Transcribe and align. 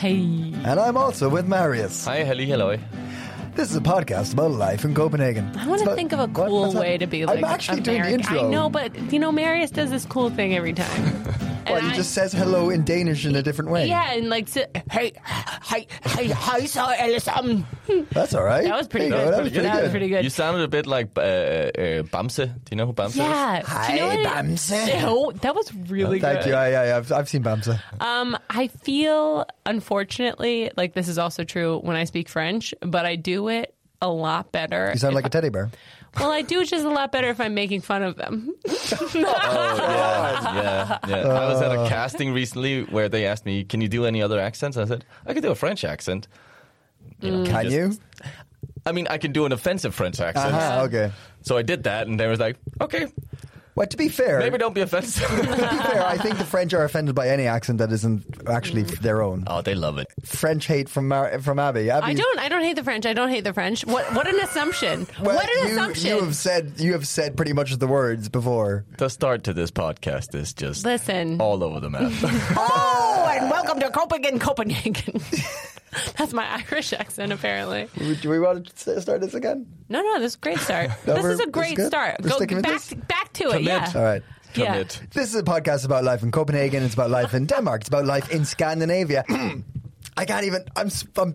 Hey. 0.00 0.54
And 0.64 0.80
I'm 0.80 0.96
also 0.96 1.28
with 1.28 1.46
Marius. 1.46 2.06
Hi, 2.06 2.24
hello, 2.24 2.42
hello. 2.42 2.78
This 3.54 3.68
is 3.68 3.76
a 3.76 3.82
podcast 3.82 4.32
about 4.32 4.52
life 4.52 4.82
in 4.86 4.94
Copenhagen. 4.94 5.54
I 5.54 5.68
want 5.68 5.82
to 5.82 5.94
think 5.94 6.12
of 6.12 6.20
a 6.20 6.28
cool 6.28 6.72
way 6.72 6.96
to 6.96 7.06
be 7.06 7.26
like 7.26 7.36
I'm 7.36 7.44
actually 7.44 7.82
doing 7.82 8.00
the 8.00 8.10
intro. 8.10 8.46
I 8.46 8.50
know, 8.50 8.70
but 8.70 8.96
you 9.12 9.18
know, 9.18 9.30
Marius 9.30 9.70
does 9.70 9.90
this 9.90 10.06
cool 10.06 10.30
thing 10.30 10.56
every 10.56 10.72
time. 10.72 11.22
Well, 11.68 11.80
he 11.80 11.88
I- 11.90 11.94
just 11.94 12.12
says 12.12 12.32
hello 12.32 12.70
in 12.70 12.84
Danish 12.84 13.26
in 13.26 13.36
a 13.36 13.42
different 13.42 13.70
way. 13.70 13.86
Yeah, 13.86 14.12
and 14.12 14.28
like, 14.28 14.48
si- 14.48 14.64
hey, 14.90 15.12
hey, 15.62 15.86
hey, 16.04 16.28
hej 16.28 16.66
så 16.68 16.80
alle 16.98 17.20
sammen. 17.20 17.64
That's 18.12 18.34
all 18.34 18.42
right. 18.44 18.64
That 18.64 18.76
was 18.76 18.88
pretty 18.88 19.08
There 19.08 19.18
good. 19.18 19.24
go. 19.26 19.30
That 19.36 19.42
was 19.42 19.52
pretty 19.52 19.66
That 19.66 19.74
good. 19.76 19.82
was 19.82 19.90
pretty 19.90 20.08
good. 20.08 20.24
You 20.24 20.30
sounded 20.30 20.62
a 20.62 20.68
bit 20.68 20.86
like 20.86 21.08
uh, 21.16 21.20
uh, 21.20 22.02
Bamse. 22.10 22.46
Do 22.46 22.52
you 22.70 22.76
know 22.76 22.86
who 22.86 22.92
Bamse 22.92 23.10
is? 23.10 23.16
Yeah. 23.16 23.62
Do 23.86 23.92
you 23.92 24.00
know 24.00 24.08
Hi, 24.10 24.16
what- 24.16 24.26
Bamse. 24.46 25.00
Ew, 25.02 25.32
that 25.42 25.54
was 25.54 25.72
really 25.88 26.18
Thank 26.20 26.40
good. 26.40 26.46
you. 26.46 26.52
Yeah, 26.52 26.68
yeah, 26.68 26.84
yeah. 26.88 26.96
I've, 26.96 27.12
I've 27.12 27.28
seen 27.28 27.42
Bamse. 27.42 27.78
Um, 28.00 28.36
I 28.48 28.68
feel, 28.68 29.44
unfortunately, 29.66 30.70
like 30.76 30.94
this 30.94 31.08
is 31.08 31.18
also 31.18 31.44
true 31.44 31.78
when 31.82 31.96
I 31.96 32.04
speak 32.04 32.28
French, 32.28 32.74
but 32.80 33.04
I 33.06 33.16
do 33.16 33.48
it 33.48 33.74
a 34.02 34.08
lot 34.08 34.50
better. 34.52 34.90
You 34.92 34.98
sound 34.98 35.14
like 35.14 35.26
a 35.26 35.30
teddy 35.30 35.50
bear. 35.50 35.70
Well, 36.18 36.30
I 36.32 36.42
do 36.42 36.60
it 36.60 36.68
just 36.68 36.84
a 36.84 36.88
lot 36.90 37.12
better 37.12 37.28
if 37.28 37.40
I'm 37.40 37.54
making 37.54 37.82
fun 37.82 38.02
of 38.02 38.16
them. 38.16 38.54
Yeah, 39.14 40.98
yeah, 41.06 41.08
yeah. 41.08 41.16
I 41.28 41.46
was 41.48 41.60
at 41.62 41.72
a 41.72 41.88
casting 41.88 42.32
recently 42.32 42.82
where 42.84 43.08
they 43.08 43.26
asked 43.26 43.46
me, 43.46 43.64
"Can 43.64 43.80
you 43.80 43.88
do 43.88 44.04
any 44.04 44.22
other 44.22 44.38
accents?" 44.40 44.76
I 44.76 44.84
said, 44.84 45.04
"I 45.26 45.32
can 45.34 45.42
do 45.42 45.50
a 45.50 45.54
French 45.54 45.84
accent." 45.84 46.28
You 47.20 47.30
know, 47.30 47.44
Can 47.44 47.64
just- 47.64 47.76
you? 47.76 47.92
I 48.86 48.92
mean, 48.92 49.06
I 49.10 49.18
can 49.18 49.32
do 49.32 49.44
an 49.46 49.52
offensive 49.52 49.94
French 49.94 50.20
accent. 50.20 50.54
Uh-huh, 50.54 50.82
okay. 50.84 51.12
So 51.42 51.56
I 51.58 51.62
did 51.62 51.82
that, 51.84 52.06
and 52.06 52.18
they 52.18 52.26
was 52.26 52.40
like, 52.40 52.56
"Okay, 52.80 53.06
Well, 53.80 53.88
to 53.88 53.96
be 53.96 54.10
fair, 54.10 54.38
maybe 54.40 54.58
don't 54.58 54.74
be 54.74 54.82
offensive." 54.82 55.26
to 55.28 55.36
be 55.42 55.46
fair, 55.46 56.04
I 56.04 56.18
think 56.18 56.36
the 56.36 56.44
French 56.44 56.74
are 56.74 56.84
offended 56.84 57.14
by 57.14 57.28
any 57.30 57.46
accent 57.46 57.78
that 57.78 57.90
isn't 57.90 58.46
actually 58.46 58.82
their 58.82 59.22
own. 59.22 59.44
oh, 59.46 59.62
they 59.62 59.74
love 59.74 59.96
it. 59.96 60.06
French 60.22 60.66
hate 60.66 60.90
from 60.90 61.08
Mar- 61.08 61.40
from 61.40 61.58
Abby. 61.58 61.88
Abby 61.90 62.06
I 62.08 62.12
don't. 62.12 62.38
I 62.38 62.50
don't 62.50 62.62
hate 62.62 62.76
the 62.76 62.84
French. 62.84 63.06
I 63.06 63.14
don't 63.14 63.30
hate 63.30 63.44
the 63.44 63.54
French. 63.54 63.86
What? 63.86 64.04
What 64.14 64.28
an 64.28 64.38
assumption. 64.40 65.06
Well, 65.22 65.34
what 65.34 65.48
an 65.56 65.66
you, 65.68 65.72
assumption. 65.72 66.10
You 66.10 66.20
have 66.24 66.36
said 66.36 66.74
you 66.76 66.92
have 66.92 67.08
said 67.08 67.36
pretty 67.38 67.54
much 67.54 67.74
the 67.78 67.86
words 67.86 68.28
before. 68.28 68.84
The 68.98 69.08
start 69.08 69.44
to 69.44 69.54
this 69.54 69.70
podcast 69.70 70.34
is 70.34 70.52
just 70.52 70.84
Listen. 70.84 71.40
all 71.40 71.64
over 71.64 71.80
the 71.80 71.88
map. 71.88 72.12
Oh, 72.62 73.09
and 73.40 73.50
welcome 73.50 73.80
to 73.80 73.90
Copenhagen, 73.90 74.38
Copenhagen. 74.38 75.20
That's 76.16 76.32
my 76.32 76.46
Irish 76.70 76.92
accent, 76.92 77.32
apparently. 77.32 77.88
Do 78.20 78.30
we 78.30 78.38
want 78.38 78.66
to 78.76 79.00
start 79.00 79.20
this 79.20 79.34
again? 79.34 79.66
No, 79.88 80.00
no, 80.02 80.20
this 80.20 80.32
is 80.32 80.36
a 80.36 80.38
great 80.38 80.58
start. 80.58 80.90
No, 81.06 81.14
this 81.16 81.24
is 81.24 81.40
a 81.40 81.46
great 81.46 81.78
is 81.78 81.86
start. 81.88 82.16
We're 82.22 82.30
Go 82.30 82.38
back, 82.46 82.62
this? 82.62 82.94
back 82.94 83.32
to 83.34 83.44
it. 83.48 83.52
Commit. 83.52 83.64
Yeah. 83.64 83.92
All 83.94 84.02
right. 84.02 84.22
Yeah. 84.54 84.72
Commit. 84.72 85.00
This 85.12 85.28
is 85.30 85.34
a 85.34 85.42
podcast 85.42 85.84
about 85.84 86.04
life 86.04 86.22
in 86.22 86.30
Copenhagen. 86.30 86.82
It's 86.84 86.94
about 86.94 87.10
life 87.10 87.34
in 87.34 87.46
Denmark. 87.46 87.80
It's 87.82 87.88
about 87.88 88.04
life 88.04 88.30
in 88.30 88.44
Scandinavia. 88.44 89.24
I 90.16 90.24
can't 90.26 90.44
even. 90.44 90.64
I'm. 90.76 90.86
s- 90.88 91.06
I'm 91.16 91.34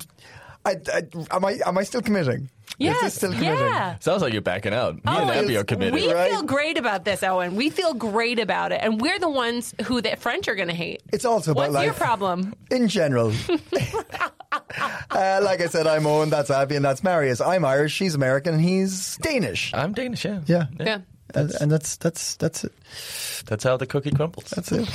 I, 0.66 0.78
I, 0.94 1.04
am 1.36 1.46
I? 1.46 1.60
Am 1.66 1.78
I 1.78 1.84
still 1.84 2.02
committing? 2.02 2.50
Yes. 2.78 3.04
Is 3.04 3.14
still 3.14 3.32
committing? 3.32 3.58
Yeah. 3.60 3.98
Sounds 4.00 4.22
like 4.22 4.34
you're 4.34 4.42
backing 4.42 4.74
out. 4.74 4.96
Me 4.96 5.02
Oh, 5.06 5.12
and 5.22 5.30
Abby 5.30 5.40
it's- 5.54 5.62
are 5.62 5.64
committed. 5.64 5.94
We 5.94 6.12
Right? 6.12 6.30
feel 6.32 6.44
great 6.44 6.78
about 6.78 7.06
this, 7.06 7.24
Owen. 7.24 7.56
We 7.56 7.70
feel 7.70 7.94
great 7.94 8.40
about 8.40 8.72
it, 8.72 8.80
and 8.82 9.00
we're 9.00 9.20
the 9.20 9.30
ones 9.30 9.74
who 9.86 10.02
the 10.02 10.16
French 10.18 10.48
are 10.48 10.56
going 10.56 10.68
to 10.68 10.74
hate. 10.74 11.02
It's 11.14 11.24
also 11.26 11.52
about 11.52 11.62
What's 11.62 11.74
life 11.76 11.86
your 11.86 11.94
problem? 11.94 12.54
in 12.72 12.88
general. 12.90 13.32
uh, 14.52 15.40
like 15.44 15.62
I 15.62 15.68
said, 15.68 15.88
I'm 15.88 16.06
Owen. 16.06 16.30
That's 16.30 16.50
Abby, 16.50 16.76
and 16.76 16.84
that's 16.84 17.04
Marius. 17.04 17.42
I'm 17.42 17.64
Irish. 17.66 17.94
She's 17.94 18.16
American. 18.16 18.60
He's 18.60 19.18
Danish. 19.18 19.72
I'm 19.74 19.94
Danish, 19.94 20.26
yeah. 20.26 20.42
Yeah. 20.48 20.66
Yeah. 20.80 21.00
And, 21.34 21.52
and 21.60 21.72
that's 21.72 21.98
that's 21.98 22.36
that's 22.36 22.64
it. 22.64 22.74
That's 23.46 23.64
how 23.64 23.78
the 23.78 23.86
cookie 23.88 24.12
crumbles. 24.12 24.46
That's 24.52 24.72
it. 24.72 24.88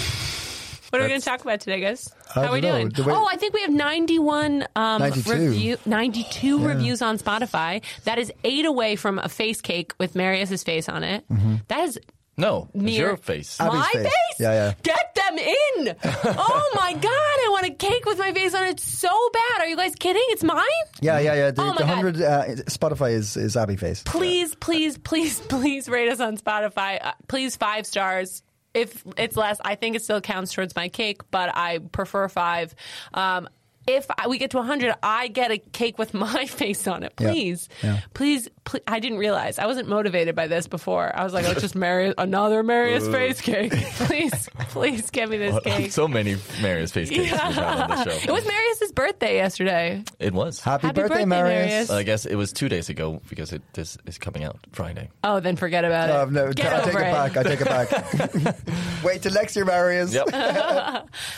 What 0.90 1.00
are 1.00 1.04
we 1.04 1.08
going 1.08 1.20
to 1.20 1.24
talk 1.24 1.40
about 1.42 1.60
today, 1.60 1.80
guys? 1.80 2.12
How 2.34 2.42
are 2.46 2.52
we 2.52 2.60
know. 2.60 2.72
doing? 2.72 2.88
The 2.90 3.04
way- 3.04 3.14
oh, 3.14 3.26
I 3.30 3.36
think 3.36 3.54
we 3.54 3.62
have 3.62 3.70
91 3.72 4.66
um, 4.76 5.00
92. 5.00 5.30
review, 5.32 5.76
92 5.86 6.64
reviews 6.66 7.00
on 7.02 7.16
Spotify. 7.18 7.82
That 8.04 8.18
is 8.18 8.32
eight 8.44 8.64
away 8.66 8.96
from 8.96 9.18
a 9.18 9.28
face 9.28 9.60
cake 9.60 9.92
with 9.98 10.14
Marius's 10.16 10.62
face 10.64 10.88
on 10.88 11.04
it. 11.04 11.24
Mm-hmm. 11.28 11.56
That 11.68 11.80
is 11.88 12.00
No, 12.36 12.68
it's 12.74 12.82
near 12.82 13.06
your 13.08 13.16
face. 13.16 13.60
Abby's 13.60 13.78
my 13.78 13.90
face. 13.92 14.02
face. 14.04 14.12
Yeah, 14.40 14.52
yeah. 14.52 14.74
Get 14.82 15.14
them 15.14 15.38
in. 15.38 15.96
oh 16.04 16.72
my 16.74 16.92
god! 16.94 17.04
I 17.06 17.48
want 17.52 17.66
a 17.66 17.74
cake 17.74 18.04
with 18.06 18.18
my 18.18 18.32
face 18.32 18.54
on 18.54 18.64
it 18.64 18.80
so 18.80 19.08
bad. 19.32 19.60
Are 19.62 19.66
you 19.66 19.76
guys 19.76 19.94
kidding? 19.94 20.22
It's 20.28 20.42
mine. 20.42 20.64
Yeah, 21.00 21.18
yeah, 21.20 21.34
yeah. 21.34 21.50
The, 21.52 21.62
Oh 21.62 21.66
my 21.66 21.72
the 21.74 21.78
God. 21.84 21.88
hundred 21.94 22.20
uh, 22.22 22.44
Spotify 22.66 23.12
is 23.12 23.36
is 23.36 23.56
Abby 23.56 23.76
face. 23.76 24.02
Please, 24.04 24.54
please, 24.56 24.98
please, 24.98 25.38
please 25.40 25.88
rate 25.88 26.08
us 26.10 26.18
on 26.20 26.36
Spotify. 26.36 26.98
Uh, 27.00 27.12
please 27.28 27.56
five 27.56 27.86
stars. 27.86 28.42
If 28.75 29.04
it's 29.16 29.36
less, 29.36 29.58
I 29.64 29.75
think 29.75 29.97
it 29.97 30.03
still 30.03 30.20
counts 30.20 30.53
towards 30.53 30.76
my 30.76 30.88
cake, 30.88 31.22
but 31.31 31.54
I 31.54 31.78
prefer 31.78 32.28
five. 32.28 32.75
Um, 33.14 33.48
if 33.86 34.06
I, 34.16 34.28
we 34.28 34.38
get 34.38 34.50
to 34.52 34.58
100, 34.58 34.94
I 35.02 35.28
get 35.28 35.50
a 35.50 35.58
cake 35.58 35.98
with 35.98 36.14
my 36.14 36.46
face 36.46 36.86
on 36.86 37.02
it. 37.02 37.16
Please, 37.16 37.68
Yeah. 37.82 38.00
please, 38.14 38.48
please. 38.64 38.82
I 38.86 39.00
didn't 39.00 39.18
realize. 39.18 39.58
I 39.58 39.66
wasn't 39.66 39.88
motivated 39.88 40.34
by 40.36 40.46
this 40.46 40.66
before. 40.68 41.10
I 41.16 41.24
was 41.24 41.32
like, 41.32 41.46
let's 41.48 41.60
just 41.60 41.74
marry 41.74 42.14
another 42.19 42.62
Marius 42.62 43.08
face 43.08 43.40
cake. 43.40 43.72
please, 43.94 44.48
please 44.69 45.10
give 45.10 45.30
me 45.30 45.38
this 45.38 45.58
cake. 45.64 45.90
So 45.92 46.06
many 46.06 46.36
Marius 46.62 46.92
face 46.92 47.08
cakes 47.08 47.20
we've 47.22 47.30
had 47.30 47.58
on 47.58 47.90
the 47.90 48.04
show. 48.04 48.10
It 48.10 48.30
was 48.30 48.46
Marius's 48.46 48.92
birthday 48.92 49.36
yesterday. 49.36 50.04
It 50.19 50.32
was. 50.34 50.60
Happy, 50.60 50.86
Happy 50.86 51.00
birthday, 51.00 51.14
birthday, 51.14 51.24
Marius. 51.24 51.66
Marius. 51.70 51.88
Well, 51.88 51.98
I 51.98 52.02
guess 52.04 52.26
it 52.26 52.36
was 52.36 52.52
two 52.52 52.69
days 52.69 52.88
ago 52.90 53.20
because 53.28 53.52
it 53.52 53.62
this 53.72 53.96
is 54.06 54.19
coming 54.19 54.44
out 54.44 54.58
Friday. 54.72 55.08
Oh, 55.24 55.40
then 55.40 55.56
forget 55.56 55.84
about 55.84 56.10
Oh, 56.10 56.22
it. 56.24 56.30
no, 56.32 56.52
Get 56.52 56.72
I 56.72 56.78
take 56.84 56.88
over 56.94 57.00
it 57.00 57.12
back. 57.12 57.36
I 57.36 57.42
take 57.42 57.60
it 57.60 58.44
back. 58.44 58.56
Wait 59.04 59.22
till 59.22 59.32
next 59.32 59.56
year, 59.56 59.64
Marius. 59.64 60.12
Yep. 60.14 60.28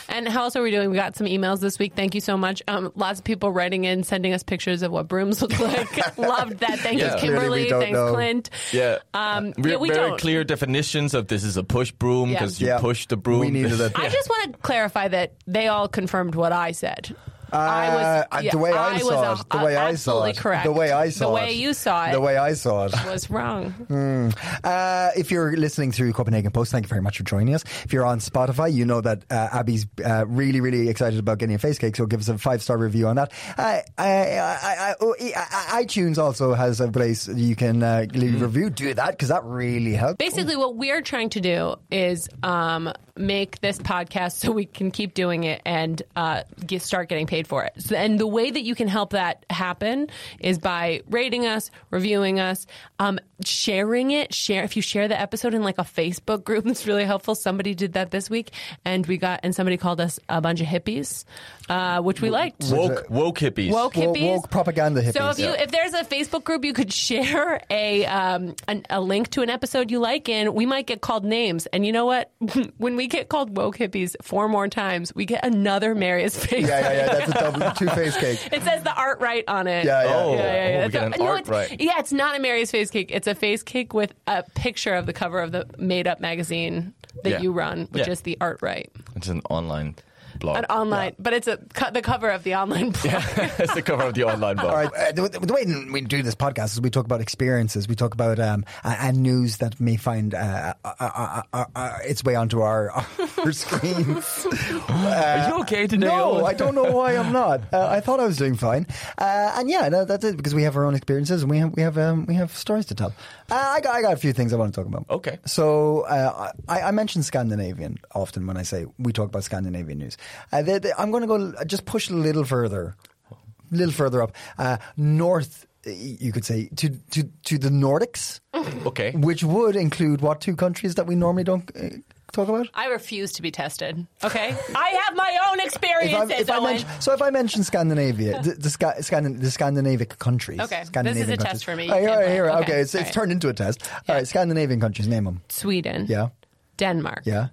And 0.09 0.27
how 0.27 0.43
else 0.43 0.55
are 0.55 0.61
we 0.61 0.71
doing? 0.71 0.89
We 0.91 0.95
got 0.97 1.15
some 1.15 1.27
emails 1.27 1.59
this 1.59 1.79
week. 1.79 1.93
Thank 1.95 2.13
you 2.15 2.21
so 2.21 2.32
much. 2.37 2.61
Um, 2.67 2.91
lots 2.95 3.19
of 3.19 3.25
people 3.25 3.51
writing 3.51 3.85
in, 3.85 4.03
sending 4.03 4.33
us 4.33 4.43
pictures 4.43 4.81
of 4.81 4.91
what 4.91 5.07
brooms 5.07 5.41
look 5.41 5.57
like. 5.59 6.17
Loved 6.17 6.59
that. 6.59 6.79
Thanks, 6.79 7.01
Yeah. 7.01 7.17
Clearly 7.19 7.63
we 7.63 7.67
Kimberly. 7.67 7.69
Thanks, 7.69 7.93
know. 7.97 8.13
Clint. 8.13 8.49
yeah. 8.71 8.97
Um, 9.13 9.53
Re- 9.57 9.71
yeah, 9.71 9.77
we 9.77 9.89
very 9.89 10.09
don't. 10.09 10.19
clear 10.19 10.43
definitions 10.43 11.13
of 11.13 11.27
this 11.27 11.43
is 11.43 11.57
a 11.57 11.63
push 11.63 11.91
broom 11.91 12.29
Yeah. 12.29 12.39
because 12.39 12.61
you 12.61 12.67
Yeah. 12.67 12.79
push 12.79 13.07
the 13.07 13.17
broom. 13.17 13.39
We 13.39 13.49
needed 13.51 13.79
it. 13.79 13.91
I 13.99 14.09
just 14.09 14.29
want 14.29 14.53
to 14.53 14.59
clarify 14.59 15.07
that 15.09 15.33
they 15.47 15.67
all 15.67 15.87
confirmed 15.87 16.35
what 16.35 16.51
I 16.51 16.71
said. 16.71 17.15
Uh, 17.53 18.25
I 18.31 18.41
was, 18.41 18.51
the 18.51 18.57
way 18.57 18.71
I, 18.71 18.97
saw 18.97 19.33
it, 19.33 19.49
the 19.49 19.57
way 19.59 19.75
I 19.75 19.95
saw 19.95 20.23
it, 20.23 20.37
correct. 20.37 20.65
the 20.65 20.71
way 20.71 20.91
I 20.91 21.09
saw 21.09 21.35
it. 21.35 21.39
the 21.39 21.45
it, 21.45 21.45
way 21.45 21.53
you 21.53 21.73
saw 21.73 22.07
it, 22.07 22.11
the 22.13 22.21
way 22.21 22.37
I 22.37 22.53
saw 22.53 22.85
it. 22.85 22.93
was 23.05 23.29
wrong. 23.29 24.33
Uh, 24.63 25.11
if 25.15 25.29
you're 25.29 25.55
listening 25.55 25.91
through 25.91 26.13
Copenhagen 26.13 26.51
Post, 26.51 26.71
thank 26.71 26.85
you 26.85 26.89
very 26.89 27.01
much 27.01 27.17
for 27.17 27.23
joining 27.23 27.53
us. 27.53 27.63
If 27.83 27.93
you're 27.93 28.05
on 28.05 28.19
Spotify, 28.19 28.73
you 28.73 28.85
know 28.85 29.01
that 29.01 29.23
uh, 29.29 29.49
Abby's 29.53 29.85
uh, 30.03 30.25
really, 30.27 30.61
really 30.61 30.89
excited 30.89 31.19
about 31.19 31.37
getting 31.37 31.55
a 31.55 31.59
face 31.59 31.77
cake, 31.77 31.95
so 31.95 32.05
give 32.05 32.21
us 32.21 32.29
a 32.29 32.37
five 32.37 32.63
star 32.63 32.77
review 32.77 33.07
on 33.07 33.17
that. 33.17 33.31
Uh, 33.57 33.81
I, 33.97 34.03
I, 34.03 34.39
I, 34.39 34.95
I, 34.99 35.83
iTunes 35.83 36.17
also 36.17 36.53
has 36.53 36.81
a 36.81 36.91
place 36.91 37.27
you 37.27 37.55
can 37.55 37.83
uh, 37.83 38.05
leave 38.13 38.41
a 38.41 38.45
review. 38.45 38.69
Do 38.69 38.93
that 38.93 39.11
because 39.11 39.29
that 39.29 39.43
really 39.43 39.93
helps. 39.93 40.17
Basically, 40.17 40.55
what 40.55 40.75
we're 40.75 41.01
trying 41.01 41.29
to 41.29 41.41
do 41.41 41.75
is 41.91 42.29
um, 42.41 42.91
make 43.15 43.61
this 43.61 43.77
podcast 43.77 44.39
so 44.39 44.51
we 44.51 44.65
can 44.65 44.89
keep 44.89 45.13
doing 45.13 45.43
it 45.43 45.61
and 45.65 46.01
uh, 46.15 46.43
get, 46.65 46.81
start 46.81 47.09
getting 47.09 47.27
paid 47.27 47.47
for 47.47 47.63
it. 47.63 47.73
So, 47.77 47.95
and 47.95 48.19
the 48.19 48.25
way 48.27 48.49
that 48.49 48.63
you 48.63 48.73
can 48.73 48.87
help 48.87 49.11
that 49.11 49.45
happen 49.49 50.09
is 50.39 50.57
by 50.57 51.01
rating 51.09 51.45
us, 51.45 51.69
reviewing 51.91 52.39
us, 52.39 52.65
um, 52.99 53.19
sharing 53.45 54.11
it. 54.11 54.33
Share 54.33 54.63
if 54.63 54.75
you 54.75 54.81
share 54.81 55.07
the 55.07 55.19
episode 55.19 55.53
in 55.53 55.61
like 55.63 55.77
a 55.77 55.83
Facebook 55.83 56.43
group, 56.43 56.63
that's 56.65 56.87
really 56.87 57.05
helpful. 57.05 57.35
Somebody 57.35 57.75
did 57.75 57.93
that 57.93 58.09
this 58.11 58.29
week, 58.29 58.51
and 58.83 59.05
we 59.05 59.17
got 59.17 59.41
and 59.43 59.53
somebody 59.55 59.77
called 59.77 60.01
us 60.01 60.19
a 60.27 60.41
bunch 60.41 60.61
of 60.61 60.67
hippies, 60.67 61.25
uh, 61.69 62.01
which 62.01 62.21
we 62.21 62.29
liked. 62.29 62.63
woke 62.71 63.09
woke 63.09 63.37
hippies. 63.37 63.71
Woke 63.71 63.95
Woke- 63.95 64.15
hippies, 64.15 64.35
woke 64.35 64.49
propaganda 64.49 65.11
So 65.11 65.29
if 65.29 65.39
you 65.39 65.49
if 65.49 65.71
there's 65.71 65.93
a 65.93 66.03
Facebook 66.03 66.43
group 66.43 66.65
you 66.65 66.73
could 66.73 66.91
share 66.91 67.61
a 67.69 68.05
um 68.05 68.55
an, 68.67 68.85
a 68.89 68.99
link 69.01 69.29
to 69.31 69.41
an 69.41 69.49
episode 69.49 69.91
you 69.91 69.99
like 69.99 70.29
in, 70.29 70.53
we 70.53 70.65
might 70.65 70.87
get 70.87 71.01
called 71.01 71.25
names. 71.25 71.67
And 71.67 71.85
you 71.85 71.91
know 71.91 72.05
what? 72.05 72.31
when 72.77 72.95
we 72.95 73.02
we 73.03 73.07
get 73.07 73.27
called 73.27 73.57
woke 73.57 73.77
hippies 73.77 74.15
four 74.21 74.47
more 74.47 74.69
times, 74.69 75.13
we 75.13 75.25
get 75.25 75.43
another 75.45 75.93
Marius 75.93 76.37
face. 76.45 76.65
Yeah, 76.69 76.79
yeah, 76.79 76.91
yeah. 76.93 77.13
That's 77.13 77.29
a 77.31 77.33
double 77.33 77.71
two 77.77 77.89
face 77.89 78.15
cake. 78.15 78.39
It 78.53 78.63
says 78.63 78.81
the 78.83 78.93
art 78.95 79.19
right 79.19 79.43
on 79.49 79.67
it. 79.67 79.83
Yeah, 79.85 80.05
yeah. 80.05 80.13
Oh, 80.15 80.33
yeah, 80.35 80.37
yeah, 80.37 80.53
yeah. 80.53 80.75
Oh, 80.75 80.79
we 80.79 80.85
It's 80.85 80.93
get 80.93 81.03
an 81.03 81.13
no, 81.19 81.25
art 81.27 81.39
it's, 81.41 81.49
right. 81.49 81.81
Yeah, 81.81 81.99
it's 81.99 82.13
not 82.13 82.37
a 82.37 82.39
Marius 82.39 82.71
face 82.71 82.89
cake. 82.89 83.11
It's 83.11 83.27
a 83.27 83.35
face 83.35 83.61
cake 83.61 83.93
with 83.93 84.13
a 84.27 84.43
picture 84.55 84.93
of 84.95 85.05
the 85.05 85.11
cover 85.11 85.41
of 85.41 85.51
the 85.51 85.67
made 85.77 86.07
up 86.07 86.21
magazine 86.21 86.93
that 87.25 87.29
Yeah. 87.29 87.41
you 87.41 87.51
run, 87.51 87.89
which 87.91 88.07
Yeah. 88.07 88.13
is 88.13 88.21
the 88.21 88.37
art 88.39 88.59
right. 88.61 88.89
It's 89.17 89.27
an 89.27 89.41
online 89.49 89.95
blog. 90.43 90.57
An 90.57 90.65
online, 90.65 91.15
but 91.17 91.33
it's 91.33 91.47
a 91.47 91.57
co- 91.73 91.89
the 91.89 92.01
cover 92.01 92.29
of 92.29 92.43
the 92.43 92.53
online 92.55 92.91
blog. 93.01 93.23
it's 93.57 93.73
the 93.73 93.81
cover 93.81 94.03
of 94.03 94.13
the 94.13 94.25
online 94.25 94.57
blog. 94.57 94.67
All 94.67 94.75
right. 94.75 94.93
Uh, 94.93 95.11
the, 95.13 95.39
the 95.39 95.53
way 95.53 95.63
we 95.91 96.01
do 96.01 96.21
this 96.21 96.35
podcast 96.35 96.73
is 96.73 96.81
we 96.81 96.89
talk 96.91 97.05
about 97.05 97.21
experiences, 97.21 97.87
we 97.87 97.95
talk 97.95 98.13
about 98.13 98.39
um, 98.39 98.65
uh, 98.83 98.95
and 98.99 99.23
news 99.23 99.57
that 99.57 99.79
may 99.79 99.95
find 99.95 100.35
uh, 100.35 100.73
uh, 100.83 100.93
uh, 100.99 101.41
uh, 101.53 101.65
uh, 101.75 101.97
its 102.03 102.23
way 102.23 102.35
onto 102.35 102.59
our, 102.61 102.91
our 103.39 103.51
screens. 103.51 104.45
Are 104.89 105.47
you 105.49 105.55
okay 105.61 105.87
today? 105.87 106.07
No, 106.07 106.33
Owen? 106.33 106.45
I 106.45 106.53
don't 106.53 106.75
know 106.75 106.91
why 106.91 107.15
I'm 107.15 107.31
not. 107.31 107.61
Uh, 107.73 107.87
I 107.89 108.01
thought 108.01 108.19
I 108.19 108.25
was 108.25 108.37
doing 108.37 108.55
fine, 108.55 108.85
uh, 109.17 109.55
and 109.55 109.69
yeah, 109.69 109.87
no, 109.89 110.03
that's 110.05 110.25
it 110.25 110.35
because 110.37 110.53
we 110.53 110.63
have 110.63 110.75
our 110.75 110.85
own 110.85 110.93
experiences 110.95 111.41
and 111.43 111.49
we 111.49 111.57
have 111.59 111.73
we 111.75 111.81
have 111.81 111.97
um, 111.97 112.25
we 112.25 112.35
have 112.35 112.55
stories 112.55 112.85
to 112.87 112.95
tell. 112.95 113.13
Uh, 113.49 113.55
I 113.55 113.81
got 113.81 113.95
I 113.95 114.01
got 114.01 114.13
a 114.13 114.17
few 114.17 114.33
things 114.33 114.51
I 114.51 114.57
want 114.57 114.73
to 114.73 114.81
talk 114.81 114.87
about. 114.87 115.05
Okay. 115.09 115.39
So 115.45 116.01
uh, 116.01 116.51
I, 116.67 116.81
I 116.81 116.91
mention 116.91 117.23
Scandinavian 117.23 117.97
often 118.13 118.45
when 118.47 118.57
I 118.57 118.63
say 118.63 118.85
we 118.99 119.13
talk 119.13 119.27
about 119.29 119.43
Scandinavian 119.43 119.99
news. 119.99 120.17
Uh, 120.51 120.61
they, 120.61 120.79
they, 120.79 120.91
I'm 120.97 121.11
going 121.11 121.21
to 121.21 121.27
go 121.27 121.63
just 121.65 121.85
push 121.85 122.09
a 122.09 122.13
little 122.15 122.43
further, 122.45 122.95
a 123.31 123.35
little 123.75 123.93
further 123.93 124.21
up 124.21 124.31
uh, 124.57 124.77
north. 124.97 125.65
You 125.85 126.31
could 126.31 126.45
say 126.45 126.69
to 126.77 126.89
to 127.11 127.23
to 127.43 127.57
the 127.57 127.69
Nordics, 127.69 128.39
Okay. 128.85 129.11
which 129.11 129.43
would 129.43 129.75
include 129.75 130.21
what 130.21 130.39
two 130.39 130.55
countries 130.55 130.95
that 130.95 131.05
we 131.07 131.15
normally 131.15 131.43
don't 131.43 131.69
uh, 131.75 131.89
talk 132.31 132.47
about. 132.47 132.69
I 132.73 132.87
refuse 132.87 133.33
to 133.33 133.41
be 133.41 133.51
tested. 133.51 134.07
Okay, 134.23 134.55
I 134.75 134.89
have 135.05 135.15
my 135.17 135.37
own 135.51 135.59
experiences. 135.59 136.39
if 136.39 136.49
I 136.49 136.55
Owen. 136.57 136.63
mention, 136.63 136.87
so 137.01 137.11
if 137.13 137.21
I 137.21 137.31
mention 137.31 137.63
Scandinavia, 137.65 138.41
the, 138.41 138.51
the, 138.53 138.69
Sca- 138.69 138.95
Scandin- 139.01 139.41
the 139.41 139.51
Scandinavian 139.51 140.07
countries. 140.07 140.61
Okay, 140.61 140.77
this 140.77 140.83
is 140.83 140.87
Scandinavian 140.87 141.33
a 141.33 141.37
test 141.37 141.65
for 141.65 141.75
me. 141.75 141.89
Oh, 141.91 141.95
You 141.97 142.01
here, 142.07 142.09
can't 142.15 142.27
here, 142.31 142.49
okay, 142.49 142.59
Okay, 142.63 142.79
it's, 142.81 142.95
it's 142.95 142.95
all 142.95 143.01
right. 143.03 143.13
turned 143.13 143.31
into 143.33 143.49
a 143.49 143.53
test. 143.53 143.83
All 144.07 144.15
right, 144.15 144.25
Scandinavian 144.27 144.79
countries, 144.79 145.07
name 145.09 145.25
them. 145.25 145.41
Sweden, 145.49 146.05
Yeah, 146.07 146.29
Denmark, 146.77 147.23
yeah, 147.25 147.49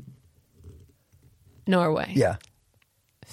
Norway, 1.66 2.12
yeah. 2.14 2.36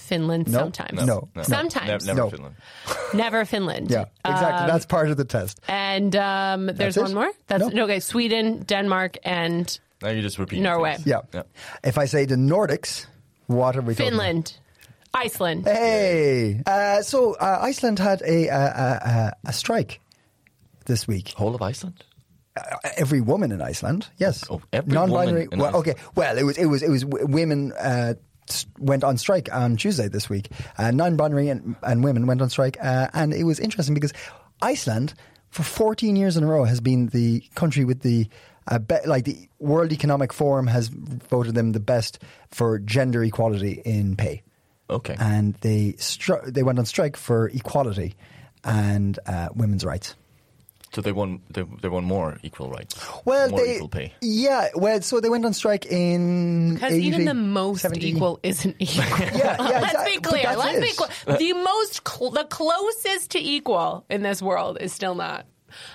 Finland. 0.07 0.47
No. 0.47 0.59
Sometimes, 0.59 1.05
No. 1.05 1.27
No. 1.35 1.43
sometimes, 1.43 2.05
Never, 2.05 2.05
never 2.05 2.21
No. 2.21 2.29
Finland. 2.29 2.55
never 3.13 3.45
Finland. 3.45 3.91
Yeah, 3.91 4.05
exactly. 4.25 4.63
Um, 4.63 4.67
That's 4.67 4.85
part 4.85 5.09
of 5.11 5.17
the 5.17 5.25
test. 5.25 5.59
And 5.67 6.15
um, 6.15 6.65
there's 6.65 6.95
That's 6.95 6.97
it? 6.97 7.01
one 7.03 7.13
more. 7.13 7.31
That's 7.47 7.73
No. 7.73 7.83
okay. 7.83 7.99
Sweden, 7.99 8.63
Denmark, 8.65 9.17
and 9.23 9.79
Now 10.01 10.09
you 10.09 10.21
just 10.21 10.37
repeat. 10.39 10.61
Norway. 10.61 10.97
Yeah. 11.05 11.21
Yeah. 11.33 11.43
If 11.83 11.97
I 11.97 12.05
say 12.07 12.25
the 12.25 12.35
Nordics, 12.37 13.05
what 13.47 13.75
are 13.75 13.81
we 13.81 13.93
talking 13.95 14.13
about? 14.13 14.21
Finland, 14.23 14.57
Iceland. 15.25 15.65
Hey, 15.65 16.61
uh, 16.65 17.01
so 17.01 17.33
uh, 17.39 17.59
Iceland 17.69 17.99
had 17.99 18.21
a, 18.21 18.49
uh, 18.49 18.57
uh, 18.57 19.31
a 19.45 19.53
strike 19.53 19.99
this 20.85 21.07
week. 21.07 21.33
Whole 21.37 21.55
of 21.55 21.61
Iceland. 21.61 22.03
Uh, 22.55 22.61
every 22.97 23.21
woman 23.21 23.51
in 23.51 23.61
Iceland, 23.61 24.07
yes. 24.17 24.43
Oh, 24.49 24.61
every 24.73 24.91
Non-binary. 24.93 25.43
woman 25.47 25.53
in 25.53 25.59
well, 25.59 25.69
Iceland. 25.69 25.87
okay. 25.89 26.01
Well, 26.15 26.37
it 26.37 26.43
was 26.43 26.57
it 26.57 26.65
was 26.65 26.81
it 26.83 26.89
was 26.89 27.05
women 27.05 27.71
uh, 27.73 28.13
s- 28.13 28.15
went 28.79 29.03
on 29.03 29.17
strike 29.17 29.53
on 29.53 29.77
Tuesday 29.77 30.07
this 30.07 30.29
week. 30.29 30.49
Uh, 30.77 30.91
non-binary 30.91 31.49
and, 31.49 31.75
and 31.83 32.03
women 32.03 32.27
went 32.27 32.41
on 32.41 32.49
strike, 32.49 32.77
uh, 32.81 33.07
and 33.13 33.33
it 33.33 33.43
was 33.43 33.59
interesting 33.59 33.93
because 33.93 34.13
Iceland, 34.61 35.13
for 35.49 35.63
14 35.63 36.15
years 36.15 36.37
in 36.37 36.43
a 36.43 36.47
row, 36.47 36.63
has 36.63 36.79
been 36.81 37.07
the 37.07 37.43
country 37.55 37.85
with 37.85 38.01
the 38.01 38.27
uh, 38.69 38.79
be- 38.79 39.05
like 39.05 39.23
the 39.23 39.47
World 39.59 39.91
Economic 39.93 40.33
Forum 40.33 40.67
has 40.67 40.89
voted 40.89 41.55
them 41.55 41.71
the 41.71 41.79
best 41.79 42.19
for 42.51 42.79
gender 42.79 43.23
equality 43.23 43.81
in 43.85 44.15
pay 44.17 44.43
Okay. 44.89 45.15
and 45.19 45.53
they 45.61 45.93
stri- 45.93 46.53
they 46.53 46.63
went 46.63 46.77
on 46.79 46.85
strike 46.85 47.15
for 47.15 47.47
equality 47.49 48.15
and 48.65 49.19
uh, 49.25 49.47
women's 49.55 49.85
rights. 49.85 50.15
So 50.93 51.01
they 51.01 51.11
want 51.11 51.41
they, 51.53 51.63
they 51.81 51.89
want 51.89 52.05
more 52.05 52.37
equal 52.43 52.69
rights. 52.69 52.95
Well, 53.25 53.49
more 53.49 53.59
they 53.59 53.75
equal 53.75 53.89
pay. 53.89 54.13
yeah. 54.21 54.69
Well, 54.75 55.01
so 55.01 55.19
they 55.19 55.29
went 55.29 55.45
on 55.45 55.53
strike 55.53 55.85
in 55.85 56.75
Because 56.75 56.93
even 56.93 57.25
the 57.25 57.33
most 57.33 57.81
70. 57.81 58.07
equal 58.07 58.39
isn't 58.43 58.75
equal. 58.79 59.03
Yeah, 59.19 59.37
yeah, 59.37 59.55
Let's 59.59 59.85
exactly. 59.93 60.15
be 60.15 60.21
clear. 60.21 60.55
Let's 60.57 60.79
be 60.79 60.93
clear. 60.93 61.37
The 61.37 61.53
most, 61.53 62.07
cl- 62.07 62.31
the 62.31 62.45
closest 62.45 63.31
to 63.31 63.39
equal 63.39 64.05
in 64.09 64.21
this 64.23 64.41
world 64.41 64.77
is 64.81 64.91
still 64.93 65.15
not. 65.15 65.45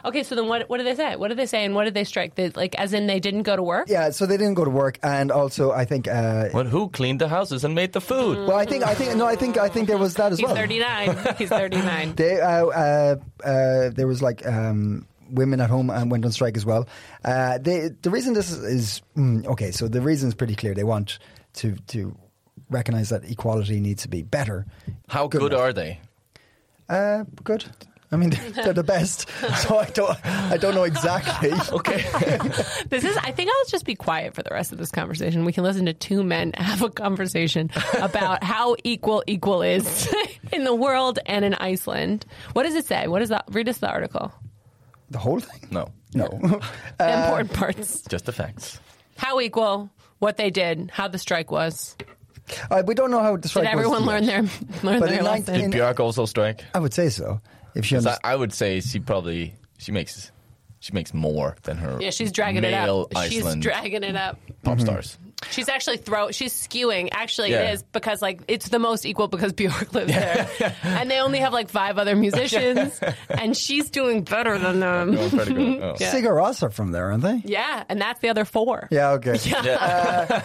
Okay, 0.04 0.22
so 0.22 0.34
then 0.34 0.48
what? 0.48 0.68
What 0.68 0.78
did 0.78 0.86
they 0.86 0.94
say? 0.94 1.16
What 1.16 1.28
did 1.28 1.38
they 1.38 1.46
say, 1.46 1.64
and 1.64 1.74
what 1.74 1.84
did 1.84 1.94
they 1.94 2.04
strike? 2.04 2.34
They, 2.34 2.50
like, 2.50 2.74
as 2.76 2.92
in 2.92 3.06
they 3.06 3.20
didn't 3.20 3.42
go 3.44 3.56
to 3.56 3.62
work. 3.62 3.88
Yeah, 3.88 4.10
so 4.10 4.26
they 4.26 4.36
didn't 4.36 4.54
go 4.54 4.64
to 4.64 4.70
work, 4.70 4.98
and 5.02 5.30
also 5.30 5.72
I 5.72 5.84
think. 5.84 6.08
Uh, 6.08 6.48
Well, 6.52 6.64
who 6.64 6.88
cleaned 6.90 7.20
the 7.20 7.28
houses 7.28 7.64
and 7.64 7.74
made 7.74 7.92
the 7.92 8.00
food? 8.00 8.36
well, 8.48 8.56
I 8.56 8.64
think 8.66 8.84
I 8.84 8.94
think 8.94 9.16
no, 9.16 9.26
I 9.26 9.36
think 9.36 9.56
I 9.56 9.68
think 9.68 9.88
there 9.88 9.98
was 9.98 10.14
that 10.14 10.32
as 10.32 10.38
He's 10.38 10.46
well. 10.46 10.54
39. 10.56 11.36
He's 11.38 11.48
39. 11.48 12.14
They, 12.16 12.40
uh, 12.40 12.66
uh, 12.66 13.16
uh, 13.44 13.90
there 13.90 14.06
was 14.06 14.20
like 14.22 14.46
um, 14.46 15.06
women 15.30 15.60
at 15.60 15.70
home 15.70 15.90
and 15.90 16.10
went 16.10 16.24
on 16.24 16.32
strike 16.32 16.56
as 16.56 16.64
well. 16.66 16.86
Uh, 17.24 17.58
they, 17.58 17.88
the 18.02 18.10
reason 18.10 18.34
this 18.34 18.50
is, 18.50 18.58
is 18.64 19.02
mm, 19.16 19.46
okay. 19.46 19.70
So 19.70 19.88
the 19.88 20.00
reason 20.00 20.28
is 20.28 20.34
pretty 20.34 20.54
clear. 20.54 20.74
They 20.74 20.84
want 20.84 21.18
to 21.54 21.76
to 21.88 22.14
recognize 22.70 23.08
that 23.10 23.24
equality 23.30 23.80
needs 23.80 24.02
to 24.02 24.08
be 24.08 24.22
better. 24.22 24.66
How 25.08 25.26
good, 25.28 25.52
enough. 25.52 25.60
are 25.60 25.72
they? 25.72 26.00
Uh, 26.88 27.24
good. 27.44 27.64
I 28.12 28.16
mean, 28.16 28.30
they're, 28.30 28.50
they're 28.64 28.72
the 28.74 28.84
best. 28.84 29.28
So 29.62 29.78
I 29.78 29.86
don't, 29.86 30.26
I 30.26 30.56
don't 30.58 30.74
know 30.74 30.84
exactly. 30.84 31.50
Okay. 31.72 32.04
This 32.88 33.04
is. 33.04 33.16
I 33.16 33.32
think 33.32 33.50
I'll 33.50 33.68
just 33.70 33.84
be 33.86 33.94
quiet 33.94 34.34
for 34.34 34.42
the 34.42 34.50
rest 34.50 34.70
of 34.72 34.78
this 34.78 34.90
conversation. 34.90 35.44
We 35.46 35.52
can 35.52 35.64
listen 35.64 35.86
to 35.86 35.94
two 35.94 36.22
men 36.22 36.52
have 36.58 36.82
a 36.82 36.90
conversation 36.90 37.70
about 37.94 38.44
how 38.44 38.76
equal 38.84 39.22
equal 39.26 39.62
is 39.62 40.12
in 40.52 40.64
the 40.64 40.74
world 40.74 41.18
and 41.26 41.44
in 41.44 41.54
Iceland. 41.54 42.26
What 42.52 42.64
does 42.64 42.74
it 42.74 42.84
say? 42.84 43.06
What 43.08 43.22
is 43.22 43.30
that? 43.30 43.44
Read 43.50 43.68
us 43.68 43.78
the 43.78 43.88
article. 43.88 44.32
The 45.10 45.18
whole 45.18 45.40
thing? 45.40 45.68
no, 45.70 45.88
No. 46.14 46.28
The 46.98 47.24
important 47.24 47.52
parts. 47.54 48.02
just 48.02 48.26
the 48.26 48.32
facts. 48.32 48.78
How 49.16 49.40
equal, 49.40 49.90
what 50.18 50.36
they 50.36 50.50
did, 50.50 50.90
how 50.92 51.08
the 51.08 51.18
strike 51.18 51.50
was. 51.50 51.96
Uh, 52.70 52.82
we 52.86 52.94
don't 52.94 53.10
know 53.10 53.20
how 53.22 53.36
the 53.36 53.42
Did 53.42 53.48
strike 53.48 53.64
was 53.64 53.72
everyone 53.72 54.02
learn 54.04 54.24
yet. 54.24 54.44
their 54.44 54.82
learn 54.82 55.00
But 55.00 55.08
their 55.10 55.18
in 55.20 55.24
lesson? 55.24 55.52
nineteen- 55.54 55.70
Did 55.70 55.80
Björk 55.80 56.00
also 56.00 56.26
strike? 56.26 56.64
I 56.74 56.78
would 56.80 56.92
say 56.92 57.08
so. 57.08 57.40
If 57.74 57.84
she 57.86 57.94
'Cause 57.94 58.06
I. 58.06 58.18
I 58.24 58.36
would 58.36 58.52
say 58.52 58.80
she 58.80 59.00
probably 59.00 59.54
she 59.78 59.92
makes 59.92 60.30
she 60.80 60.92
makes 60.92 61.14
more 61.14 61.56
than 61.62 61.76
her. 61.76 61.98
yeah, 62.00 62.10
she's 62.10 62.32
dragging 62.32 62.64
it 62.64 62.70
male 62.70 63.08
up. 63.14 63.24
She's 63.24 63.38
Iceland 63.42 63.62
dragging 63.62 64.02
it 64.02 64.16
up. 64.16 64.38
pop 64.62 64.78
mm-hmm. 64.78 64.86
stars. 64.86 65.18
She's 65.50 65.68
actually 65.68 65.96
throw. 65.98 66.30
She's 66.30 66.52
skewing. 66.54 67.08
Actually, 67.12 67.50
Yeah. 67.50 67.70
it 67.70 67.74
is 67.74 67.82
because 67.82 68.22
like 68.22 68.40
it's 68.48 68.68
the 68.68 68.78
most 68.78 69.04
equal 69.04 69.28
because 69.28 69.52
Bjork 69.52 69.92
lives 69.92 70.12
there, 70.12 70.48
and 70.82 71.10
they 71.10 71.18
only 71.20 71.38
have 71.40 71.52
like 71.52 71.68
five 71.68 71.98
other 71.98 72.14
musicians, 72.16 72.98
and 73.28 73.56
she's 73.56 73.90
doing 73.90 74.22
better 74.22 74.58
than 74.58 74.80
them. 74.80 75.14
Going 75.14 75.30
pretty. 75.30 75.80
Oh. 75.80 75.96
Yeah. 76.00 76.12
Sigur 76.12 76.30
Rós 76.32 76.62
are 76.62 76.70
from 76.70 76.92
there, 76.92 77.10
aren't 77.10 77.22
they? 77.22 77.42
Yeah, 77.44 77.84
and 77.88 78.00
that's 78.00 78.20
the 78.20 78.28
other 78.30 78.44
four. 78.44 78.88
Yeah. 78.90 79.10
Okay. 79.12 79.36
Yeah. 79.44 80.42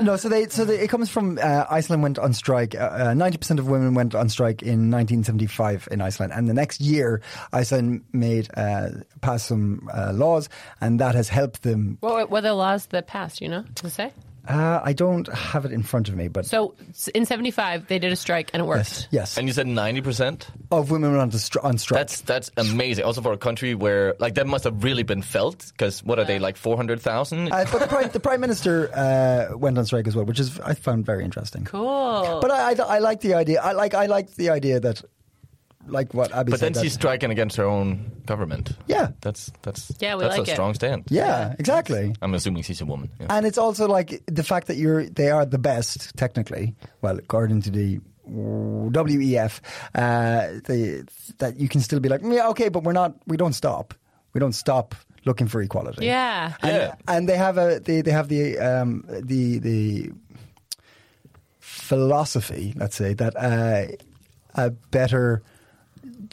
No, 0.00 0.16
so 0.16 0.28
they 0.28 0.46
so 0.48 0.64
they, 0.64 0.78
it 0.80 0.88
comes 0.88 1.10
from 1.10 1.38
uh, 1.40 1.64
Iceland 1.70 2.02
went 2.02 2.18
on 2.18 2.32
strike. 2.32 2.74
uh, 2.74 3.14
Ninety 3.14 3.38
percent 3.38 3.60
of 3.60 3.68
women 3.68 3.94
went 3.94 4.14
on 4.14 4.28
strike 4.28 4.62
in 4.62 4.90
1975 4.90 5.88
in 5.90 6.00
Iceland, 6.00 6.32
and 6.34 6.48
the 6.48 6.54
next 6.54 6.80
year 6.80 7.20
Iceland 7.52 8.02
made 8.12 8.48
uh, 8.56 8.88
passed 9.20 9.46
some 9.46 9.88
uh, 9.92 10.12
laws, 10.14 10.48
and 10.80 11.00
that 11.00 11.14
has 11.14 11.28
helped 11.28 11.62
them. 11.62 11.98
What 12.00 12.14
were- 12.14 12.26
were 12.36 12.40
the 12.40 12.54
laws 12.54 12.86
that 12.86 13.06
passed? 13.06 13.40
You 13.40 13.48
know, 13.48 13.64
to 13.76 13.82
say. 14.08 14.12
Uh, 14.48 14.80
I 14.82 14.94
don't 14.94 15.28
have 15.32 15.66
it 15.66 15.70
in 15.72 15.82
front 15.82 16.08
of 16.08 16.16
me, 16.16 16.28
but 16.28 16.46
So 16.46 16.74
in 17.14 17.26
'75 17.26 17.86
they 17.88 17.98
did 17.98 18.10
a 18.10 18.16
strike 18.16 18.50
and 18.54 18.62
it 18.62 18.66
worked. 18.66 18.78
yes, 18.90 19.08
yes, 19.10 19.38
And 19.38 19.46
you 19.46 19.52
said 19.52 19.66
ninety 19.66 20.00
percent. 20.00 20.48
of 20.70 20.90
women 20.90 21.10
went 21.10 21.20
on, 21.22 21.30
to 21.30 21.36
stri- 21.36 21.62
on 21.62 21.76
strike. 21.78 21.98
That's 22.00 22.22
that's 22.22 22.50
amazing. 22.56 23.04
Also 23.04 23.20
for 23.20 23.32
a 23.34 23.38
country 23.38 23.74
where 23.74 24.14
like 24.18 24.34
that 24.36 24.46
must 24.46 24.64
have 24.64 24.82
really 24.82 25.02
been 25.04 25.20
felt 25.22 25.70
because 25.76 26.02
what 26.02 26.18
are 26.18 26.24
they 26.24 26.38
like 26.38 26.56
four 26.56 26.74
hundred 26.76 27.00
thousand? 27.02 27.52
uh, 27.52 27.66
but 27.70 27.80
the 27.80 27.86
prime, 27.86 28.08
the 28.12 28.20
prime 28.20 28.40
minister 28.40 28.90
uh, 28.94 29.56
went 29.58 29.76
on 29.78 29.84
strike 29.84 30.08
as 30.08 30.16
well, 30.16 30.24
which 30.24 30.40
is 30.40 30.58
I 30.60 30.72
found 30.74 31.04
very 31.04 31.22
interesting. 31.22 31.64
Cool. 31.64 32.38
But 32.40 32.50
I, 32.50 32.72
I, 32.72 32.96
I 32.96 32.98
like 32.98 33.20
the 33.20 33.34
idea. 33.34 33.60
I 33.60 33.72
like 33.72 33.92
I 33.94 34.06
like 34.06 34.34
the 34.36 34.48
idea 34.50 34.80
that, 34.80 35.02
like 35.86 36.12
what 36.14 36.32
Abby 36.32 36.50
But 36.50 36.60
said. 36.60 36.74
then 36.74 36.82
she's 36.82 36.92
striking 36.94 37.30
against 37.30 37.56
her 37.56 37.64
own 37.64 38.10
government. 38.26 38.72
Yeah. 38.86 39.08
that's 39.22 39.50
that's 39.62 39.90
Yeah, 40.00 40.14
we 40.16 40.22
that's 40.24 40.38
like 40.38 40.48
a 40.48 40.50
it. 40.50 40.54
strong 40.54 40.74
stand. 40.74 41.04
yeah, 41.08 41.54
exactly. 41.58 42.14
I'm 42.22 42.34
assuming 42.34 42.62
she's 42.62 42.80
a 42.80 42.86
woman. 42.86 43.10
Yeah. 43.20 43.26
And 43.30 43.46
it's 43.46 43.58
also 43.58 43.88
like 43.88 44.22
the 44.26 44.42
fact 44.44 44.66
that 44.68 44.76
you're 44.76 45.06
they 45.06 45.30
are 45.30 45.44
the 45.46 45.58
best 45.58 46.16
technically. 46.16 46.74
Well, 47.02 47.18
according 47.18 47.62
to 47.62 47.70
the 47.70 48.00
WEF, 48.28 49.60
uh, 49.94 50.60
the, 50.66 51.06
that 51.38 51.58
you 51.58 51.68
can 51.68 51.80
still 51.80 51.98
be 51.98 52.08
like, 52.08 52.20
yeah, 52.24 52.48
okay, 52.50 52.68
but 52.68 52.84
we're 52.84 52.92
not. 52.92 53.14
We 53.26 53.36
don't 53.36 53.54
stop. 53.54 53.94
We 54.34 54.38
don't 54.40 54.52
stop 54.54 54.94
looking 55.24 55.48
for 55.48 55.60
equality. 55.62 56.06
yeah. 56.06 56.54
And, 56.62 56.72
Yeah. 56.72 56.94
and 57.08 57.28
they 57.28 57.36
have 57.36 57.58
a 57.58 57.80
they, 57.80 58.02
they 58.02 58.12
have 58.12 58.28
the 58.28 58.58
um, 58.58 59.04
the 59.08 59.58
the 59.58 60.12
philosophy, 61.58 62.72
let's 62.76 62.96
say, 62.96 63.14
that 63.14 63.34
uh, 63.36 63.86
a 64.54 64.70
better 64.90 65.42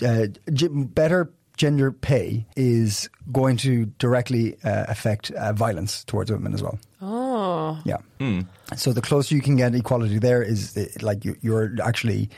uh, 0.05 0.27
g- 0.53 0.67
better 0.69 1.31
gender 1.57 1.91
pay 1.91 2.45
is 2.55 3.09
going 3.31 3.57
to 3.57 3.86
directly 3.97 4.55
uh, 4.63 4.86
affect 4.88 5.31
uh, 5.31 5.53
violence 5.53 6.03
towards 6.05 6.31
women 6.31 6.53
as 6.53 6.62
well. 6.62 6.77
Oh. 7.01 7.79
Yeah. 7.83 7.97
Hmm. 8.19 8.41
So 8.75 8.93
the 8.93 9.01
closer 9.01 9.36
you 9.36 9.41
can 9.41 9.55
get 9.55 9.75
equality 9.75 10.19
there 10.19 10.41
is 10.43 10.77
uh, 10.77 10.86
like 11.01 11.25
you, 11.25 11.36
you're 11.41 11.75
actually 11.83 12.29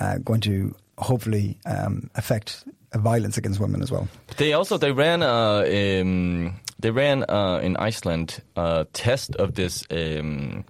uh, 0.00 0.18
going 0.18 0.40
to 0.40 0.74
hopefully 0.98 1.56
um, 1.64 2.10
affect 2.14 2.64
uh, 2.92 2.98
violence 2.98 3.38
against 3.38 3.60
women 3.60 3.82
as 3.82 3.90
well. 3.90 4.08
They 4.36 4.52
also 4.52 4.78
they 4.78 4.92
ran 4.92 5.22
uh, 5.22 5.64
um, 5.66 6.60
they 6.78 6.90
ran 6.90 7.24
uh, 7.28 7.60
in 7.62 7.76
Iceland 7.76 8.42
a 8.56 8.86
test 8.92 9.36
of 9.36 9.54
this 9.54 9.84
um, 9.90 10.64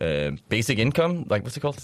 uh, 0.00 0.30
basic 0.48 0.78
income, 0.78 1.24
like 1.28 1.42
what's 1.42 1.56
it 1.56 1.60
called? 1.60 1.78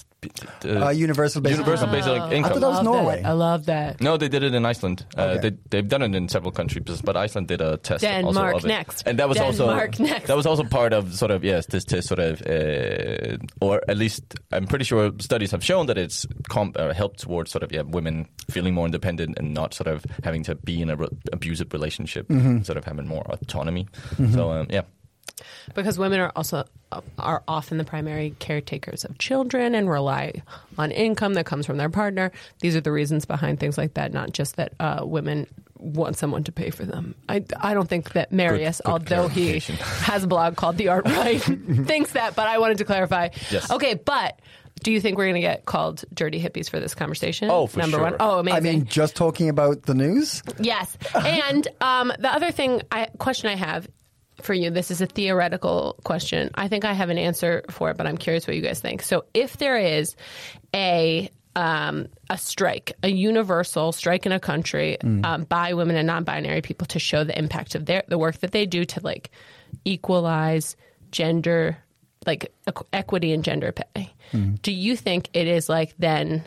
Uh, 0.65 0.89
universal 0.91 1.41
basic 1.43 1.59
universal 1.59 1.89
income. 1.89 1.91
basic 1.93 2.45
I 2.45 2.49
thought 2.49 2.61
that 2.61 2.69
was 2.69 2.77
Love 2.77 2.85
Norway. 2.85 3.23
I 3.25 3.33
love 3.33 3.67
that. 3.67 4.01
No, 4.01 4.17
they 4.17 4.29
did 4.29 4.43
it 4.43 4.55
in 4.55 4.65
Iceland. 4.67 5.05
Uh, 5.17 5.23
Okay. 5.23 5.51
they, 5.51 5.57
they've 5.71 5.89
done 5.89 6.03
it 6.03 6.15
in 6.15 6.29
several 6.29 6.53
countries, 6.53 7.03
but 7.03 7.17
Iceland 7.17 7.49
did 7.49 7.61
a 7.61 7.77
test. 7.77 8.05
also 8.05 8.23
Denmark 8.27 8.55
of 8.57 8.65
it. 8.65 8.69
next. 8.69 9.07
and 9.07 9.19
that 9.19 9.29
was 9.29 9.39
Denmark 9.39 9.89
also 10.01 10.05
next. 10.15 10.27
that 10.27 10.37
was 10.37 10.47
also 10.47 10.65
part 10.65 10.93
of 10.93 11.15
sort 11.15 11.31
of 11.31 11.45
yes, 11.45 11.67
this 11.67 11.85
test 11.85 12.09
sort 12.09 12.21
of, 12.21 12.41
uh, 12.47 13.37
or 13.61 13.81
at 13.89 13.97
least 13.97 14.23
I'm 14.53 14.67
pretty 14.67 14.85
sure 14.85 15.13
studies 15.21 15.51
have 15.53 15.63
shown 15.65 15.87
that 15.87 15.99
it's 15.99 16.27
comp- 16.49 16.77
uh, 16.79 16.93
helped 16.95 17.21
towards 17.21 17.51
sort 17.51 17.63
of 17.63 17.73
yeah 17.73 17.83
women 17.87 18.27
feeling 18.51 18.75
more 18.75 18.87
independent 18.87 19.39
and 19.39 19.55
not 19.55 19.75
sort 19.75 19.89
of 19.89 20.05
having 20.25 20.45
to 20.45 20.55
be 20.55 20.81
in 20.83 20.91
a 20.91 20.97
re- 20.97 21.09
abusive 21.33 21.73
relationship, 21.73 22.29
Mm-hmm. 22.29 22.63
sort 22.63 22.79
of 22.79 22.85
having 22.85 23.07
more 23.09 23.23
autonomy. 23.31 23.87
So 24.33 24.51
um, 24.51 24.67
yeah. 24.71 24.83
Because 25.75 25.99
women 25.99 26.21
are 26.21 26.33
also 26.37 26.65
are 27.19 27.43
often 27.47 27.79
the 27.79 27.85
primary 27.85 28.35
caretakers 28.39 29.05
of 29.05 29.19
children 29.19 29.75
and 29.75 29.91
rely 29.91 30.43
on 30.79 30.91
income 30.91 31.35
that 31.35 31.47
comes 31.47 31.67
from 31.67 31.77
their 31.77 31.91
partner. 31.91 32.33
These 32.61 32.77
are 32.77 32.81
the 32.81 32.93
reasons 32.93 33.25
behind 33.27 33.61
things 33.61 33.77
like 33.77 33.95
that, 33.95 34.13
not 34.13 34.33
just 34.33 34.57
that 34.57 34.73
uh, 34.81 35.01
women 35.05 35.47
want 35.79 36.17
someone 36.17 36.45
to 36.45 36.53
pay 36.53 36.71
for 36.71 36.85
them. 36.85 37.15
I, 37.29 37.45
I 37.61 37.75
don't 37.75 37.89
think 37.89 38.13
that 38.15 38.33
Marius, 38.33 38.81
good 38.85 38.91
although 38.91 39.29
he 39.29 39.61
has 39.61 40.25
a 40.25 40.27
blog 40.27 40.57
called 40.57 40.77
The 40.77 40.89
Art 40.89 41.07
Right, 41.07 41.39
thinks 41.85 42.13
that, 42.13 42.35
but 42.35 42.49
I 42.49 42.59
wanted 42.59 42.79
to 42.79 42.85
clarify. 42.85 43.29
Yes. 43.51 43.71
Okay, 43.71 43.95
but 43.95 44.41
do 44.83 44.93
you 44.93 45.01
think 45.01 45.19
we're 45.19 45.25
going 45.25 45.35
to 45.35 45.41
get 45.41 45.65
called 45.67 46.05
dirty 46.13 46.41
hippies 46.41 46.71
for 46.71 46.81
this 46.81 46.95
conversation? 46.95 47.51
Oh, 47.51 47.67
for 47.67 47.81
Number 47.81 47.97
sure. 47.97 48.05
one. 48.05 48.17
Oh, 48.21 48.39
amazing. 48.39 48.57
I 48.57 48.61
mean, 48.61 48.87
just 48.87 49.17
talking 49.17 49.49
about 49.49 49.83
the 49.83 49.95
news. 49.95 50.43
Yes. 50.59 50.97
And 51.15 51.67
um, 51.81 52.13
the 52.19 52.33
other 52.33 52.51
thing, 52.51 52.83
I, 52.91 53.07
question 53.19 53.51
I 53.51 53.57
have 53.57 53.89
for 54.43 54.55
you, 54.55 54.71
this 54.71 54.91
is 54.91 55.01
a 55.01 55.07
theoretical 55.07 55.97
question. 56.05 56.51
I 56.55 56.69
think 56.69 56.85
I 56.85 56.93
have 56.93 57.11
an 57.11 57.19
answer 57.19 57.65
for 57.71 57.91
it, 57.91 57.97
but 57.97 58.07
I'm 58.07 58.17
curious 58.19 58.47
what 58.47 58.57
you 58.57 58.63
guys 58.63 58.81
think. 58.81 59.03
So, 59.03 59.25
if 59.35 59.57
there 59.57 59.77
is 59.77 60.17
a 60.75 61.31
um, 61.57 62.07
a 62.31 62.39
strike, 62.39 62.93
a 63.03 63.09
universal 63.09 63.91
strike 63.91 64.27
in 64.27 64.33
a 64.33 64.39
country 64.39 64.97
um, 65.25 65.43
by 65.45 65.75
women 65.75 65.97
and 65.97 66.07
non-binary 66.07 66.63
people 66.63 66.87
to 66.89 67.01
show 67.01 67.25
the 67.25 67.37
impact 67.37 67.75
of 67.75 67.85
their 67.87 68.05
the 68.07 68.19
work 68.19 68.39
that 68.39 68.53
they 68.53 68.65
do 68.65 68.85
to 68.85 69.01
like 69.03 69.31
equalize 69.85 70.77
gender, 71.11 71.79
like 72.27 72.53
equ- 72.69 72.87
equity 72.93 73.33
and 73.33 73.43
gender 73.43 73.73
pay. 73.73 74.13
Do 74.63 74.71
you 74.73 74.95
think 74.95 75.31
it 75.33 75.49
is 75.49 75.69
like 75.69 75.95
then? 75.99 76.45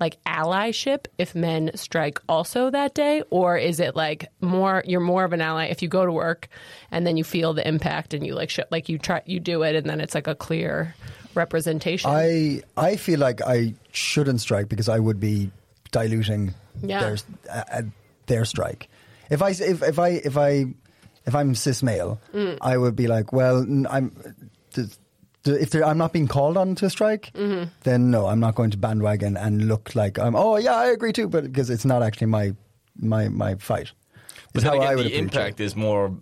Like 0.00 0.16
allyship 0.24 1.04
if 1.18 1.34
men 1.34 1.70
strike 1.74 2.18
also 2.28 2.70
that 2.70 2.94
day 2.94 3.22
or 3.30 3.56
is 3.58 3.78
it 3.80 3.94
like 3.94 4.26
more 4.40 4.82
you're 4.86 5.00
more 5.00 5.24
of 5.24 5.32
an 5.32 5.40
ally 5.40 5.66
if 5.66 5.82
you 5.82 5.88
go 5.88 6.04
to 6.06 6.10
work 6.12 6.48
and 6.90 7.06
then 7.06 7.16
you 7.16 7.22
feel 7.24 7.52
the 7.52 7.66
impact 7.68 8.14
and 8.14 8.26
you 8.26 8.34
like 8.34 8.48
sh- 8.50 8.60
like 8.70 8.88
you 8.88 8.98
try 8.98 9.20
you 9.26 9.38
do 9.38 9.62
it 9.62 9.74
and 9.76 9.86
then 9.88 10.00
it's 10.00 10.14
like 10.14 10.26
a 10.26 10.34
clear 10.34 10.94
representation 11.34 12.10
I 12.10 12.62
I 12.76 12.96
feel 12.96 13.20
like 13.20 13.40
I 13.42 13.74
shouldn't 13.92 14.40
strike 14.40 14.68
because 14.68 14.88
I 14.88 14.98
would 14.98 15.20
be 15.20 15.50
diluting 15.92 16.54
Yeah. 16.82 17.00
their 17.00 17.16
uh, 17.52 17.64
uh, 17.72 17.82
their 18.26 18.44
strike. 18.44 18.88
If 19.30 19.42
I 19.42 19.50
if 19.50 19.82
if 19.82 19.98
I 19.98 20.08
if 20.08 20.36
I 20.36 20.66
if 21.26 21.34
I'm 21.34 21.54
cis 21.54 21.82
male, 21.82 22.18
Mm. 22.34 22.58
I 22.62 22.76
would 22.76 22.96
be 22.96 23.06
like, 23.06 23.32
well, 23.32 23.64
I'm. 23.88 24.10
If 25.44 25.74
I'm 25.74 25.96
not 25.98 26.12
being 26.12 26.28
called 26.28 26.56
on 26.56 26.74
to 26.76 26.90
strike, 26.90 27.30
Mm-hmm. 27.34 27.70
then 27.84 28.10
no, 28.10 28.26
I'm 28.26 28.40
not 28.40 28.54
going 28.54 28.70
to 28.72 28.76
bandwagon 28.76 29.36
and 29.36 29.68
look 29.68 29.94
like 29.94 30.18
I'm. 30.18 30.34
Oh 30.36 30.56
yeah, 30.56 30.74
I 30.74 30.86
agree 30.88 31.12
too, 31.12 31.28
but 31.28 31.44
because 31.44 31.70
it's 31.70 31.84
not 31.84 32.02
actually 32.02 32.26
my 32.26 32.54
my 32.98 33.28
my 33.28 33.54
fight. 33.54 33.92
But 34.52 34.62
then 34.62 34.72
how 34.72 34.78
again, 34.78 34.88
I 34.92 34.96
would 34.96 35.06
the 35.06 35.16
impact 35.18 35.60
is 35.60 35.74
more. 35.76 36.12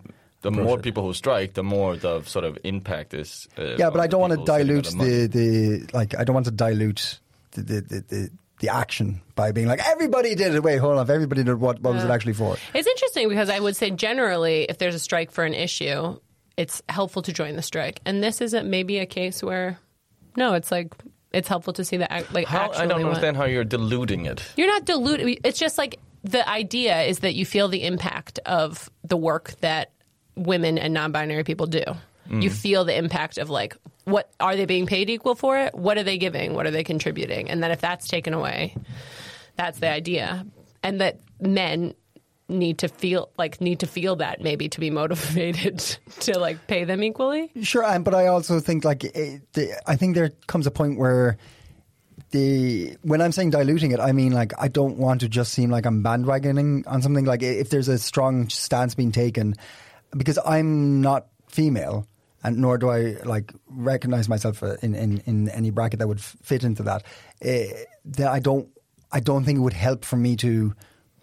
The 0.41 0.51
more 0.51 0.77
people 0.77 1.03
who 1.03 1.13
strike, 1.13 1.53
the 1.53 1.63
more 1.63 1.97
the 1.97 2.21
sort 2.23 2.45
of 2.45 2.57
impact 2.63 3.13
is. 3.13 3.49
Uh, 3.57 3.75
Yeah, 3.77 3.89
but 3.89 3.99
I 3.99 4.07
don't 4.07 4.21
want 4.21 4.31
to 4.39 4.45
dilute 4.45 4.85
the, 4.85 5.27
the 5.27 5.89
like. 5.93 6.15
I 6.17 6.23
don't 6.23 6.33
want 6.33 6.45
to 6.45 6.51
dilute 6.53 7.19
the 7.51 7.61
the, 7.61 7.81
the, 7.81 7.99
the 8.07 8.29
the 8.61 8.69
action 8.69 9.19
by 9.35 9.51
being 9.51 9.67
like 9.67 9.81
everybody 9.85 10.35
did 10.35 10.55
it. 10.55 10.63
Wait, 10.63 10.77
hold 10.77 10.95
on. 10.97 11.03
If 11.03 11.09
everybody 11.09 11.43
did 11.43 11.51
it, 11.51 11.55
what 11.59 11.81
what 11.81 11.93
was 11.93 12.05
it 12.05 12.09
actually 12.09 12.33
for? 12.33 12.55
it's 12.73 12.87
interesting 12.87 13.27
because 13.27 13.49
i 13.49 13.59
would 13.59 13.75
say 13.75 13.89
generally 13.91 14.63
if 14.69 14.77
there's 14.77 14.95
a 14.95 14.99
strike 14.99 15.31
for 15.31 15.43
an 15.43 15.53
issue 15.53 16.17
it's 16.59 16.81
helpful 16.89 17.21
to 17.21 17.31
join 17.31 17.55
the 17.55 17.61
strike 17.61 18.01
and 18.05 18.21
this 18.21 18.41
isn't 18.41 18.69
maybe 18.69 18.99
a 18.99 19.05
case 19.05 19.41
where 19.41 19.79
no 20.35 20.53
it's 20.53 20.71
like 20.71 20.93
it's 21.31 21.47
helpful 21.47 21.73
to 21.73 21.85
see 21.85 21.97
that 21.97 22.11
ac- 22.11 22.27
like 22.31 22.47
How, 22.47 22.65
actually 22.65 22.83
I 22.83 22.87
don't 22.87 23.01
what- 23.01 23.09
understand 23.09 23.37
how 23.37 23.45
you're 23.45 23.63
diluting 23.63 24.25
it. 24.25 24.43
You're 24.57 24.67
not 24.67 24.85
diluting. 24.85 25.37
It's 25.43 25.59
just 25.59 25.77
like 25.77 25.99
the 26.23 26.47
idea 26.47 27.01
is 27.03 27.19
that 27.19 27.35
you 27.35 27.45
feel 27.45 27.67
the 27.67 27.83
impact 27.83 28.39
of 28.45 28.89
the 29.03 29.17
work 29.17 29.53
that 29.61 29.91
women 30.35 30.77
and 30.77 30.93
non-binary 30.93 31.43
people 31.43 31.67
do. 31.67 31.83
You 32.29 32.49
mm. 32.49 32.53
feel 32.53 32.85
the 32.85 32.95
impact 32.95 33.37
of 33.37 33.49
like 33.49 33.75
what 34.05 34.31
are 34.39 34.55
they 34.55 34.65
being 34.65 34.85
paid 34.85 35.09
equal 35.09 35.35
for 35.35 35.57
it? 35.57 35.75
What 35.75 35.97
are 35.97 36.03
they 36.03 36.17
giving? 36.17 36.53
What 36.53 36.65
are 36.65 36.71
they 36.71 36.83
contributing? 36.83 37.49
And 37.49 37.61
then 37.61 37.71
if 37.71 37.81
that's 37.81 38.07
taken 38.07 38.33
away, 38.33 38.75
that's 39.55 39.79
the 39.79 39.89
idea. 39.89 40.45
And 40.81 41.01
that 41.01 41.19
men 41.39 41.93
need 42.49 42.79
to 42.79 42.87
feel 42.87 43.29
like 43.37 43.61
need 43.61 43.79
to 43.79 43.87
feel 43.87 44.15
that 44.17 44.41
maybe 44.41 44.69
to 44.69 44.79
be 44.79 44.89
motivated 44.89 45.79
to 46.21 46.39
like 46.39 46.67
pay 46.67 46.83
them 46.83 47.03
equally. 47.03 47.51
Sure, 47.61 47.99
but 47.99 48.13
I 48.13 48.27
also 48.27 48.59
think 48.59 48.83
like 48.83 49.05
eh, 49.05 49.39
the, 49.53 49.81
I 49.87 49.95
think 49.95 50.15
there 50.15 50.31
comes 50.47 50.67
a 50.67 50.71
point 50.71 50.97
where 50.97 51.37
the 52.31 52.97
when 53.01 53.21
I'm 53.21 53.31
saying 53.31 53.51
diluting 53.51 53.91
it, 53.91 53.99
I 53.99 54.11
mean 54.11 54.31
like 54.31 54.53
I 54.59 54.67
don't 54.67 54.97
want 54.97 55.21
to 55.21 55.29
just 55.29 55.53
seem 55.53 55.69
like 55.69 55.85
I'm 55.85 56.03
bandwagoning 56.03 56.83
on 56.87 57.01
something. 57.01 57.25
Like 57.25 57.43
if 57.43 57.69
there's 57.69 57.87
a 57.87 57.97
strong 57.97 58.49
stance 58.49 58.95
being 58.95 59.11
taken, 59.11 59.55
because 60.15 60.39
I'm 60.45 61.01
not 61.01 61.27
female. 61.47 62.07
And 62.41 62.59
nor 62.59 62.77
do 62.77 62.89
I 62.89 63.17
like 63.25 63.51
recognize 63.67 64.29
myself 64.29 64.63
uh, 64.63 64.77
in, 64.81 64.95
in, 64.95 65.21
in 65.25 65.49
any 65.49 65.71
bracket 65.71 65.99
that 65.99 66.07
would 66.07 66.21
fit 66.21 66.63
into 66.63 66.83
that. 66.83 67.03
Uh, 67.43 67.63
that 68.05 68.29
I 68.29 68.39
don't 68.39 68.69
I 69.11 69.19
don't 69.19 69.43
think 69.43 69.57
it 69.57 69.61
would 69.61 69.73
help 69.73 70.05
for 70.05 70.15
me 70.15 70.37
to 70.37 70.73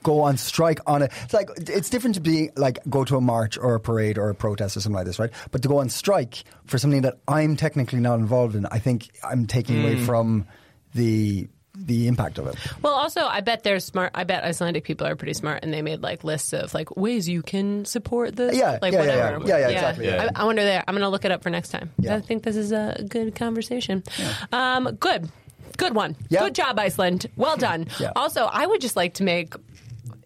go 0.07 0.21
on 0.21 0.37
strike 0.37 0.79
on 0.87 1.03
it. 1.03 1.11
It's 1.25 1.35
like 1.35 1.51
it's 1.59 1.91
different 1.91 2.15
to 2.15 2.21
be 2.21 2.51
like 2.55 2.79
go 2.89 3.05
to 3.05 3.17
a 3.17 3.21
march 3.21 3.59
or 3.59 3.75
a 3.75 3.81
parade 3.81 4.19
or 4.19 4.31
a 4.31 4.35
protest 4.37 4.77
or 4.77 4.81
something 4.81 4.95
like 4.97 5.05
this, 5.07 5.19
right? 5.19 5.33
But 5.51 5.63
to 5.63 5.69
go 5.69 5.79
on 5.79 5.89
strike 5.89 6.45
for 6.67 6.79
something 6.79 7.03
that 7.03 7.19
I'm 7.27 7.57
technically 7.57 7.99
not 7.99 8.21
involved 8.21 8.55
in, 8.55 8.67
I 8.67 8.79
think 8.79 9.11
I'm 9.25 9.49
taking 9.49 9.83
away 9.83 9.97
from 9.97 10.47
the 10.95 11.49
the 11.75 12.07
impact 12.07 12.39
of 12.39 12.47
it. 12.47 12.57
Well, 12.83 12.95
also, 12.95 13.21
I 13.21 13.41
bet 13.41 13.65
they're 13.65 13.81
smart. 13.81 14.13
I 14.15 14.23
bet 14.23 14.45
Icelandic 14.45 14.85
people 14.85 15.09
are 15.09 15.17
pretty 15.17 15.35
smart, 15.35 15.65
and 15.65 15.75
they 15.75 15.83
made 15.83 16.03
like 16.03 16.23
lists 16.23 16.53
of 16.53 16.73
like 16.73 16.97
ways 16.97 17.29
you 17.29 17.43
can 17.43 17.85
support 17.85 18.37
this. 18.37 18.57
Yeah, 18.57 18.79
like 18.81 18.93
yeah, 18.93 19.03
yeah, 19.03 19.31
whatever. 19.31 19.47
yeah. 19.47 19.59
Yeah, 19.59 19.59
yeah, 19.59 19.75
exactly, 19.75 20.07
yeah. 20.07 20.31
I, 20.35 20.43
I 20.43 20.45
wonder 20.45 20.63
there. 20.63 20.85
I'm 20.87 20.95
going 20.95 21.03
to 21.03 21.09
look 21.09 21.25
it 21.25 21.33
up 21.33 21.43
for 21.43 21.51
next 21.51 21.71
time. 21.71 21.91
Yeah. 21.99 22.15
I 22.15 22.21
think 22.21 22.45
this 22.45 22.57
is 22.57 22.71
a 22.71 23.05
good 23.09 23.35
conversation. 23.35 24.05
Um, 24.53 24.97
good, 25.01 25.29
good 25.77 25.95
one. 25.95 26.17
Yeah. 26.29 26.45
Good 26.45 26.55
job, 26.55 26.79
Iceland. 26.79 27.27
Well 27.37 27.57
done. 27.69 27.89
Yeah. 28.01 28.13
Also, 28.17 28.45
I 28.45 28.65
would 28.67 28.81
just 28.81 28.97
like 28.97 29.15
to 29.15 29.25
make 29.25 29.55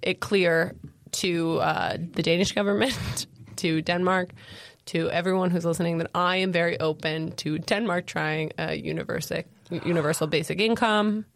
it 0.02 0.20
clear 0.20 0.74
to 1.12 1.58
uh, 1.58 1.96
the 2.14 2.22
Danish 2.22 2.52
government, 2.52 3.26
to 3.56 3.82
Denmark. 3.82 4.30
To 4.86 5.08
everyone 5.10 5.50
who's 5.50 5.64
listening, 5.64 5.98
that 5.98 6.10
I 6.16 6.38
am 6.38 6.50
very 6.50 6.80
open 6.80 7.32
to 7.36 7.58
Denmark 7.58 8.06
trying 8.06 8.50
a 8.58 8.74
universal 8.74 9.42
universal 9.84 10.26
basic 10.26 10.60
income. 10.60 11.26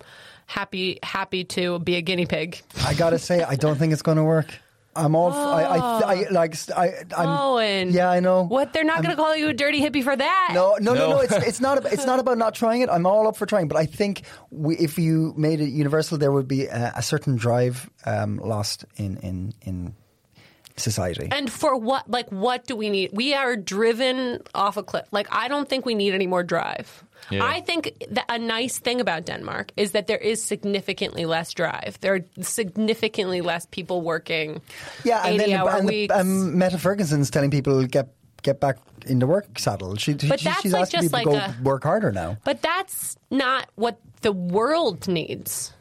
Happy, 0.46 0.98
happy 1.02 1.44
to 1.44 1.78
be 1.78 1.94
a 1.94 2.00
guinea 2.00 2.26
pig. 2.26 2.60
I 2.84 2.94
gotta 2.94 3.18
say, 3.18 3.42
I 3.42 3.54
don't 3.54 3.76
think 3.76 3.92
it's 3.92 4.02
going 4.02 4.16
to 4.16 4.24
work. 4.24 4.46
I'm 4.96 5.14
all. 5.14 5.32
I, 5.32 5.62
I, 5.62 6.28
like. 6.30 6.56
I. 6.76 7.04
I'm, 7.16 7.28
Owen. 7.28 7.92
Yeah, 7.92 8.10
I 8.10 8.20
know. 8.20 8.44
What? 8.44 8.72
They're 8.72 8.84
not 8.84 9.02
going 9.02 9.14
to 9.14 9.20
call 9.20 9.36
you 9.36 9.48
a 9.48 9.52
dirty 9.52 9.80
hippie 9.80 10.04
for 10.04 10.14
that. 10.14 10.50
No, 10.54 10.76
no, 10.80 10.94
no, 10.94 11.00
no. 11.00 11.10
No. 11.16 11.20
It's 11.20 11.32
it's 11.32 11.60
not. 11.60 11.78
About, 11.78 11.92
it's 11.92 12.06
not 12.06 12.20
about 12.20 12.38
not 12.38 12.54
trying 12.54 12.82
it. 12.82 12.88
I'm 12.88 13.06
all 13.06 13.26
up 13.26 13.36
for 13.36 13.46
trying, 13.46 13.68
but 13.68 13.76
I 13.76 13.86
think 13.86 14.22
we, 14.50 14.76
if 14.76 14.98
you 14.98 15.34
made 15.36 15.60
it 15.60 15.70
universal, 15.70 16.18
there 16.18 16.32
would 16.32 16.48
be 16.48 16.66
a, 16.66 16.92
a 16.96 17.02
certain 17.02 17.36
drive 17.36 17.90
um, 18.06 18.38
lost 18.38 18.84
in 18.96 19.16
in 19.18 19.52
in 19.62 19.94
society. 20.76 21.28
And 21.30 21.50
for 21.50 21.76
what? 21.76 22.10
Like, 22.10 22.30
what 22.30 22.66
do 22.66 22.76
we 22.76 22.90
need? 22.90 23.10
We 23.12 23.34
are 23.34 23.56
driven 23.56 24.40
off 24.54 24.76
a 24.76 24.82
cliff. 24.82 25.06
Like, 25.12 25.28
I 25.30 25.48
don't 25.48 25.68
think 25.68 25.86
we 25.86 25.94
need 25.94 26.14
any 26.14 26.26
more 26.26 26.42
drive. 26.42 27.04
Yeah. 27.30 27.44
I 27.44 27.60
think 27.62 27.94
that 28.10 28.26
a 28.28 28.38
nice 28.38 28.78
thing 28.78 29.00
about 29.00 29.24
Denmark 29.24 29.72
is 29.76 29.92
that 29.92 30.06
there 30.08 30.18
is 30.18 30.42
significantly 30.44 31.24
less 31.24 31.54
drive. 31.54 31.96
There 32.00 32.14
are 32.16 32.20
significantly 32.42 33.40
less 33.40 33.66
people 33.66 34.02
working. 34.02 34.60
yeah, 35.04 35.22
and 35.24 35.40
then 35.40 35.48
eighty-hour 35.48 35.70
and 35.70 35.88
the, 35.88 36.10
um, 36.10 36.58
Mette 36.58 36.72
Frederiksen's 36.74 37.30
telling 37.30 37.50
people 37.50 37.86
get 37.86 38.08
get 38.42 38.60
back 38.60 38.76
in 39.06 39.20
the 39.20 39.26
work 39.26 39.58
saddle. 39.58 39.96
She, 39.96 40.12
But 40.12 40.38
she 40.40 40.44
that's 40.44 40.60
she's 40.60 40.72
like 40.72 40.82
asking 40.82 41.00
just 41.00 41.14
people 41.14 41.32
like 41.32 41.46
to 41.46 41.52
go 41.54 41.60
a- 41.60 41.62
work 41.64 41.82
harder 41.84 42.12
now. 42.12 42.36
But 42.44 42.60
that's 42.60 43.16
not 43.30 43.70
what 43.76 43.98
the 44.20 44.32
world 44.32 45.08
needs. 45.08 45.72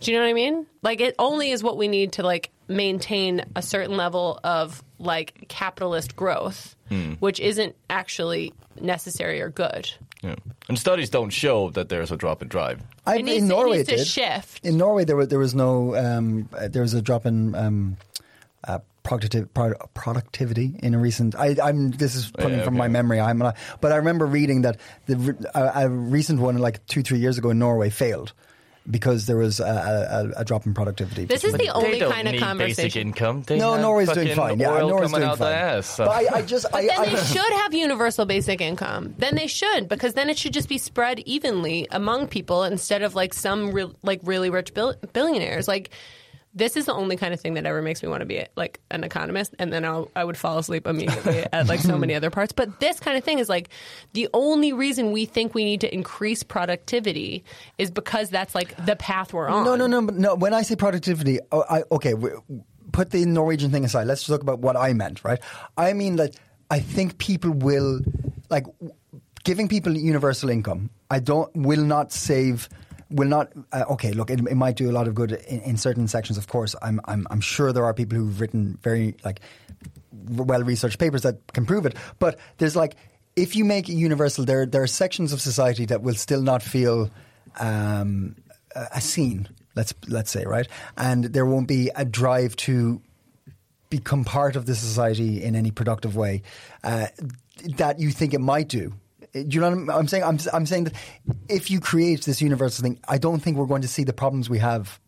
Do 0.00 0.12
you 0.12 0.18
know 0.18 0.24
what 0.24 0.30
I 0.30 0.34
mean? 0.34 0.66
Like 0.82 1.00
it 1.00 1.14
only 1.18 1.50
is 1.50 1.62
what 1.62 1.78
we 1.78 1.88
need 1.88 2.12
to 2.12 2.22
like 2.22 2.50
maintain 2.68 3.44
a 3.56 3.62
certain 3.62 3.96
level 3.96 4.40
of 4.44 4.82
like 4.98 5.46
capitalist 5.48 6.16
growth, 6.16 6.76
which 7.18 7.40
isn't 7.40 7.74
actually 7.90 8.52
necessary 8.80 9.40
or 9.40 9.50
good. 9.50 9.90
Yeah. 10.22 10.36
And 10.68 10.78
studies 10.78 11.10
don't 11.10 11.30
show 11.30 11.68
that 11.70 11.88
there's 11.90 12.10
a 12.10 12.16
drop 12.16 12.40
in 12.40 12.48
drive. 12.48 12.80
I, 13.06 13.16
It 13.18 13.24
needs 13.24 13.42
in 13.42 13.48
to- 13.48 13.54
it 13.54 13.58
Norway, 13.58 13.76
needs 13.78 13.88
to 13.90 13.96
did. 13.96 14.06
shift. 14.06 14.64
In 14.64 14.78
Norway, 14.78 15.04
there 15.04 15.16
was 15.16 15.28
there 15.28 15.38
was 15.38 15.54
no 15.54 15.94
um, 15.96 16.48
uh, 16.56 16.68
there 16.68 16.80
was 16.82 16.94
a 16.94 17.02
drop 17.02 17.26
in 17.26 17.54
um, 17.54 17.96
uh, 18.66 18.78
productiv- 19.04 19.48
productivity 19.92 20.76
in 20.82 20.94
a 20.94 20.98
recent. 20.98 21.34
I, 21.34 21.56
I'm 21.62 21.90
this 21.90 22.14
is 22.14 22.30
pulling 22.30 22.58
Yeah, 22.58 22.64
from 22.64 22.76
my 22.78 22.88
memory. 22.88 23.20
I'm 23.20 23.36
not, 23.38 23.56
but 23.82 23.92
I 23.92 23.96
remember 23.96 24.24
reading 24.24 24.62
that 24.62 24.78
the 25.06 25.36
a, 25.54 25.84
a 25.84 25.88
recent 25.90 26.40
one 26.40 26.56
like 26.58 26.86
two 26.86 27.02
three 27.02 27.18
years 27.18 27.36
ago 27.36 27.50
in 27.50 27.58
Norway 27.58 27.90
failed 27.90 28.32
because 28.90 29.26
there 29.26 29.36
was 29.36 29.60
a, 29.60 29.64
a, 30.36 30.40
a 30.40 30.44
drop 30.44 30.66
in 30.66 30.74
productivity. 30.74 31.24
This 31.24 31.42
is 31.42 31.52
the 31.52 31.58
they 31.58 31.68
only 31.70 31.98
don't 31.98 32.12
kind 32.12 32.28
of 32.28 32.32
need 32.32 32.40
basic 32.40 32.46
conversation. 32.58 33.08
income. 33.08 33.42
They 33.42 33.58
no, 33.58 33.72
have 33.72 33.80
Norway's 33.80 34.12
doing 34.12 34.34
fine. 34.34 34.60
Yeah, 34.60 34.72
oil 34.72 34.88
Norway's 34.90 35.10
doing 35.10 35.22
out 35.22 35.38
fine. 35.38 35.52
ass. 35.54 35.86
so- 35.86 36.04
But 36.04 36.10
I, 36.32 36.36
I 36.38 36.42
just 36.42 36.66
I, 36.74 36.86
Then 36.86 36.98
I, 37.00 37.06
they 37.06 37.16
should 37.24 37.52
have 37.52 37.72
universal 37.72 38.26
basic 38.26 38.60
income. 38.60 39.14
Then 39.18 39.36
they 39.36 39.46
should, 39.46 39.88
because 39.88 40.12
then 40.14 40.28
it 40.28 40.36
should 40.38 40.52
just 40.52 40.68
be 40.68 40.76
spread 40.78 41.20
evenly 41.20 41.86
among 41.90 42.28
people 42.28 42.64
instead 42.64 43.02
of 43.02 43.14
like 43.14 43.32
some 43.32 43.72
real, 43.72 43.94
like 44.02 44.20
really 44.22 44.50
rich 44.50 44.74
bill- 44.74 44.96
billionaires. 45.14 45.66
Like 45.66 45.90
this 46.54 46.76
is 46.76 46.86
the 46.86 46.94
only 46.94 47.16
kind 47.16 47.34
of 47.34 47.40
thing 47.40 47.54
that 47.54 47.66
ever 47.66 47.82
makes 47.82 48.02
me 48.02 48.08
want 48.08 48.20
to 48.20 48.26
be 48.26 48.44
like 48.56 48.80
an 48.90 49.04
economist, 49.04 49.54
and 49.58 49.72
then 49.72 49.84
I'll, 49.84 50.10
I 50.14 50.24
would 50.24 50.36
fall 50.36 50.58
asleep 50.58 50.86
immediately 50.86 51.44
at 51.52 51.66
like 51.66 51.80
so 51.80 51.98
many 51.98 52.14
other 52.14 52.30
parts. 52.30 52.52
But 52.52 52.80
this 52.80 53.00
kind 53.00 53.18
of 53.18 53.24
thing 53.24 53.38
is 53.38 53.48
like 53.48 53.70
the 54.12 54.28
only 54.32 54.72
reason 54.72 55.12
we 55.12 55.24
think 55.24 55.54
we 55.54 55.64
need 55.64 55.80
to 55.80 55.92
increase 55.92 56.42
productivity 56.42 57.44
is 57.78 57.90
because 57.90 58.30
that's 58.30 58.54
like 58.54 58.74
the 58.86 58.96
path 58.96 59.32
we're 59.32 59.48
on. 59.48 59.64
No, 59.64 59.74
no, 59.74 59.86
no, 59.86 60.00
no. 60.00 60.34
When 60.34 60.54
I 60.54 60.62
say 60.62 60.76
productivity, 60.76 61.40
oh, 61.50 61.64
I, 61.68 61.82
okay, 61.90 62.14
put 62.92 63.10
the 63.10 63.24
Norwegian 63.26 63.70
thing 63.70 63.84
aside. 63.84 64.06
Let's 64.06 64.24
talk 64.24 64.40
about 64.40 64.60
what 64.60 64.76
I 64.76 64.92
meant, 64.92 65.24
right? 65.24 65.40
I 65.76 65.92
mean 65.92 66.16
that 66.16 66.36
I 66.70 66.80
think 66.80 67.18
people 67.18 67.50
will 67.50 68.00
like 68.48 68.66
giving 69.42 69.68
people 69.68 69.96
universal 69.96 70.48
income. 70.48 70.90
I 71.10 71.18
don't 71.18 71.54
will 71.56 71.84
not 71.84 72.12
save. 72.12 72.68
Will 73.14 73.28
not. 73.28 73.52
Uh, 73.72 73.84
okay, 73.90 74.10
look, 74.10 74.28
it, 74.28 74.40
it 74.40 74.56
might 74.56 74.74
do 74.76 74.90
a 74.90 74.92
lot 74.92 75.06
of 75.06 75.14
good 75.14 75.32
in, 75.32 75.60
in 75.60 75.76
certain 75.76 76.08
sections. 76.08 76.36
Of 76.36 76.48
course, 76.48 76.74
I'm, 76.82 77.00
I'm. 77.04 77.26
I'm 77.30 77.40
sure 77.40 77.72
there 77.72 77.84
are 77.84 77.94
people 77.94 78.18
who've 78.18 78.40
written 78.40 78.76
very 78.82 79.14
like 79.24 79.40
well 80.26 80.64
researched 80.64 80.98
papers 80.98 81.22
that 81.22 81.36
can 81.52 81.64
prove 81.64 81.86
it. 81.86 81.96
But 82.18 82.40
there's 82.58 82.74
like, 82.74 82.96
if 83.36 83.54
you 83.54 83.64
make 83.64 83.88
it 83.88 83.94
universal, 83.94 84.44
there 84.44 84.66
there 84.66 84.82
are 84.82 84.88
sections 84.88 85.32
of 85.32 85.40
society 85.40 85.84
that 85.86 86.02
will 86.02 86.14
still 86.14 86.42
not 86.42 86.60
feel 86.60 87.08
um, 87.60 88.34
a 88.74 89.00
scene. 89.00 89.48
Let's 89.76 89.94
let's 90.08 90.32
say 90.32 90.44
right, 90.44 90.66
and 90.96 91.24
there 91.24 91.46
won't 91.46 91.68
be 91.68 91.90
a 91.94 92.04
drive 92.04 92.56
to 92.56 93.00
become 93.90 94.24
part 94.24 94.56
of 94.56 94.66
the 94.66 94.74
society 94.74 95.40
in 95.40 95.54
any 95.54 95.70
productive 95.70 96.16
way 96.16 96.42
uh, 96.82 97.06
that 97.76 98.00
you 98.00 98.10
think 98.10 98.34
it 98.34 98.40
might 98.40 98.68
do. 98.68 98.92
Do 99.34 99.46
you 99.48 99.60
know 99.60 99.70
what 99.70 99.78
I'm, 99.78 99.90
I'm 99.90 100.08
saying? 100.08 100.24
I'm, 100.24 100.38
I'm 100.52 100.64
saying 100.64 100.84
that 100.84 100.94
if 101.48 101.70
you 101.70 101.80
create 101.80 102.24
this 102.24 102.40
universal 102.40 102.84
thing, 102.84 103.00
I 103.08 103.18
don't 103.18 103.40
think 103.40 103.56
we're 103.56 103.66
going 103.66 103.82
to 103.82 103.88
see 103.88 104.04
the 104.04 104.12
problems 104.12 104.48
we 104.48 104.58
have 104.58 105.00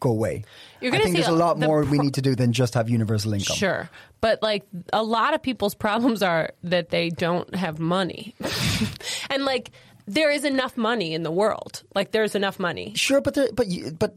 go 0.00 0.10
away. 0.10 0.44
You're 0.80 0.94
I 0.94 0.98
think 0.98 1.14
there's 1.14 1.28
a 1.28 1.32
lot 1.32 1.58
the 1.58 1.66
more 1.66 1.84
we 1.84 1.98
need 1.98 2.14
to 2.14 2.22
do 2.22 2.34
than 2.34 2.52
just 2.52 2.74
have 2.74 2.88
universal 2.88 3.32
income. 3.32 3.56
Sure. 3.56 3.90
But 4.20 4.42
like 4.42 4.64
a 4.92 5.02
lot 5.02 5.34
of 5.34 5.42
people's 5.42 5.74
problems 5.74 6.22
are 6.22 6.50
that 6.64 6.90
they 6.90 7.10
don't 7.10 7.54
have 7.54 7.78
money. 7.78 8.34
and 9.30 9.44
like 9.44 9.70
there 10.06 10.30
is 10.30 10.44
enough 10.44 10.76
money 10.76 11.14
in 11.14 11.22
the 11.22 11.30
world. 11.30 11.82
Like 11.94 12.12
there's 12.12 12.34
enough 12.34 12.58
money. 12.58 12.92
Sure, 12.96 13.20
but 13.20 13.34
there, 13.34 13.48
but 13.52 13.66
but 13.98 14.16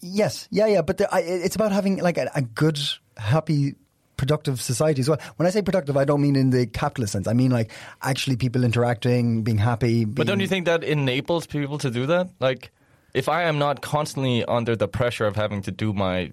yes, 0.00 0.48
yeah, 0.50 0.66
yeah. 0.66 0.82
But 0.82 0.98
there, 0.98 1.08
I, 1.12 1.20
it's 1.20 1.56
about 1.56 1.72
having 1.72 1.98
like 1.98 2.18
a, 2.18 2.30
a 2.34 2.42
good, 2.42 2.78
happy, 3.16 3.74
productive 4.16 4.60
society 4.60 5.00
as 5.00 5.08
well. 5.08 5.18
When 5.36 5.46
I 5.46 5.50
say 5.50 5.62
productive, 5.62 5.96
I 5.96 6.04
don't 6.04 6.20
mean 6.20 6.36
in 6.36 6.50
the 6.50 6.66
capitalist 6.66 7.12
sense. 7.12 7.26
I 7.28 7.32
mean 7.32 7.50
like 7.50 7.70
actually 8.02 8.36
people 8.36 8.64
interacting, 8.64 9.42
being 9.42 9.58
happy. 9.58 10.04
But 10.04 10.26
don't 10.26 10.40
you 10.40 10.48
think 10.48 10.66
that 10.66 10.84
enables 10.84 11.46
people 11.46 11.78
to 11.78 11.90
do 11.90 12.06
that? 12.06 12.30
Like, 12.40 12.70
if 13.16 13.28
I 13.28 13.44
am 13.44 13.58
not 13.58 13.80
constantly 13.80 14.44
under 14.44 14.76
the 14.76 14.86
pressure 14.86 15.26
of 15.26 15.34
having 15.36 15.62
to 15.62 15.70
do 15.72 15.92
my 15.92 16.30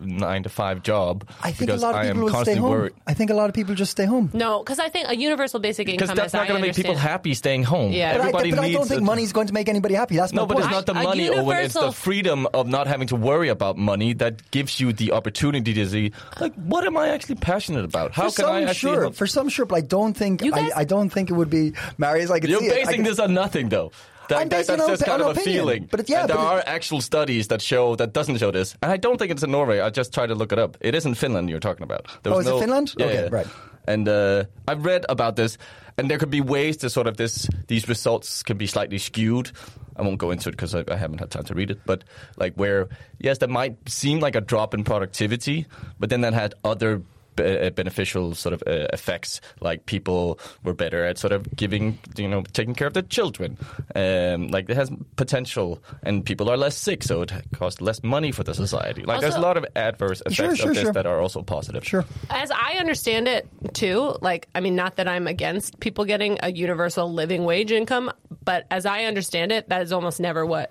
nine 0.00 0.42
to 0.44 0.48
five 0.48 0.82
job 0.82 1.28
I 1.42 1.52
think 1.52 1.70
a 1.70 1.76
lot 1.76 1.94
of 1.94 2.00
I 2.00 2.06
people 2.12 2.22
will 2.22 2.44
stay 2.44 2.54
home. 2.54 2.70
worried. 2.70 2.92
I 3.06 3.14
think 3.14 3.30
a 3.30 3.34
lot 3.34 3.48
of 3.50 3.54
people 3.54 3.74
just 3.74 3.90
stay 3.90 4.04
home. 4.04 4.30
No, 4.32 4.60
because 4.62 4.78
I 4.78 4.88
think 4.88 5.08
a 5.08 5.16
universal 5.16 5.58
basic 5.60 5.88
income. 5.88 6.06
Because 6.06 6.16
that's 6.16 6.32
not 6.32 6.46
going 6.48 6.60
to 6.60 6.66
make 6.66 6.76
people 6.76 6.94
happy 6.94 7.34
staying 7.34 7.64
home. 7.64 7.92
Yeah. 7.92 8.12
But, 8.12 8.16
I, 8.16 8.18
Everybody 8.20 8.50
but 8.52 8.60
I 8.60 8.72
don't 8.72 8.86
think 8.88 9.02
money 9.02 9.22
is 9.24 9.32
going 9.32 9.48
to 9.48 9.52
make 9.54 9.68
anybody 9.68 9.94
happy. 9.94 10.16
That's 10.16 10.32
No, 10.32 10.42
my 10.42 10.46
but 10.48 10.54
point. 10.54 10.66
it's 10.66 10.74
not 10.74 10.86
the 10.86 10.92
A 11.00 11.02
money, 11.02 11.28
Owen. 11.30 11.56
It's 11.64 11.74
the 11.74 11.92
freedom 11.92 12.46
of 12.54 12.68
not 12.68 12.86
having 12.86 13.08
to 13.08 13.16
worry 13.16 13.48
about 13.48 13.76
money 13.76 14.12
that 14.14 14.50
gives 14.50 14.78
you 14.80 14.92
the 14.92 15.12
opportunity 15.12 15.74
to 15.74 15.88
see, 15.88 16.12
like, 16.40 16.54
what 16.54 16.84
am 16.86 16.96
I 16.96 17.08
actually 17.08 17.36
passionate 17.36 17.84
about? 17.84 18.12
How 18.12 18.30
for 18.30 18.36
can 18.36 18.44
some, 18.44 18.54
I 18.54 18.62
actually? 18.62 18.74
sure. 18.94 19.00
help- 19.02 19.14
For 19.16 19.26
some, 19.26 19.48
sure, 19.48 19.66
but 19.66 19.76
I 19.76 19.80
don't 19.82 20.14
think. 20.14 20.40
Guys- 20.42 20.70
I, 20.76 20.80
I 20.80 20.84
don't 20.84 21.10
think 21.10 21.28
it 21.30 21.34
would 21.34 21.50
be. 21.50 21.72
Marius, 21.98 22.30
I 22.30 22.38
could 22.40 22.50
You're 22.50 22.60
see 22.60 22.66
it. 22.66 22.72
I 22.72 22.84
basing 22.84 23.02
this 23.02 23.18
on 23.18 23.34
nothing, 23.34 23.68
though. 23.68 23.90
That, 24.30 24.50
that- 24.50 24.66
that's 24.66 24.86
just 24.88 25.04
kind 25.04 25.22
of 25.22 25.36
a 25.36 25.40
feeling. 25.40 25.88
But 25.90 26.08
yeah, 26.08 26.20
and 26.22 26.30
there 26.30 26.36
but 26.36 26.42
are 26.46 26.62
actual 26.66 27.00
studies 27.00 27.48
that 27.48 27.60
show 27.62 27.94
that 27.96 28.12
doesn't 28.12 28.38
show 28.38 28.50
this, 28.50 28.74
and 28.82 28.90
I 28.90 28.96
don't 28.96 29.18
think 29.18 29.30
it's 29.30 29.42
in 29.42 29.50
Norway. 29.50 29.80
I 29.80 29.90
just 29.90 30.12
tried 30.14 30.28
to 30.28 30.34
look 30.34 30.52
it 30.52 30.58
up. 30.58 30.76
It 30.80 30.94
is 30.94 31.04
in 31.06 31.14
Finland. 31.14 31.50
You're 31.50 31.60
talking 31.60 31.82
about. 31.84 32.06
There 32.22 32.32
Oh, 32.32 32.38
is 32.40 32.46
it 32.46 32.58
Finland? 32.58 32.94
Yeah, 32.96 33.06
Okay, 33.06 33.22
yeah. 33.24 33.28
right. 33.30 33.46
And 33.86 34.08
uh, 34.08 34.44
I've 34.68 34.84
read 34.84 35.04
about 35.08 35.36
this, 35.36 35.58
and 35.98 36.08
there 36.10 36.18
could 36.18 36.30
be 36.30 36.40
ways 36.40 36.76
to 36.78 36.90
sort 36.90 37.06
of 37.06 37.16
this. 37.16 37.48
These 37.66 37.88
results 37.88 38.42
can 38.42 38.56
be 38.56 38.66
slightly 38.66 38.98
skewed. 38.98 39.50
I 39.96 40.02
won't 40.02 40.18
go 40.18 40.30
into 40.30 40.48
it 40.48 40.52
because 40.52 40.74
I, 40.74 40.84
I 40.88 40.96
haven't 40.96 41.18
had 41.18 41.30
time 41.30 41.44
to 41.44 41.54
read 41.54 41.70
it. 41.70 41.80
But 41.86 42.04
like 42.36 42.54
where, 42.54 42.88
yes, 43.18 43.38
that 43.38 43.50
might 43.50 43.76
seem 43.88 44.20
like 44.20 44.36
a 44.36 44.40
drop 44.40 44.74
in 44.74 44.84
productivity, 44.84 45.66
but 45.98 46.08
then 46.10 46.20
that 46.22 46.34
had 46.34 46.54
other 46.62 47.02
be- 47.36 47.58
uh, 47.66 47.70
beneficial 47.70 48.34
sort 48.34 48.52
of 48.52 48.62
uh, 48.66 48.86
effects, 48.92 49.40
like 49.60 49.86
people 49.86 50.38
were 50.64 50.74
better 50.74 51.04
at 51.04 51.18
sort 51.18 51.32
of 51.32 51.54
giving, 51.56 51.98
you 52.16 52.28
know, 52.28 52.42
taking 52.52 52.74
care 52.74 52.86
of 52.86 52.94
their 52.94 53.02
children. 53.02 53.56
Um, 53.94 54.48
like 54.48 54.68
it 54.68 54.76
has 54.76 54.90
potential, 55.16 55.82
and 56.02 56.24
people 56.24 56.50
are 56.50 56.56
less 56.56 56.76
sick, 56.76 57.02
so 57.02 57.22
it 57.22 57.32
costs 57.54 57.80
less 57.80 58.02
money 58.02 58.32
for 58.32 58.44
the 58.44 58.54
society. 58.54 59.02
Like 59.04 59.20
there's 59.20 59.34
a 59.34 59.40
lot 59.40 59.56
of 59.56 59.66
adverse 59.76 60.20
effects 60.20 60.34
Sure, 60.36 60.56
sure, 60.56 60.68
of 60.70 60.74
this 60.74 60.84
sure. 60.84 60.92
that 60.92 61.06
are 61.06 61.20
also 61.20 61.42
positive. 61.42 61.86
Sure. 61.86 62.04
As 62.30 62.50
I 62.50 62.74
understand 62.78 63.28
it, 63.28 63.48
too, 63.74 64.16
like, 64.20 64.48
I 64.54 64.60
mean, 64.60 64.76
not 64.76 64.96
that 64.96 65.08
I'm 65.08 65.26
against 65.26 65.80
people 65.80 66.04
getting 66.04 66.38
a 66.42 66.50
universal 66.50 67.12
living 67.12 67.44
wage 67.44 67.72
income, 67.72 68.10
but 68.44 68.66
as 68.70 68.86
I 68.86 69.04
understand 69.04 69.52
it, 69.52 69.68
that 69.68 69.82
is 69.82 69.92
almost 69.92 70.20
never 70.20 70.44
what 70.46 70.70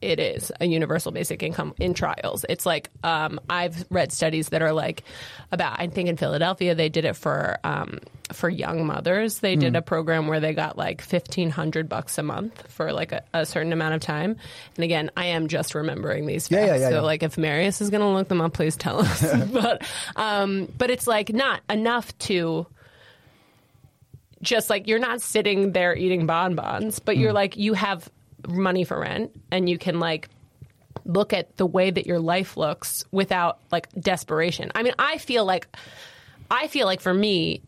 it 0.00 0.20
is 0.20 0.52
a 0.60 0.66
universal 0.66 1.10
basic 1.12 1.42
income 1.42 1.74
in 1.78 1.94
trials. 1.94 2.44
It's 2.48 2.66
like, 2.66 2.90
um, 3.02 3.40
I've 3.48 3.84
read 3.90 4.12
studies 4.12 4.50
that 4.50 4.62
are 4.62 4.72
like 4.72 5.02
about, 5.52 5.80
I 5.80 5.86
think 5.86 6.08
in 6.08 6.16
Philadelphia, 6.16 6.74
they 6.74 6.88
did 6.88 7.04
it 7.04 7.14
for, 7.16 7.58
um, 7.64 8.00
for 8.32 8.48
young 8.50 8.86
mothers. 8.86 9.38
They 9.38 9.54
Hmm. 9.54 9.60
did 9.60 9.76
a 9.76 9.82
program 9.82 10.26
where 10.26 10.40
they 10.40 10.52
got 10.52 10.76
like 10.76 11.00
1500 11.02 11.88
bucks 11.88 12.18
a 12.18 12.22
month 12.22 12.70
for 12.70 12.92
like 12.92 13.12
a, 13.12 13.22
a 13.32 13.46
certain 13.46 13.72
amount 13.72 13.94
of 13.94 14.00
time. 14.00 14.36
And 14.76 14.84
again, 14.84 15.10
I 15.16 15.26
am 15.26 15.48
just 15.48 15.74
remembering 15.74 16.26
these 16.26 16.48
facts. 16.48 16.66
yeah, 16.66 16.76
yeah, 16.76 16.88
so 16.88 16.94
yeah. 16.96 17.00
like 17.00 17.22
if 17.22 17.38
Marius 17.38 17.80
is 17.80 17.90
going 17.90 18.00
to 18.02 18.08
look 18.08 18.28
them 18.28 18.40
up, 18.40 18.52
please 18.52 18.76
tell 18.76 19.00
us. 19.00 19.24
but 19.52 19.82
um, 20.16 20.68
but 20.76 20.90
it's 20.90 21.06
like 21.06 21.32
not 21.32 21.60
enough 21.70 22.16
to 22.18 22.66
just 24.42 24.68
like 24.70 24.86
you're 24.86 24.98
not 24.98 25.20
sitting 25.22 25.72
there 25.72 25.96
eating 25.96 26.26
bonbons, 26.26 26.98
but 26.98 27.16
Mm. 27.16 27.20
you're 27.20 27.32
like 27.32 27.56
you 27.56 27.72
have 27.74 28.08
money 28.48 28.84
for 28.84 28.98
rent 29.00 29.30
and 29.50 29.68
you 29.68 29.78
can 29.78 29.98
like 30.00 30.28
look 31.04 31.32
at 31.32 31.56
the 31.56 31.66
way 31.66 31.90
that 31.90 32.06
your 32.06 32.18
life 32.18 32.56
looks 32.56 33.04
without 33.12 33.58
like 33.70 33.88
desperation. 33.92 34.72
I 34.74 34.82
mean, 34.82 34.94
I 34.98 35.18
feel 35.18 35.44
like 35.44 35.68
I 36.50 36.66
feel 36.68 36.86
like 36.86 37.00
for 37.00 37.12
me 37.14 37.62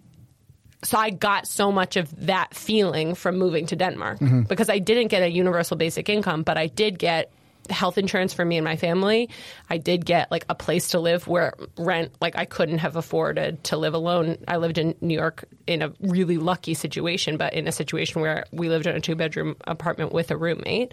so 0.84 0.96
I 0.96 1.10
got 1.10 1.48
so 1.48 1.72
much 1.72 1.96
of 1.96 2.26
that 2.26 2.54
feeling 2.54 3.14
from 3.16 3.36
moving 3.36 3.66
to 3.66 3.76
Denmark 3.76 4.20
Mm-hmm. 4.20 4.42
because 4.42 4.68
I 4.70 4.78
didn't 4.78 5.08
get 5.08 5.22
a 5.22 5.28
universal 5.28 5.76
basic 5.76 6.08
income, 6.08 6.42
but 6.44 6.56
I 6.56 6.68
did 6.68 6.98
get 6.98 7.32
health 7.70 7.98
insurance 7.98 8.32
for 8.32 8.44
me 8.44 8.56
and 8.56 8.64
my 8.64 8.76
family. 8.76 9.30
I 9.68 9.78
did 9.78 10.04
get 10.04 10.30
like 10.30 10.44
a 10.48 10.54
place 10.54 10.88
to 10.88 11.00
live 11.00 11.26
where 11.26 11.54
rent 11.76 12.12
like 12.20 12.36
I 12.36 12.44
couldn't 12.44 12.78
have 12.78 12.96
afforded 12.96 13.62
to 13.64 13.76
live 13.76 13.94
alone. 13.94 14.38
I 14.46 14.56
lived 14.56 14.78
in 14.78 14.94
New 15.00 15.14
York 15.14 15.44
in 15.66 15.82
a 15.82 15.92
really 16.00 16.38
lucky 16.38 16.74
situation, 16.74 17.36
but 17.36 17.54
in 17.54 17.68
a 17.68 17.72
situation 17.72 18.20
where 18.20 18.44
we 18.52 18.68
lived 18.68 18.86
in 18.86 18.96
a 18.96 19.00
two 19.00 19.14
bedroom 19.14 19.56
apartment 19.66 20.12
with 20.12 20.30
a 20.30 20.36
roommate. 20.36 20.92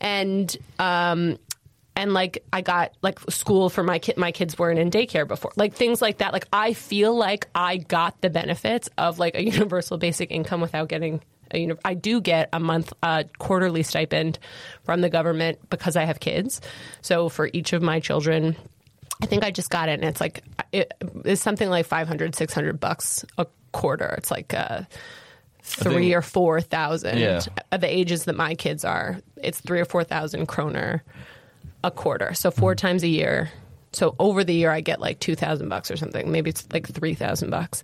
And 0.00 0.56
um 0.78 1.38
and 1.96 2.12
like 2.12 2.44
I 2.52 2.60
got 2.60 2.92
like 3.02 3.18
school 3.30 3.70
for 3.70 3.82
my 3.82 3.98
kid. 3.98 4.18
My 4.18 4.30
kids 4.30 4.58
weren't 4.58 4.78
in 4.78 4.90
daycare 4.90 5.26
before, 5.26 5.52
like 5.56 5.74
things 5.74 6.02
like 6.02 6.18
that. 6.18 6.32
Like 6.32 6.46
I 6.52 6.74
feel 6.74 7.16
like 7.16 7.48
I 7.54 7.78
got 7.78 8.20
the 8.20 8.30
benefits 8.30 8.90
of 8.98 9.18
like 9.18 9.34
a 9.34 9.42
universal 9.52 9.96
basic 9.96 10.30
income 10.30 10.60
without 10.60 10.88
getting 10.88 11.22
uni- 11.54 11.74
I 11.84 11.94
do 11.94 12.20
get 12.20 12.48
a 12.52 12.60
month 12.60 12.92
uh, 13.02 13.24
quarterly 13.38 13.82
stipend 13.82 14.38
from 14.84 15.00
the 15.00 15.08
government 15.10 15.58
because 15.70 15.96
I 15.96 16.04
have 16.04 16.20
kids. 16.20 16.60
So 17.02 17.28
for 17.28 17.48
each 17.52 17.72
of 17.72 17.82
my 17.82 18.00
children, 18.00 18.56
I 19.22 19.26
think 19.26 19.44
I 19.44 19.50
just 19.50 19.70
got 19.70 19.88
it, 19.88 19.92
and 20.00 20.04
it's 20.04 20.20
like 20.20 20.42
it 20.72 20.92
is 21.24 21.40
something 21.40 21.70
like 21.70 21.86
500, 21.86 22.34
600 22.34 22.80
bucks 22.80 23.24
a 23.38 23.46
quarter. 23.72 24.14
It's 24.18 24.30
like. 24.30 24.52
Uh, 24.54 24.82
Three 25.68 26.14
or 26.14 26.22
four 26.22 26.60
thousand 26.60 27.18
Yeah. 27.18 27.40
at 27.72 27.80
the 27.80 27.92
ages 27.92 28.26
that 28.26 28.36
my 28.36 28.54
kids 28.54 28.84
are, 28.84 29.18
it's 29.42 29.60
three 29.60 29.80
or 29.80 29.84
four 29.84 30.04
thousand 30.04 30.46
kroner 30.46 31.02
a 31.82 31.90
quarter. 31.90 32.34
So 32.34 32.52
4 32.52 32.76
times 32.76 33.02
a 33.02 33.08
year, 33.08 33.50
so 33.96 34.14
over 34.18 34.44
the 34.44 34.52
year 34.52 34.70
I 34.70 34.82
get 34.82 35.00
like 35.00 35.20
two 35.20 35.34
thousand 35.34 35.70
bucks 35.70 35.90
or 35.90 35.96
something. 35.96 36.30
Maybe 36.30 36.50
it's 36.50 36.70
like 36.70 36.86
three 36.86 37.14
thousand 37.14 37.48
bucks 37.48 37.82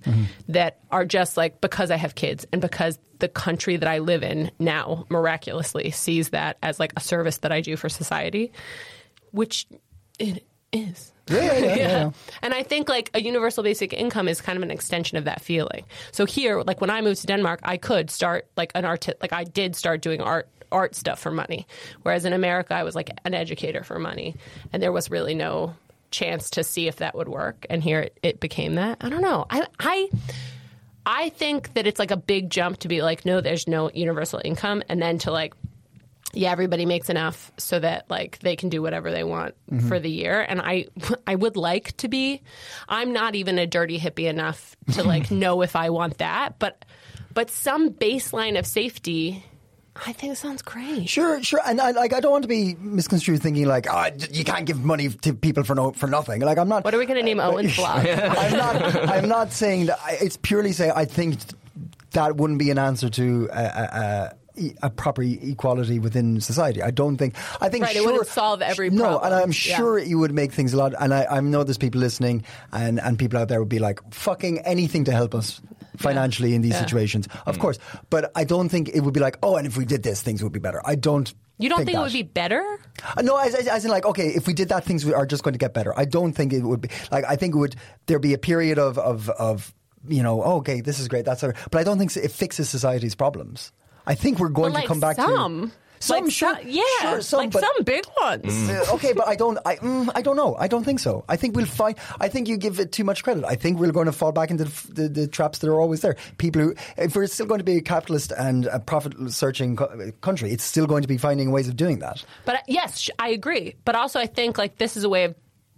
that 0.49 0.79
are 0.91 1.07
just 1.07 1.39
like 1.39 1.63
because 1.63 1.91
I 1.91 1.97
have 1.97 2.15
kids 2.15 2.47
and 2.53 2.61
because 2.61 2.99
the 3.21 3.29
country 3.29 3.77
that 3.77 3.89
I 3.89 4.01
live 4.01 4.23
in 4.23 4.51
now 4.59 5.07
miraculously 5.09 5.91
sees 5.91 6.29
that 6.31 6.59
as 6.63 6.79
like 6.79 6.93
a 6.97 7.01
service 7.01 7.39
that 7.39 7.51
I 7.51 7.63
do 7.63 7.77
for 7.77 7.89
society, 7.89 8.53
which 9.31 9.67
it 10.19 10.45
is. 10.71 11.13
Yeah, 11.31 11.41
yeah, 11.41 11.59
yeah, 11.59 11.77
yeah. 11.77 12.11
And 12.43 12.53
I 12.53 12.63
think 12.63 12.91
like 12.91 13.11
a 13.15 13.23
universal 13.23 13.63
basic 13.63 13.95
income 13.95 14.29
is 14.29 14.43
kind 14.43 14.59
of 14.59 14.63
an 14.63 14.71
extension 14.71 15.17
of 15.17 15.25
that 15.25 15.41
feeling. 15.41 15.87
So 16.11 16.27
here, 16.27 16.61
like 16.63 16.83
when 16.83 16.91
I 16.91 17.01
moved 17.01 17.23
to 17.23 17.27
Denmark, 17.27 17.61
I 17.63 17.79
could 17.79 18.11
start 18.11 18.49
like 18.55 18.73
an 18.75 18.85
art, 18.85 19.09
like 19.23 19.33
I 19.33 19.45
did 19.45 19.77
start 19.77 20.03
doing 20.03 20.21
art 20.21 20.47
art 20.71 20.95
stuff 20.95 21.21
for 21.21 21.31
money. 21.31 21.67
Whereas 22.03 22.27
in 22.27 22.35
America, 22.35 22.75
I 22.75 22.83
was 22.83 22.95
like 22.95 23.11
an 23.25 23.33
educator 23.33 23.83
for 23.83 23.99
money, 23.99 24.37
and 24.75 24.83
there 24.83 24.93
was 24.93 25.11
really 25.11 25.35
no 25.35 25.75
chance 26.13 26.51
to 26.51 26.65
see 26.65 26.89
if 26.89 26.97
that 26.97 27.15
would 27.15 27.29
work. 27.29 27.67
And 27.69 27.83
here 27.83 28.01
it, 28.01 28.19
it 28.23 28.41
became 28.41 28.77
that. 28.77 28.99
I 29.01 29.09
don't 29.09 29.23
know. 29.23 29.47
I 29.51 29.67
I. 29.79 30.09
I 31.05 31.31
think 31.31 31.75
that 31.75 31.89
it's 31.89 31.99
like 31.99 32.13
a 32.13 32.17
big 32.17 32.49
jump 32.49 32.79
to 32.79 32.89
be 32.89 33.03
like, 33.03 33.27
no, 33.27 33.41
there's 33.41 33.67
no 33.67 33.91
universal 33.93 34.41
income, 34.45 34.85
and 34.89 35.03
then 35.03 35.19
to 35.19 35.33
like, 35.33 35.53
yeah, 36.33 36.51
everybody 36.51 36.87
makes 36.87 37.11
enough 37.11 37.53
so 37.59 37.79
that 37.79 38.09
like 38.09 38.39
they 38.39 38.57
can 38.57 38.69
do 38.69 38.81
whatever 38.81 39.11
they 39.11 39.25
want 39.25 39.55
mm-hmm. 39.71 39.87
for 39.89 39.99
the 39.99 40.11
year. 40.11 40.41
And 40.41 40.61
I, 40.61 40.87
I 41.27 41.35
would 41.35 41.57
like 41.57 41.97
to 41.99 42.09
be. 42.09 42.43
I'm 42.89 43.13
not 43.13 43.35
even 43.35 43.59
a 43.59 43.67
dirty 43.67 43.99
hippie 43.99 44.29
enough 44.29 44.77
to 44.93 45.03
like 45.03 45.31
know 45.33 45.63
if 45.63 45.77
I 45.77 45.91
want 45.91 46.19
that, 46.19 46.59
but 46.59 46.85
but 47.35 47.51
some 47.51 47.91
baseline 47.91 48.59
of 48.59 48.67
safety. 48.67 49.45
I 49.95 50.13
think 50.15 50.33
it 50.33 50.37
sounds 50.37 50.63
great. 50.63 51.09
Sure, 51.09 51.43
sure, 51.43 51.61
and 51.67 51.81
I, 51.81 51.91
like 51.91 52.15
I 52.15 52.21
don't 52.21 52.33
want 52.33 52.43
to 52.43 52.49
be 52.49 52.75
misconstrued 52.81 53.43
thinking 53.43 53.67
like 53.67 53.87
oh, 53.91 54.07
you 54.31 54.43
can't 54.43 54.65
give 54.65 54.83
money 54.83 55.11
to 55.11 55.35
people 55.35 55.65
for 55.65 55.75
no 55.75 55.93
for 55.93 56.07
nothing. 56.07 56.41
Like 56.41 56.57
I'm 56.59 56.69
not. 56.69 56.85
What 56.85 56.95
are 56.95 56.99
we 56.99 57.05
going 57.07 57.19
to 57.19 57.23
name 57.23 57.39
uh, 57.41 57.51
Owen's 57.51 57.77
blog? 57.77 58.07
I'm 58.07 58.53
not. 58.57 59.09
I'm 59.11 59.29
not 59.29 59.53
saying 59.53 59.87
that. 59.87 59.99
I- 60.03 60.17
It's 60.21 60.37
purely 60.39 60.73
saying 60.73 60.93
I 60.97 61.05
think 61.05 61.37
that 62.13 62.37
wouldn't 62.37 62.59
be 62.59 62.71
an 62.71 62.79
answer 62.79 63.09
to 63.11 63.49
a, 63.53 63.63
a, 63.65 64.35
a, 64.57 64.75
a 64.85 64.91
proper 64.91 65.23
equality 65.23 65.99
within 65.99 66.41
society. 66.41 66.83
I 66.83 66.91
don't 66.91 67.17
think. 67.19 67.35
I 67.61 67.69
think 67.69 67.85
Right, 67.85 67.95
it 67.97 68.05
wouldn't 68.05 68.27
solve 68.27 68.63
every 68.63 68.89
problem. 68.89 69.11
No, 69.13 69.19
and 69.21 69.35
I'm 69.35 69.49
Yeah. 69.49 69.77
sure 69.77 69.99
you 69.99 70.19
would 70.19 70.33
make 70.33 70.53
things 70.53 70.73
a 70.73 70.79
lot. 70.79 70.95
And 70.99 71.13
I, 71.13 71.27
I 71.31 71.41
know 71.41 71.65
there's 71.65 71.77
people 71.79 72.01
listening, 72.01 72.45
and 72.73 72.99
and 72.99 73.19
people 73.19 73.39
out 73.39 73.49
there 73.49 73.61
would 73.61 73.69
be 73.69 73.79
like 73.79 74.01
fucking 74.15 74.61
anything 74.61 75.05
to 75.05 75.13
help 75.13 75.35
us 75.35 75.61
financially 75.97 76.55
in 76.55 76.63
these 76.63 76.73
Yeah. 76.73 76.81
situations. 76.81 77.29
Of 77.47 77.59
course, 77.59 77.79
but 78.11 78.31
I 78.35 78.45
don't 78.45 78.69
think 78.69 78.89
it 78.89 79.01
would 79.01 79.15
be 79.15 79.21
like 79.21 79.39
oh, 79.43 79.57
and 79.57 79.67
if 79.67 79.77
we 79.77 79.85
did 79.85 80.03
this, 80.03 80.23
things 80.23 80.43
would 80.43 80.53
be 80.53 80.61
better. 80.61 80.81
I 80.85 80.95
don't. 80.95 81.33
You 81.59 81.69
don't 81.69 81.85
think, 81.85 81.97
it 81.97 82.01
would 82.01 82.13
be 82.13 82.23
better? 82.25 82.65
Uh, 83.17 83.23
No, 83.23 83.37
as, 83.37 83.55
as, 83.55 83.69
as 83.69 83.85
in 83.85 83.91
like, 83.93 84.05
okay, 84.05 84.29
if 84.29 84.49
we 84.49 84.53
did 84.55 84.71
that, 84.71 84.85
things 84.85 85.09
are 85.09 85.27
just 85.27 85.45
going 85.45 85.53
to 85.55 85.59
get 85.59 85.73
better. 85.75 85.97
I 85.97 86.07
don't 86.07 86.33
think 86.33 86.53
it 86.53 86.63
would 86.63 86.81
be 86.81 86.89
like. 87.13 87.25
I 87.25 87.37
think 87.37 87.55
it 87.55 87.59
would 87.59 87.77
there 88.07 88.19
be 88.19 88.33
a 88.35 88.39
period 88.39 88.79
of 88.79 88.99
of 88.99 89.29
of 89.31 89.73
you 90.09 90.23
know, 90.25 90.43
oh, 90.43 90.57
okay, 90.57 90.81
this 90.81 90.99
is 90.99 91.07
great, 91.07 91.25
that's 91.25 91.45
all 91.45 91.53
but 91.71 91.79
I 91.81 91.85
don't 91.85 91.99
think 91.99 92.17
it 92.17 92.33
fixes 92.33 92.69
society's 92.69 93.15
problems. 93.15 93.71
I 94.05 94.17
think 94.17 94.41
we're 94.41 94.49
going 94.49 94.73
But, 94.73 94.81
to 94.83 94.87
come 94.89 94.99
back 94.99 95.15
some. 95.17 95.71
to 95.71 95.77
some, 96.03 96.25
like 96.25 96.33
sure, 96.33 96.55
some, 96.55 96.65
yeah, 96.69 96.83
sure, 97.01 97.21
some, 97.21 97.39
like 97.39 97.53
but, 97.53 97.61
some 97.63 97.85
big 97.85 98.05
ones. 98.21 98.69
uh, 98.69 98.95
okay, 98.95 99.13
but 99.13 99.29
I 99.29 99.37
don't. 99.37 99.59
I, 99.65 99.77
mm, 99.77 100.11
I 100.15 100.23
don't 100.23 100.37
know. 100.37 100.57
I 100.59 100.69
don't 100.69 100.85
think 100.85 100.99
so. 100.99 101.25
I 101.29 101.37
think 101.37 101.55
we'll 101.55 101.67
find. 101.67 101.97
I 102.21 102.29
think 102.29 102.49
you 102.49 102.57
give 102.57 102.81
it 102.81 102.91
too 102.93 103.05
much 103.05 103.23
credit. 103.23 103.45
I 103.45 103.55
think 103.55 103.79
we're 103.79 103.93
going 103.93 104.07
to 104.07 104.13
fall 104.13 104.33
back 104.33 104.51
into 104.51 104.65
the, 104.65 104.93
the, 104.93 105.09
the 105.09 105.27
traps 105.29 105.59
that 105.59 105.71
are 105.71 105.81
always 105.81 106.01
there. 106.01 106.17
People 106.39 106.63
who, 106.63 106.75
if 106.97 107.15
we're 107.15 107.27
still 107.27 107.47
going 107.47 107.61
to 107.61 107.65
be 107.65 107.77
a 107.77 107.81
capitalist 107.83 108.33
and 108.33 108.67
a 108.67 108.81
profit-searching 108.81 109.77
co- 109.77 110.13
country, 110.21 110.51
it's 110.51 110.65
still 110.65 110.87
going 110.87 111.03
to 111.03 111.09
be 111.09 111.19
finding 111.19 111.53
ways 111.53 111.69
of 111.69 111.77
doing 111.77 112.01
that. 112.01 112.25
But 112.45 112.57
uh, 112.57 112.59
yes, 112.67 113.09
I 113.19 113.29
agree. 113.29 113.77
But 113.85 113.95
also, 113.95 114.19
I 114.19 114.27
think 114.27 114.59
like 114.59 114.79
this 114.79 114.97
is 114.97 115.05
a 115.05 115.09
way 115.09 115.25
of 115.25 115.35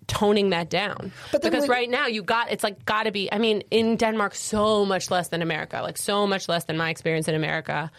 toning 0.07 0.51
that 0.51 0.69
down. 0.71 1.13
But 1.33 1.43
because 1.43 1.63
when- 1.63 1.71
right 1.71 1.91
now 1.91 2.07
you 2.07 2.23
got 2.23 2.51
it's 2.51 2.65
like 2.65 2.85
got 2.85 3.05
to 3.05 3.13
be. 3.13 3.31
I 3.33 3.39
mean, 3.39 3.63
in 3.71 3.97
Denmark, 3.97 4.35
so 4.35 4.85
much 4.85 5.11
less 5.11 5.29
than 5.29 5.43
America. 5.43 5.81
Like 5.83 5.99
so 5.99 6.27
much 6.27 6.49
less 6.49 6.65
than 6.65 6.77
my 6.77 6.91
experience 6.91 7.29
in 7.29 7.35
America. 7.35 7.91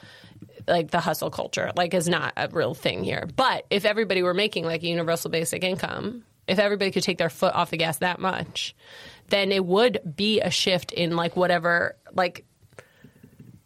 Like 0.67 0.91
the 0.91 0.99
hustle 0.99 1.29
culture, 1.29 1.71
like 1.75 1.93
is 1.93 2.09
not 2.09 2.33
a 2.37 2.47
real 2.51 2.73
thing 2.73 3.03
here. 3.03 3.27
But 3.35 3.65
if 3.69 3.85
everybody 3.85 4.23
were 4.23 4.33
making 4.33 4.65
like 4.65 4.83
a 4.83 4.87
universal 4.87 5.29
basic 5.29 5.63
income, 5.63 6.23
if 6.47 6.59
everybody 6.59 6.91
could 6.91 7.03
take 7.03 7.17
their 7.17 7.29
foot 7.29 7.53
off 7.53 7.69
the 7.69 7.77
gas 7.77 7.99
that 7.99 8.19
much, 8.19 8.75
then 9.29 9.51
it 9.51 9.65
would 9.65 9.99
be 10.15 10.41
a 10.41 10.49
shift 10.49 10.91
in 10.91 11.15
like 11.15 11.35
whatever 11.35 11.95
like 12.13 12.45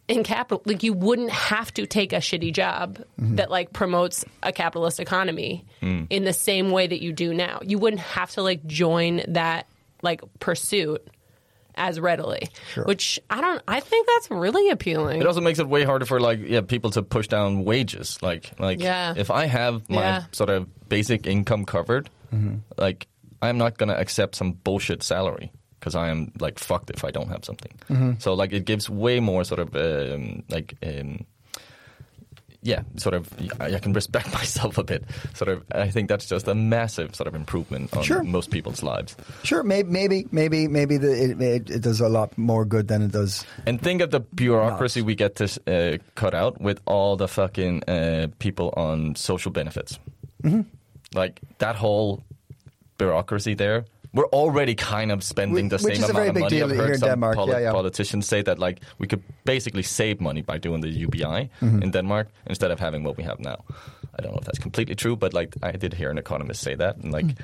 in 0.08 0.24
capital 0.24 0.60
like 0.64 0.82
you 0.82 0.92
wouldn't 0.92 1.30
have 1.30 1.72
to 1.72 1.86
take 1.86 2.12
a 2.12 2.16
shitty 2.16 2.52
job 2.52 2.98
mm-hmm. 3.20 3.36
that 3.36 3.48
like 3.48 3.72
promotes 3.72 4.24
a 4.42 4.52
capitalist 4.52 4.98
economy 4.98 5.64
mm. 5.80 6.06
in 6.10 6.24
the 6.24 6.32
same 6.32 6.70
way 6.70 6.86
that 6.86 7.00
you 7.00 7.12
do 7.12 7.32
now. 7.32 7.60
You 7.62 7.78
wouldn't 7.78 8.02
have 8.02 8.30
to 8.32 8.42
like 8.42 8.66
join 8.66 9.22
that 9.28 9.66
like 10.02 10.22
pursuit 10.40 11.06
as 11.76 11.98
readily 12.00 12.48
which 12.84 13.18
i 13.30 13.40
don't 13.40 13.62
i 13.68 13.80
think 13.80 14.06
that's 14.06 14.30
really 14.30 14.70
appealing 14.70 15.20
It 15.20 15.26
also 15.26 15.40
makes 15.40 15.58
it 15.58 15.68
way 15.68 15.84
harder 15.84 16.06
for 16.06 16.20
like 16.20 16.40
yeah 16.46 16.60
people 16.60 16.90
to 16.90 17.02
push 17.02 17.28
down 17.28 17.64
wages. 17.64 18.18
Like 18.22 18.52
like 18.58 18.80
Yeah. 18.82 19.14
if 19.16 19.30
I 19.30 19.46
have 19.46 19.88
my 19.88 20.00
Yeah. 20.02 20.22
sort 20.32 20.50
of 20.50 20.66
basic 20.88 21.26
income 21.26 21.64
covered, 21.64 22.08
like 22.78 23.06
I'm 23.42 23.58
not 23.58 23.78
gonna 23.78 23.94
accept 23.94 24.34
some 24.36 24.52
bullshit 24.64 25.02
salary 25.02 25.50
because 25.78 25.94
I 25.94 26.10
am 26.10 26.32
like 26.40 26.58
fucked 26.58 26.90
if 26.90 27.04
I 27.04 27.10
don't 27.10 27.28
have 27.28 27.44
something. 27.44 28.16
So 28.18 28.34
like 28.34 28.52
it 28.52 28.64
gives 28.66 28.90
way 28.90 29.20
more 29.20 29.44
sort 29.44 29.60
of 29.60 29.74
um, 29.76 30.42
like. 30.50 30.74
Um, 30.82 31.24
yeah, 32.62 32.82
sort 32.96 33.14
of. 33.14 33.28
I 33.60 33.74
I 33.76 33.78
can 33.78 33.92
respect 33.92 34.32
myself 34.34 34.76
a 34.78 34.84
bit. 34.84 35.04
Sort 35.34 35.48
of. 35.48 35.64
I 35.74 35.88
think 35.90 36.08
that's 36.08 36.26
just 36.26 36.46
a 36.48 36.54
massive 36.54 37.14
sort 37.14 37.26
of 37.26 37.34
improvement 37.34 37.96
on 37.96 38.02
Sure. 38.02 38.22
most 38.22 38.50
people's 38.50 38.82
lives. 38.82 39.16
Sure, 39.44 39.62
maybe, 39.62 39.88
maybe, 39.90 40.26
maybe, 40.30 40.68
maybe 40.68 40.96
the, 40.98 41.10
it, 41.24 41.40
it, 41.40 41.70
it 41.70 41.82
does 41.82 42.00
a 42.00 42.08
lot 42.08 42.36
more 42.36 42.64
good 42.64 42.88
than 42.88 43.02
it 43.02 43.12
does. 43.12 43.44
And 43.66 43.80
think 43.80 44.02
of 44.02 44.10
the 44.10 44.20
bureaucracy 44.20 45.00
we 45.02 45.14
get 45.14 45.36
to 45.36 45.44
uh, 45.66 45.98
cut 46.14 46.34
out 46.34 46.60
with 46.60 46.80
all 46.86 47.16
the 47.16 47.28
fucking 47.28 47.84
uh, 47.88 48.28
people 48.38 48.72
on 48.76 49.14
social 49.14 49.50
benefits. 49.52 49.98
Mm-hmm. 50.42 50.62
Like 51.14 51.40
that 51.58 51.76
whole 51.76 52.22
bureaucracy 52.98 53.54
there. 53.54 53.84
We're 54.12 54.26
already 54.32 54.74
kind 54.74 55.12
of 55.12 55.22
spending 55.22 55.68
Whi- 55.68 55.68
the 55.78 55.84
which 55.84 55.94
same 55.96 56.04
is 56.04 56.10
a 56.10 56.12
amount 56.12 56.14
very 56.16 56.28
of 56.28 56.34
big 56.34 56.42
money. 56.42 56.56
deal 56.56 56.64
I've 56.66 56.72
here 56.76 56.82
heard 56.86 56.94
in 56.94 56.98
some 57.00 57.08
Denmark. 57.10 57.36
Yeah, 57.48 57.58
yeah. 57.60 57.72
politicians 57.72 58.26
say 58.26 58.42
that 58.42 58.58
like 58.58 58.80
we 58.98 59.06
could 59.06 59.22
basically 59.44 59.82
save 59.82 60.20
money 60.20 60.42
by 60.42 60.58
doing 60.58 60.80
the 60.82 60.88
UBI 61.06 61.48
Mm-hmm. 61.60 61.82
in 61.82 61.90
Denmark 61.90 62.28
instead 62.46 62.70
of 62.72 62.80
having 62.80 63.04
what 63.04 63.16
we 63.16 63.24
have 63.24 63.38
now. 63.38 63.56
I 64.18 64.22
don't 64.22 64.32
know 64.32 64.38
if 64.40 64.44
that's 64.46 64.58
completely 64.62 64.94
true, 64.94 65.16
but 65.16 65.32
like 65.32 65.56
I 65.62 65.72
did 65.78 65.94
hear 65.94 66.10
an 66.10 66.18
economist 66.18 66.60
say 66.62 66.74
that, 66.76 66.96
and 66.96 67.12
like, 67.12 67.26
Mm. 67.26 67.36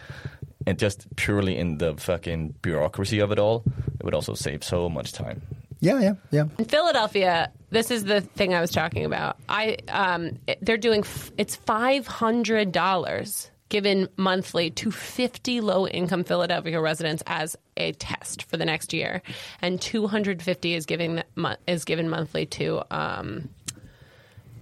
and 0.66 0.82
just 0.82 1.06
purely 1.16 1.56
in 1.56 1.78
the 1.78 1.94
fucking 1.96 2.54
bureaucracy 2.62 3.22
of 3.22 3.30
it 3.32 3.38
all, 3.38 3.62
it 4.00 4.04
would 4.04 4.14
also 4.14 4.34
save 4.34 4.58
so 4.64 4.88
much 4.88 5.12
time. 5.12 5.40
Yeah, 5.80 6.00
yeah, 6.02 6.14
yeah. 6.32 6.44
in 6.58 6.64
Philadelphia, 6.64 7.50
this 7.70 7.90
is 7.90 8.04
the 8.04 8.20
thing 8.36 8.54
I 8.54 8.60
was 8.60 8.70
talking 8.70 9.04
about. 9.04 9.36
I 9.48 9.76
um, 9.88 10.30
they're 10.62 10.80
doing 10.90 11.00
f- 11.04 11.30
it's 11.38 11.56
five 11.66 12.06
hundred 12.20 12.72
dollars 12.72 13.50
given 13.68 14.08
monthly 14.16 14.70
to 14.70 14.90
fifty 14.90 15.60
low 15.60 15.86
income 15.86 16.24
Philadelphia 16.24 16.80
residents 16.80 17.22
as 17.26 17.56
a 17.76 17.92
test 17.92 18.44
for 18.44 18.56
the 18.56 18.64
next 18.64 18.92
year, 18.92 19.22
and 19.60 19.80
two 19.80 20.06
hundred 20.06 20.42
fifty 20.42 20.74
is 20.74 20.86
giving 20.86 21.22
is 21.66 21.84
given 21.84 22.08
monthly 22.08 22.46
to 22.46 22.82
um, 22.90 23.48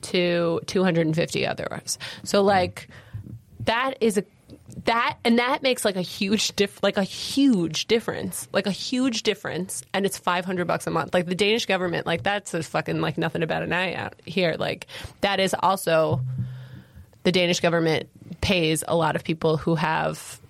to 0.03 0.61
two 0.67 0.83
hundred 0.83 1.07
and 1.07 1.17
fifty 1.17 1.47
others. 1.47 1.99
So 2.23 2.43
like 2.43 2.89
that 3.61 3.95
is 4.01 4.19
a 4.19 4.25
that 4.85 5.19
and 5.25 5.39
that 5.39 5.63
makes 5.63 5.85
like 5.85 5.97
a 5.97 6.03
huge 6.03 6.55
diff 6.57 6.83
like 6.83 6.97
a 6.97 7.05
huge 7.05 7.87
difference 7.87 8.49
like 8.53 8.67
a 8.67 8.73
huge 8.73 9.23
difference. 9.23 9.83
And 9.93 10.05
it's 10.05 10.19
500 10.19 10.67
bucks 10.67 10.87
a 10.87 10.91
month. 10.91 11.15
Like 11.15 11.27
the 11.27 11.35
danish 11.35 11.67
government 11.67 12.07
like 12.07 12.23
that's 12.23 12.55
a 12.55 12.63
fucking 12.63 13.01
like 13.01 13.19
nothing 13.19 13.43
about 13.43 13.63
an 13.63 13.73
eye 13.73 13.95
out 13.95 14.15
here 14.25 14.57
like 14.59 14.87
that 15.21 15.41
is 15.41 15.55
also 15.61 16.21
the 17.25 17.33
danish 17.33 17.61
government 17.61 18.09
pays 18.41 18.85
a 18.87 18.97
lot 18.97 19.17
of 19.17 19.25
people 19.25 19.57
who 19.57 19.75
have 19.75 20.41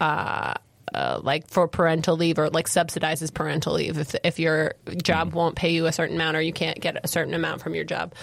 uh, 0.00 0.54
uh, 0.94 1.20
like 1.22 1.48
for 1.48 1.68
parental 1.68 2.16
leave 2.16 2.38
or 2.38 2.50
like 2.50 2.66
subsidizes 2.66 3.32
parental 3.32 3.74
leave 3.74 3.98
if 3.98 4.14
if 4.24 4.38
your 4.38 4.74
job 5.02 5.32
won't 5.32 5.56
pay 5.56 5.70
you 5.70 5.86
a 5.86 5.92
certain 5.92 6.16
amount 6.16 6.36
or 6.36 6.40
you 6.40 6.52
can't 6.52 6.80
get 6.80 6.98
a 7.02 7.08
certain 7.08 7.34
amount 7.34 7.60
from 7.60 7.74
your 7.74 7.84
job. 7.84 8.14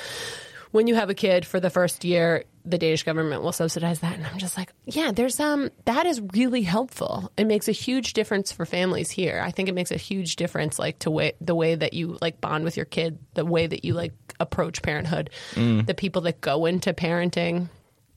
When 0.72 0.88
you 0.88 0.96
have 0.96 1.10
a 1.10 1.14
kid 1.14 1.46
for 1.46 1.62
the 1.62 1.70
first 1.70 2.04
year, 2.04 2.44
the 2.66 2.78
Danish 2.78 3.04
government 3.04 3.44
will 3.44 3.54
subsidize 3.54 4.02
that, 4.02 4.18
and 4.18 4.28
I'm 4.28 4.38
just 4.38 4.58
like, 4.58 4.74
yeah, 4.86 5.12
there's 5.14 5.40
um 5.40 5.70
that 5.86 6.06
is 6.06 6.22
really 6.34 6.64
helpful. 6.64 7.32
It 7.38 7.46
makes 7.46 7.68
a 7.68 7.72
huge 7.72 8.14
difference 8.14 8.52
for 8.52 8.66
families 8.66 9.10
here. 9.10 9.42
I 9.44 9.52
think 9.52 9.70
it 9.70 9.76
makes 9.76 9.92
a 9.92 9.98
huge 9.98 10.36
difference, 10.36 10.78
like 10.80 11.00
to 11.00 11.12
way 11.12 11.34
the 11.40 11.56
way 11.56 11.76
that 11.76 11.94
you 11.94 12.18
like 12.22 12.42
bond 12.42 12.64
with 12.64 12.76
your 12.78 12.86
kid, 12.86 13.20
the 13.36 13.46
way 13.46 13.68
that 13.68 13.86
you 13.86 13.94
like 13.94 14.14
approach 14.40 14.82
parenthood, 14.82 15.30
the 15.86 15.94
people 15.94 16.24
that 16.24 16.42
go 16.42 16.66
into 16.66 16.94
parenting. 16.94 17.70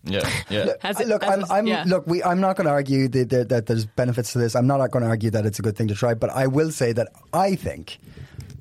Yeah, 0.08 0.28
yeah. 0.50 0.72
Has 0.80 1.00
it- 1.00 1.08
look, 1.08 1.22
has 1.22 1.44
I'm, 1.50 1.58
I'm 1.58 1.66
yeah. 1.66 1.84
look. 1.86 2.06
We, 2.06 2.22
I'm 2.22 2.40
not 2.40 2.56
going 2.56 2.66
to 2.66 2.72
argue 2.72 3.08
that, 3.08 3.30
that, 3.30 3.48
that 3.50 3.66
there's 3.66 3.86
benefits 3.86 4.32
to 4.32 4.38
this. 4.38 4.56
I'm 4.56 4.66
not 4.66 4.90
going 4.90 5.02
to 5.02 5.08
argue 5.08 5.30
that 5.30 5.46
it's 5.46 5.58
a 5.58 5.62
good 5.62 5.76
thing 5.76 5.88
to 5.88 5.94
try. 5.94 6.14
But 6.14 6.30
I 6.30 6.46
will 6.46 6.70
say 6.70 6.92
that 6.92 7.08
I 7.32 7.54
think, 7.54 7.98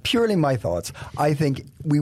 purely 0.03 0.35
my 0.35 0.55
thoughts, 0.57 0.91
I 1.17 1.33
think 1.33 1.61
we 1.83 2.01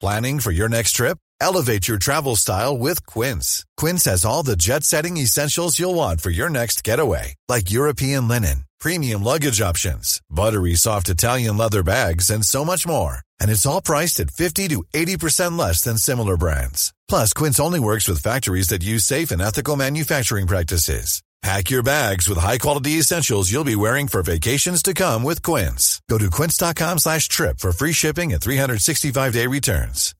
Planning 0.00 0.40
for 0.40 0.50
your 0.50 0.68
next 0.68 0.92
trip? 0.92 1.18
Elevate 1.40 1.88
your 1.88 1.98
travel 1.98 2.36
style 2.36 2.76
with 2.76 3.06
Quince. 3.06 3.64
Quince 3.76 4.04
has 4.04 4.24
all 4.24 4.42
the 4.42 4.56
jet 4.56 4.84
setting 4.84 5.16
essentials 5.16 5.78
you'll 5.78 5.94
want 5.94 6.20
for 6.20 6.30
your 6.30 6.48
next 6.50 6.84
getaway, 6.84 7.34
like 7.48 7.70
European 7.70 8.28
linen, 8.28 8.64
premium 8.80 9.22
luggage 9.22 9.60
options, 9.60 10.20
buttery 10.30 10.74
soft 10.74 11.08
Italian 11.08 11.56
leather 11.56 11.82
bags, 11.82 12.30
and 12.30 12.44
so 12.44 12.64
much 12.64 12.86
more. 12.86 13.18
And 13.40 13.50
it's 13.50 13.66
all 13.66 13.82
priced 13.82 14.20
at 14.20 14.30
50 14.30 14.68
to 14.68 14.84
80% 14.94 15.58
less 15.58 15.82
than 15.82 15.98
similar 15.98 16.36
brands. 16.36 16.93
Plus, 17.08 17.32
Quince 17.32 17.60
only 17.60 17.80
works 17.80 18.08
with 18.08 18.22
factories 18.22 18.68
that 18.68 18.84
use 18.84 19.04
safe 19.04 19.30
and 19.30 19.42
ethical 19.42 19.76
manufacturing 19.76 20.46
practices. 20.46 21.22
Pack 21.42 21.68
your 21.68 21.82
bags 21.82 22.26
with 22.26 22.38
high-quality 22.38 22.92
essentials 22.92 23.52
you'll 23.52 23.64
be 23.64 23.76
wearing 23.76 24.08
for 24.08 24.22
vacations 24.22 24.82
to 24.82 24.94
come 24.94 25.22
with 25.22 25.42
Quince. 25.42 26.00
Go 26.08 26.16
to 26.16 26.30
quince.com 26.30 26.96
slash 26.98 27.28
trip 27.28 27.58
for 27.58 27.70
free 27.70 27.92
shipping 27.92 28.32
and 28.32 28.40
365-day 28.40 29.46
returns. 29.46 30.14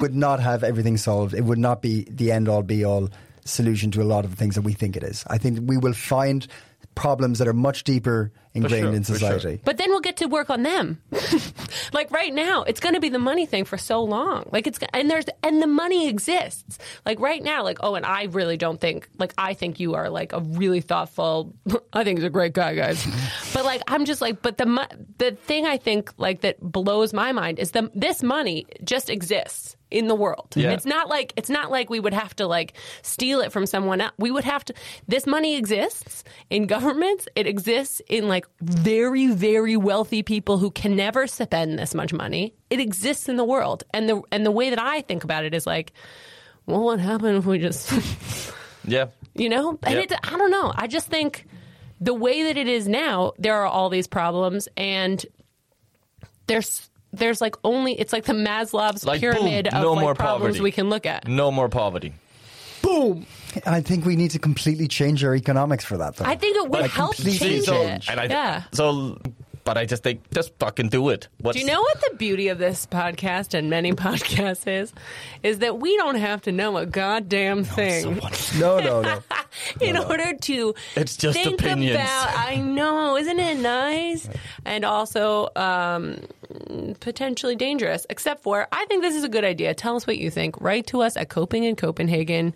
would 0.00 0.14
not 0.14 0.40
have 0.40 0.64
everything 0.64 0.96
solved. 0.96 1.34
It 1.34 1.44
would 1.44 1.58
not 1.58 1.82
be 1.82 2.06
the 2.10 2.32
end 2.32 2.48
all 2.48 2.62
be 2.62 2.84
all 2.84 3.10
solution 3.44 3.90
to 3.92 4.02
a 4.02 4.04
lot 4.04 4.24
of 4.24 4.30
the 4.30 4.36
things 4.36 4.54
that 4.54 4.62
we 4.62 4.72
think 4.72 4.96
it 4.96 5.02
is. 5.02 5.24
I 5.28 5.38
think 5.38 5.60
we 5.68 5.76
will 5.76 5.92
find 5.92 6.46
problems 6.94 7.38
that 7.38 7.48
are 7.48 7.52
much 7.52 7.84
deeper 7.84 8.32
ingrained 8.52 8.84
sure, 8.84 8.94
in 8.94 9.02
for 9.02 9.18
sure. 9.18 9.30
society. 9.30 9.60
But 9.64 9.78
then 9.78 9.90
we'll 9.90 10.00
get 10.00 10.18
to 10.18 10.26
work 10.26 10.50
on 10.50 10.62
them. 10.62 11.00
like 11.92 12.10
right 12.10 12.34
now, 12.34 12.62
it's 12.62 12.80
going 12.80 12.94
to 12.94 13.00
be 13.00 13.08
the 13.08 13.18
money 13.18 13.46
thing 13.46 13.64
for 13.64 13.78
so 13.78 14.02
long. 14.02 14.48
Like 14.52 14.66
it's 14.66 14.78
and 14.92 15.10
there's 15.10 15.26
and 15.42 15.62
the 15.62 15.66
money 15.66 16.08
exists. 16.08 16.78
Like 17.06 17.20
right 17.20 17.42
now, 17.42 17.62
like 17.62 17.78
oh, 17.82 17.94
and 17.94 18.04
I 18.04 18.24
really 18.24 18.56
don't 18.56 18.80
think 18.80 19.08
like 19.18 19.34
I 19.38 19.54
think 19.54 19.80
you 19.80 19.94
are 19.94 20.10
like 20.10 20.32
a 20.32 20.40
really 20.40 20.80
thoughtful. 20.80 21.54
I 21.92 22.04
think 22.04 22.18
he's 22.18 22.26
a 22.26 22.30
great 22.30 22.52
guy, 22.52 22.74
guys. 22.74 23.06
but 23.54 23.64
like 23.64 23.82
I'm 23.86 24.04
just 24.04 24.20
like, 24.20 24.42
but 24.42 24.58
the 24.58 24.66
mo- 24.66 24.88
the 25.18 25.32
thing 25.32 25.66
I 25.66 25.76
think 25.76 26.12
like 26.16 26.42
that 26.42 26.60
blows 26.60 27.12
my 27.12 27.32
mind 27.32 27.58
is 27.58 27.70
the 27.70 27.90
this 27.94 28.22
money 28.22 28.66
just 28.84 29.10
exists 29.10 29.76
in 29.90 30.08
the 30.08 30.14
world. 30.14 30.48
Yeah. 30.54 30.70
It's 30.70 30.84
not 30.86 31.08
like 31.08 31.32
it's 31.36 31.50
not 31.50 31.70
like 31.70 31.90
we 31.90 32.00
would 32.00 32.14
have 32.14 32.34
to 32.36 32.46
like 32.46 32.74
steal 33.02 33.40
it 33.40 33.52
from 33.52 33.66
someone 33.66 34.00
else. 34.00 34.12
We 34.18 34.30
would 34.30 34.44
have 34.44 34.64
to 34.66 34.74
this 35.08 35.26
money 35.26 35.56
exists 35.56 36.24
in 36.48 36.66
governments. 36.66 37.26
It 37.34 37.46
exists 37.46 38.00
in 38.08 38.28
like 38.28 38.46
very 38.60 39.28
very 39.28 39.76
wealthy 39.76 40.22
people 40.22 40.58
who 40.58 40.70
can 40.70 40.96
never 40.96 41.26
spend 41.26 41.78
this 41.78 41.94
much 41.94 42.12
money. 42.12 42.54
It 42.70 42.80
exists 42.80 43.28
in 43.28 43.36
the 43.36 43.44
world. 43.44 43.84
And 43.92 44.08
the 44.08 44.22
and 44.30 44.46
the 44.46 44.50
way 44.50 44.70
that 44.70 44.80
I 44.80 45.00
think 45.02 45.24
about 45.24 45.44
it 45.44 45.54
is 45.54 45.66
like 45.66 45.92
well 46.66 46.82
what 46.84 47.00
happened 47.00 47.36
if 47.38 47.46
we 47.46 47.58
just 47.58 47.90
Yeah. 48.86 49.06
you 49.34 49.48
know? 49.48 49.78
And 49.82 49.94
Yeah. 49.94 50.00
it, 50.02 50.12
I 50.22 50.36
don't 50.38 50.50
know. 50.50 50.72
I 50.74 50.86
just 50.86 51.08
think 51.08 51.46
the 52.00 52.14
way 52.14 52.44
that 52.44 52.56
it 52.56 52.66
is 52.66 52.88
now, 52.88 53.32
there 53.38 53.54
are 53.56 53.66
all 53.66 53.90
these 53.90 54.06
problems, 54.06 54.68
and 54.76 55.24
there's 56.46 56.89
there's 57.12 57.40
like 57.40 57.56
only 57.64 57.98
it's 57.98 58.12
like 58.12 58.24
the 58.24 58.32
Maslow's 58.32 59.04
Like, 59.04 59.20
pyramid 59.20 59.68
boom, 59.70 59.74
of 59.78 59.82
no 59.82 59.92
like 59.94 60.02
more 60.02 60.14
problems 60.14 60.42
poverty. 60.56 60.60
we 60.60 60.70
can 60.72 60.88
look 60.90 61.06
at. 61.06 61.26
No 61.26 61.50
more 61.50 61.68
poverty. 61.68 62.12
Boom! 62.82 63.26
I 63.66 63.80
think 63.82 64.06
we 64.06 64.16
need 64.16 64.30
to 64.30 64.38
completely 64.38 64.88
change 64.88 65.22
our 65.22 65.34
economics 65.34 65.84
for 65.84 65.98
that. 65.98 66.16
Though. 66.16 66.24
I 66.24 66.34
think 66.36 66.56
it 66.56 66.70
would 66.70 66.80
Like, 66.82 66.90
help 66.90 67.14
completely 67.14 67.48
change 67.48 67.64
so, 67.66 67.74
it. 67.82 68.08
And 68.08 68.18
I, 68.20 68.24
yeah. 68.24 68.62
So, 68.72 69.18
but 69.64 69.76
I 69.78 69.84
just 69.86 70.02
think 70.02 70.28
just 70.32 70.52
fucking 70.58 70.88
do 70.88 71.08
it. 71.10 71.28
What's, 71.38 71.56
Do 71.56 71.60
you 71.60 71.66
know 71.66 71.80
what 71.80 72.00
the 72.10 72.16
beauty 72.16 72.48
of 72.48 72.58
this 72.58 72.86
podcast 72.86 73.54
and 73.54 73.68
many 73.70 73.92
podcasts 74.06 74.66
is? 74.66 74.92
Is 75.42 75.58
that 75.60 75.78
we 75.78 75.96
don't 75.96 76.16
have 76.16 76.42
to 76.42 76.52
know 76.52 76.76
a 76.76 76.86
goddamn 76.86 77.64
thing. 77.64 78.20
no, 78.58 78.78
no, 78.80 79.02
no. 79.02 79.20
in 79.80 79.96
order 79.96 80.34
to 80.34 80.74
It's 80.96 81.16
just 81.16 81.38
think 81.38 81.60
opinions. 81.60 81.94
about 81.96 82.32
I 82.36 82.56
know, 82.56 83.16
isn't 83.16 83.38
it 83.38 83.58
nice? 83.58 84.28
And 84.64 84.84
also 84.84 85.48
um, 85.56 86.16
potentially 87.00 87.56
dangerous. 87.56 88.06
Except 88.10 88.42
for 88.42 88.66
I 88.72 88.84
think 88.86 89.02
this 89.02 89.14
is 89.14 89.24
a 89.24 89.28
good 89.28 89.44
idea. 89.44 89.74
Tell 89.74 89.96
us 89.96 90.06
what 90.06 90.18
you 90.18 90.30
think. 90.30 90.60
Write 90.60 90.86
to 90.88 91.02
us 91.02 91.16
at 91.16 91.28
Coping 91.28 91.64
in 91.64 91.76
Copenhagen. 91.76 92.54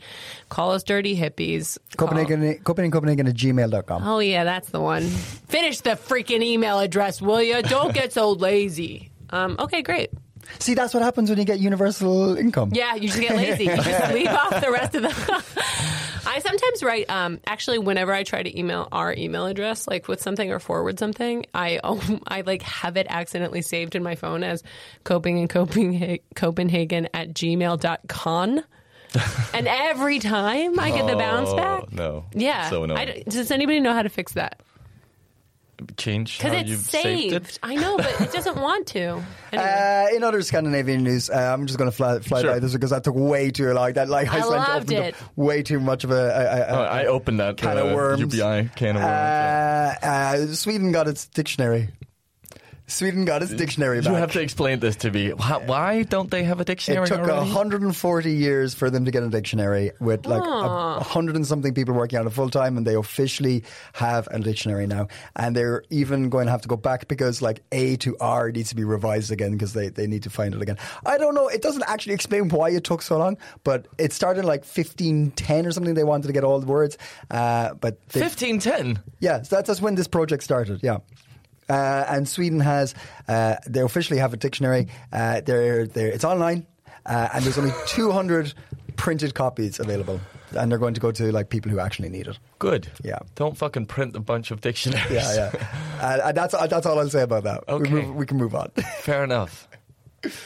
Call 0.49 0.73
us 0.73 0.83
dirty 0.83 1.17
hippies. 1.17 1.79
Call- 1.97 2.09
Copenhagen, 2.09 2.59
Copenhagen, 2.64 2.90
Copenhagen 2.93 3.27
at 3.29 3.35
gmail.com. 3.35 4.07
Oh 4.07 4.19
yeah, 4.19 4.45
that's 4.45 4.69
the 4.71 4.81
one. 4.81 5.03
Finish 5.03 5.81
the 5.81 5.90
freaking 5.90 6.43
email 6.43 6.79
address, 6.81 6.94
will 7.21 7.43
you? 7.43 7.63
Don't 7.63 7.95
get 7.95 8.13
so 8.13 8.33
lazy. 8.33 9.11
Um, 9.31 9.57
okay, 9.59 9.83
great. 9.83 10.11
See, 10.59 10.75
that's 10.75 10.93
what 10.93 11.03
happens 11.03 11.31
when 11.31 11.39
you 11.39 11.45
get 11.47 11.59
universal 11.59 12.37
income. 12.37 12.71
Yeah, 12.73 12.95
you 12.97 13.09
just 13.09 13.21
get 13.21 13.35
lazy. 13.35 13.65
You 13.65 13.77
just 13.77 14.13
leave 14.15 14.29
off 14.29 14.61
the 14.61 14.71
rest 14.71 14.95
of 14.95 15.03
the. 15.03 15.45
I 16.27 16.39
sometimes 16.41 16.83
write. 16.83 17.09
Um, 17.09 17.41
actually, 17.47 17.79
whenever 17.79 18.13
I 18.13 18.25
try 18.25 18.43
to 18.43 18.59
email 18.59 18.89
our 18.93 19.15
email 19.15 19.47
address, 19.47 19.87
like 19.89 20.07
with 20.09 20.21
something 20.21 20.51
or 20.53 20.59
forward 20.59 20.99
something, 20.99 21.47
I 21.55 21.79
um, 21.79 22.21
I 22.27 22.43
like 22.43 22.63
have 22.63 22.97
it 22.99 23.07
accidentally 23.09 23.63
saved 23.63 23.95
in 23.95 24.03
my 24.03 24.17
phone 24.17 24.43
as 24.45 24.63
coping 25.05 25.39
and 25.39 25.49
Copenhagen, 25.49 26.19
Copenhagen 26.35 27.09
at 27.15 27.33
gmail.com. 27.33 28.61
and 29.55 29.69
every 29.69 30.19
time 30.19 30.79
I 30.81 30.91
get 30.91 31.07
the 31.07 31.17
bounce 31.17 31.49
Oh, 31.51 31.57
back. 31.57 31.93
no. 31.93 32.25
Yeah. 32.35 32.69
So 32.69 32.83
annoying. 32.85 32.99
I 32.99 33.23
does 33.29 33.51
anybody 33.51 33.81
know 33.81 33.93
how 33.95 34.03
to 34.03 34.09
fix 34.09 34.33
that? 34.35 34.61
Change 35.97 36.38
Because 36.38 36.53
how 36.53 36.59
it's 36.61 36.68
you've 36.70 36.81
saved. 36.81 37.33
saved 37.33 37.47
it? 37.49 37.59
I 37.62 37.75
know, 37.77 37.97
but 37.97 38.20
it 38.20 38.33
doesn't 38.33 38.57
want 38.61 38.87
to. 38.88 39.23
Anyway. 39.53 40.09
Uh, 40.12 40.16
in 40.16 40.23
other 40.23 40.42
Scandinavian 40.42 41.03
news, 41.05 41.31
uh, 41.31 41.35
I'm 41.35 41.66
just 41.66 41.79
going 41.79 41.90
to 41.90 41.97
fly, 41.97 42.18
fly 42.20 42.42
Sure. 42.42 42.53
by 42.53 42.59
this 42.59 42.73
because 42.73 42.90
that 42.90 43.05
took 43.05 43.14
way 43.14 43.51
too 43.51 43.73
long. 43.73 43.92
That 43.94 44.09
like 44.09 44.29
I 44.29 44.38
Iceland 44.38 44.64
loved 44.68 44.92
opened 44.92 45.07
it. 45.07 45.14
up 45.23 45.37
way 45.37 45.62
too 45.62 45.81
much 45.81 46.05
of 46.05 46.11
a. 46.11 46.14
a, 46.14 46.18
a, 46.18 46.79
Oh, 46.79 46.83
I 46.83 47.05
opened 47.07 47.40
that 47.40 47.57
can 47.57 47.77
uh, 47.79 47.83
of 47.85 47.94
worms. 47.94 48.20
UBI 48.20 48.70
can 48.77 48.97
of 48.97 49.03
worms. 49.03 49.05
yeah. 49.05 49.99
Uh, 50.03 50.07
uh, 50.07 50.47
Sweden 50.55 50.92
got 50.92 51.09
its 51.09 51.27
dictionary. 51.27 51.88
Sweden 52.87 53.25
got 53.25 53.42
its 53.42 53.53
dictionary 53.53 54.01
back. 54.01 54.11
You 54.11 54.14
have 54.16 54.33
to 54.33 54.42
explain 54.42 54.79
this 54.79 54.97
to 54.97 55.11
me. 55.11 55.31
Why, 55.33 55.62
why 55.64 56.03
don't 56.03 56.31
they 56.31 56.44
have 56.44 56.61
a 56.61 56.66
dictionary 56.66 57.05
It 57.05 57.09
took 57.09 57.20
already? 57.20 57.40
140 57.40 58.33
years 58.33 58.75
for 58.75 58.90
them 58.90 59.07
to 59.07 59.11
get 59.11 59.23
a 59.23 59.29
dictionary 59.31 59.92
with 60.01 60.27
like 60.27 60.42
a, 60.42 60.99
a 61.01 61.03
hundred 61.03 61.37
and 61.37 61.47
something 61.47 61.73
people 61.73 61.94
working 61.94 62.18
on 62.18 62.27
it 62.27 62.31
full 62.31 62.51
time, 62.51 62.77
and 62.77 62.87
they 62.87 62.94
officially 62.94 63.64
have 63.94 64.29
a 64.31 64.38
dictionary 64.38 64.87
now. 64.87 65.09
And 65.35 65.57
they're 65.57 65.83
even 65.88 66.29
going 66.29 66.44
to 66.44 66.51
have 66.51 66.61
to 66.62 66.68
go 66.68 66.77
back 66.77 67.09
because 67.09 67.40
like 67.40 67.62
A 67.73 67.97
to 67.97 68.18
R 68.20 68.51
needs 68.51 68.68
to 68.68 68.77
be 68.77 68.85
revised 68.85 69.33
again 69.33 69.53
because 69.53 69.73
they, 69.73 69.88
they 69.88 70.07
need 70.07 70.25
to 70.25 70.31
find 70.31 70.55
it 70.55 70.61
again. 70.61 70.77
I 71.07 71.16
don't 71.16 71.35
know. 71.35 71.49
It 71.49 71.62
doesn't 71.62 71.85
actually 71.87 72.14
explain 72.14 72.51
why 72.51 72.70
it 72.70 72.85
took 72.85 73.01
so 73.01 73.16
long, 73.16 73.38
but 73.64 73.87
it 73.97 74.12
started 74.12 74.40
in 74.40 74.47
like 74.47 74.61
1510 74.61 75.66
or 75.66 75.73
something. 75.73 75.94
They 75.94 76.05
wanted 76.05 76.27
to 76.27 76.35
get 76.35 76.44
all 76.44 76.61
the 76.61 76.66
words, 76.66 76.99
uh, 77.31 77.73
but 77.75 78.07
they, 78.11 78.20
1510. 78.20 79.03
yeah, 79.20 79.40
so 79.40 79.57
that's, 79.57 79.68
that's 79.68 79.81
when 79.81 79.94
this 79.94 80.07
project 80.07 80.44
started. 80.44 80.81
Yeah. 80.83 80.99
Uh, 81.68 82.05
and 82.09 82.29
Sweden 82.29 82.61
has, 82.61 82.94
uh, 83.29 83.57
they 83.66 83.81
officially 83.81 84.18
have 84.18 84.33
a 84.33 84.37
dictionary. 84.37 84.88
Uh, 85.12 85.40
they're, 85.40 85.87
they're, 85.87 86.09
it's 86.09 86.24
online, 86.24 86.66
uh, 87.07 87.29
and 87.33 87.44
there's 87.44 87.59
only 87.59 87.72
200 87.87 88.55
printed 88.96 89.35
copies 89.35 89.81
available. 89.81 90.20
And 90.57 90.70
they're 90.70 90.79
going 90.79 90.94
to 90.94 91.00
go 91.00 91.11
to 91.11 91.33
like 91.33 91.48
people 91.50 91.72
who 91.72 91.81
actually 91.81 92.11
need 92.11 92.29
it. 92.29 92.38
Good. 92.61 92.88
Yeah. 93.03 93.18
Don't 93.35 93.57
fucking 93.57 93.87
print 93.87 94.14
a 94.14 94.20
bunch 94.20 94.53
of 94.53 94.61
dictionaries. 94.61 95.11
Yeah, 95.11 95.50
yeah. 95.53 95.66
uh, 96.00 96.29
and 96.29 96.37
that's, 96.37 96.55
that's 96.68 96.87
all 96.87 96.98
I'll 96.98 97.09
say 97.09 97.22
about 97.22 97.42
that. 97.42 97.64
Okay. 97.68 97.92
We, 97.92 98.03
move, 98.03 98.14
we 98.14 98.27
can 98.27 98.37
move 98.37 98.55
on. 98.55 98.70
Fair 99.00 99.24
enough. 99.24 99.66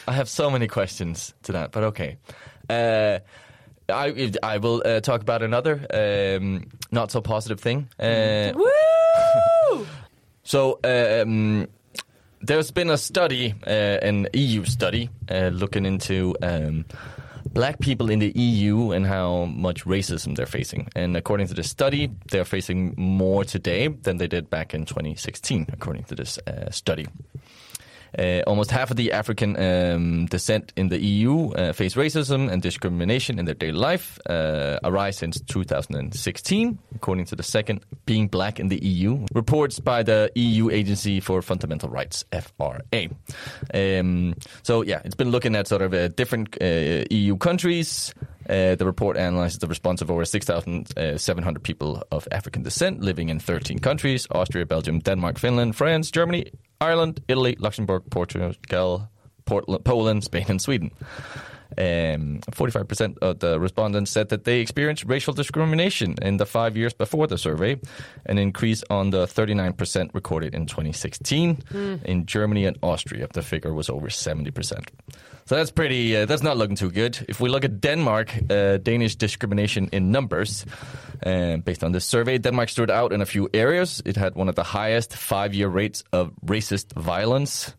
I 0.06 0.12
have 0.12 0.28
so 0.28 0.50
many 0.50 0.66
questions 0.66 1.34
to 1.42 1.52
that, 1.52 1.72
but 1.72 1.84
okay. 1.84 2.16
Uh, 2.68 3.18
I 3.88 4.32
I 4.42 4.58
will 4.58 4.82
uh, 4.84 5.00
talk 5.00 5.22
about 5.22 5.42
another 5.42 5.86
um, 5.92 6.66
not 6.90 7.10
so 7.10 7.20
positive 7.20 7.60
thing. 7.60 7.88
Uh, 7.98 8.52
Woo! 8.54 8.70
So 10.48 10.80
um, 10.82 11.68
there's 12.40 12.70
been 12.70 12.88
a 12.88 12.96
study, 12.96 13.54
uh, 13.66 13.98
an 14.00 14.28
EU 14.32 14.64
study, 14.64 15.10
uh, 15.30 15.50
looking 15.52 15.84
into 15.84 16.34
um, 16.40 16.86
black 17.52 17.80
people 17.80 18.08
in 18.08 18.18
the 18.18 18.30
EU 18.34 18.92
and 18.92 19.06
how 19.06 19.44
much 19.44 19.84
racism 19.84 20.36
they're 20.36 20.46
facing. 20.46 20.88
And 20.96 21.18
according 21.18 21.48
to 21.48 21.54
this 21.54 21.68
study, 21.68 22.10
they're 22.30 22.46
facing 22.46 22.94
more 22.96 23.44
today 23.44 23.88
than 23.88 24.16
they 24.16 24.26
did 24.26 24.48
back 24.48 24.72
in 24.72 24.86
2016, 24.86 25.66
according 25.70 26.04
to 26.04 26.14
this 26.14 26.38
uh, 26.46 26.70
study. 26.70 27.06
Uh, 28.16 28.42
almost 28.46 28.70
half 28.70 28.90
of 28.90 28.96
the 28.96 29.12
African 29.12 29.56
um, 29.58 30.26
descent 30.26 30.72
in 30.76 30.88
the 30.88 30.98
EU 30.98 31.50
uh, 31.50 31.72
face 31.72 31.94
racism 31.94 32.50
and 32.50 32.62
discrimination 32.62 33.38
in 33.38 33.44
their 33.44 33.54
daily 33.54 33.72
life, 33.72 34.18
uh, 34.26 34.78
since 35.10 35.40
2016, 35.40 36.78
according 36.94 37.24
to 37.24 37.36
the 37.36 37.42
second 37.42 37.80
Being 38.06 38.28
Black 38.28 38.60
in 38.60 38.68
the 38.68 38.82
EU, 38.84 39.26
reports 39.34 39.80
by 39.80 40.02
the 40.02 40.30
EU 40.34 40.70
Agency 40.70 41.20
for 41.20 41.42
Fundamental 41.42 41.88
Rights, 41.88 42.24
FRA. 42.32 43.08
Um, 43.74 44.34
so, 44.62 44.82
yeah, 44.82 45.00
it's 45.04 45.14
been 45.14 45.30
looking 45.30 45.54
at 45.54 45.66
sort 45.66 45.82
of 45.82 45.94
uh, 45.94 46.08
different 46.08 46.56
uh, 46.60 47.04
EU 47.10 47.36
countries. 47.36 48.14
Uh, 48.48 48.74
the 48.74 48.86
report 48.86 49.16
analyzes 49.16 49.58
the 49.58 49.66
response 49.66 50.00
of 50.00 50.10
over 50.10 50.24
6,700 50.24 51.62
people 51.62 52.02
of 52.10 52.26
African 52.32 52.62
descent 52.62 53.00
living 53.00 53.28
in 53.28 53.38
13 53.38 53.78
countries 53.78 54.26
Austria, 54.30 54.64
Belgium, 54.64 55.00
Denmark, 55.00 55.38
Finland, 55.38 55.76
France, 55.76 56.10
Germany, 56.10 56.50
Ireland, 56.80 57.22
Italy, 57.28 57.56
Luxembourg, 57.58 58.04
Portugal, 58.10 58.52
Portland, 59.44 59.84
Poland, 59.84 60.24
Spain, 60.24 60.46
and 60.48 60.60
Sweden. 60.62 60.92
Um, 61.76 62.40
45% 62.50 63.18
of 63.18 63.38
the 63.40 63.60
respondents 63.60 64.10
said 64.10 64.30
that 64.30 64.44
they 64.44 64.60
experienced 64.60 65.04
racial 65.04 65.34
discrimination 65.34 66.14
in 66.22 66.38
the 66.38 66.46
five 66.46 66.76
years 66.76 66.94
before 66.94 67.26
the 67.26 67.38
survey, 67.38 67.78
an 68.26 68.38
increase 68.38 68.82
on 68.90 69.10
the 69.10 69.26
39% 69.26 70.14
recorded 70.14 70.54
in 70.54 70.66
2016. 70.66 71.58
In 72.04 72.26
Germany 72.26 72.64
and 72.64 72.78
Austria, 72.82 73.28
the 73.32 73.42
figure 73.42 73.74
was 73.74 73.90
over 73.90 74.08
70%. 74.08 74.88
So 75.48 75.54
that's 75.54 75.70
pretty. 75.70 76.14
Uh, 76.14 76.26
that's 76.26 76.42
not 76.42 76.58
looking 76.58 76.76
too 76.76 76.90
good. 76.90 77.24
If 77.26 77.40
we 77.40 77.48
look 77.48 77.64
at 77.64 77.80
Denmark, 77.80 78.34
uh, 78.50 78.76
Danish 78.76 79.16
discrimination 79.16 79.88
in 79.92 80.10
numbers, 80.10 80.66
uh, 81.24 81.56
based 81.56 81.82
on 81.82 81.92
this 81.92 82.04
survey, 82.04 82.36
Denmark 82.36 82.68
stood 82.68 82.90
out 82.90 83.14
in 83.14 83.22
a 83.22 83.26
few 83.26 83.48
areas. 83.54 84.02
It 84.04 84.16
had 84.16 84.34
one 84.34 84.50
of 84.50 84.56
the 84.56 84.62
highest 84.62 85.16
five-year 85.16 85.68
rates 85.68 86.04
of 86.12 86.32
racist 86.44 86.92
violence, 87.00 87.72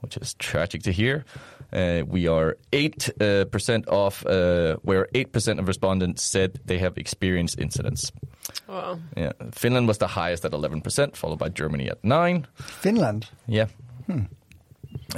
which 0.00 0.16
is 0.16 0.34
tragic 0.34 0.84
to 0.84 0.92
hear. 0.92 1.24
Uh, 1.72 2.02
we 2.06 2.26
are 2.28 2.56
eight 2.72 3.10
uh, 3.20 3.44
percent 3.44 3.88
off, 3.88 4.24
uh, 4.26 4.76
where 4.82 5.06
eight 5.14 5.32
percent 5.32 5.60
of 5.60 5.68
respondents 5.68 6.22
said 6.22 6.58
they 6.64 6.78
have 6.78 6.96
experienced 6.96 7.58
incidents. 7.60 8.12
Wow. 8.66 8.98
Yeah, 9.16 9.32
Finland 9.52 9.88
was 9.88 9.98
the 9.98 10.06
highest 10.06 10.44
at 10.44 10.52
eleven 10.52 10.80
percent, 10.80 11.16
followed 11.16 11.38
by 11.38 11.48
Germany 11.50 11.90
at 11.90 12.02
nine. 12.02 12.46
Finland. 12.54 13.26
Yeah. 13.46 13.66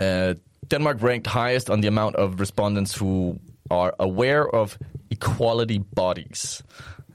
Uh, 0.00 0.34
Denmark 0.66 1.02
ranked 1.02 1.26
highest 1.26 1.70
on 1.70 1.80
the 1.80 1.88
amount 1.88 2.16
of 2.16 2.40
respondents 2.40 2.94
who 2.94 3.38
are 3.70 3.94
aware 3.98 4.48
of 4.48 4.78
equality 5.10 5.78
bodies. 5.78 6.62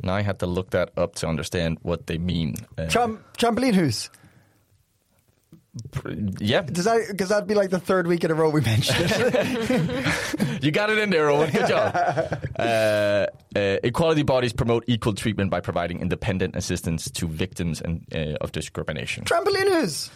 And 0.01 0.11
I 0.11 0.21
had 0.21 0.39
to 0.39 0.45
look 0.45 0.69
that 0.71 0.89
up 0.97 1.15
to 1.15 1.27
understand 1.27 1.77
what 1.81 2.07
they 2.07 2.17
mean. 2.17 2.55
Uh, 2.77 2.87
Tram- 2.87 3.23
trampolinehus. 3.37 4.09
Yeah, 6.39 6.61
Does 6.61 6.85
that 6.85 7.07
because 7.09 7.29
that'd 7.29 7.47
be 7.47 7.53
like 7.55 7.69
the 7.69 7.79
third 7.79 8.07
week 8.07 8.23
in 8.23 8.31
a 8.31 8.33
row 8.33 8.49
we 8.49 8.61
mentioned 8.61 9.11
it. 9.11 10.63
you 10.63 10.71
got 10.71 10.89
it 10.89 10.97
in 10.97 11.09
there, 11.09 11.29
Owen. 11.29 11.51
Good 11.51 11.67
job. 11.67 11.95
uh, 12.57 12.61
uh, 12.63 13.25
equality 13.83 14.23
bodies 14.23 14.53
promote 14.53 14.83
equal 14.87 15.13
treatment 15.13 15.49
by 15.51 15.59
providing 15.61 15.99
independent 16.01 16.55
assistance 16.55 17.09
to 17.11 17.27
victims 17.27 17.81
and, 17.81 18.05
uh, 18.13 18.37
of 18.41 18.51
discrimination. 18.51 19.23
trampolinehus. 19.25 20.09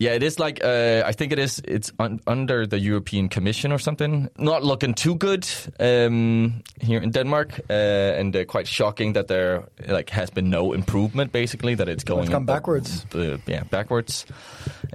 Yeah, 0.00 0.10
it 0.14 0.24
is 0.24 0.40
like 0.40 0.58
uh, 0.64 1.04
I 1.06 1.12
think 1.12 1.30
it 1.32 1.38
is. 1.38 1.60
It's 1.64 1.92
un- 2.00 2.18
under 2.26 2.66
the 2.66 2.80
European 2.80 3.28
Commission 3.28 3.70
or 3.70 3.78
something. 3.78 4.28
Not 4.36 4.64
looking 4.64 4.92
too 4.94 5.14
good 5.14 5.46
um, 5.78 6.64
here 6.80 7.00
in 7.00 7.10
Denmark, 7.12 7.60
uh, 7.70 8.18
and 8.18 8.34
uh, 8.34 8.44
quite 8.44 8.66
shocking 8.66 9.12
that 9.12 9.28
there 9.28 9.62
like 9.86 10.10
has 10.10 10.30
been 10.30 10.50
no 10.50 10.72
improvement. 10.72 11.30
Basically, 11.30 11.76
that 11.76 11.88
it's 11.88 12.02
going 12.02 12.26
gone 12.28 12.42
up- 12.42 12.46
backwards. 12.46 13.06
yeah, 13.46 13.62
backwards. 13.70 14.26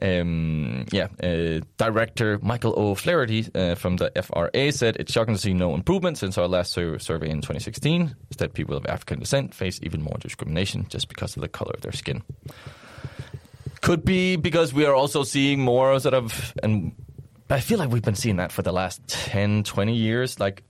Um, 0.01 0.85
yeah, 0.91 1.07
uh, 1.21 1.61
director 1.77 2.39
Michael 2.41 2.73
O'Flaherty 2.77 3.47
uh, 3.53 3.75
from 3.75 3.97
the 3.97 4.11
FRA 4.23 4.71
said 4.71 4.95
it's 4.97 5.11
shocking 5.11 5.33
to 5.33 5.39
see 5.39 5.53
no 5.53 5.73
improvement 5.73 6.17
since 6.17 6.37
our 6.37 6.47
last 6.47 6.71
sur- 6.71 6.99
survey 6.99 7.29
in 7.29 7.37
2016. 7.37 8.15
Instead, 8.29 8.53
people 8.53 8.75
of 8.75 8.85
African 8.85 9.19
descent 9.19 9.53
face 9.53 9.79
even 9.83 10.01
more 10.01 10.17
discrimination 10.19 10.85
just 10.89 11.09
because 11.09 11.35
of 11.35 11.41
the 11.41 11.49
color 11.49 11.73
of 11.73 11.81
their 11.81 11.91
skin. 11.91 12.23
Could 13.81 14.05
be 14.05 14.35
because 14.35 14.73
we 14.73 14.85
are 14.85 14.95
also 14.95 15.23
seeing 15.23 15.59
more 15.59 15.99
sort 15.99 16.13
of, 16.13 16.53
and 16.63 16.93
I 17.49 17.59
feel 17.59 17.79
like 17.79 17.89
we've 17.89 18.01
been 18.01 18.15
seeing 18.15 18.37
that 18.37 18.51
for 18.51 18.61
the 18.61 18.71
last 18.71 19.05
10, 19.07 19.63
20 19.63 19.95
years, 19.95 20.39
like 20.39 20.63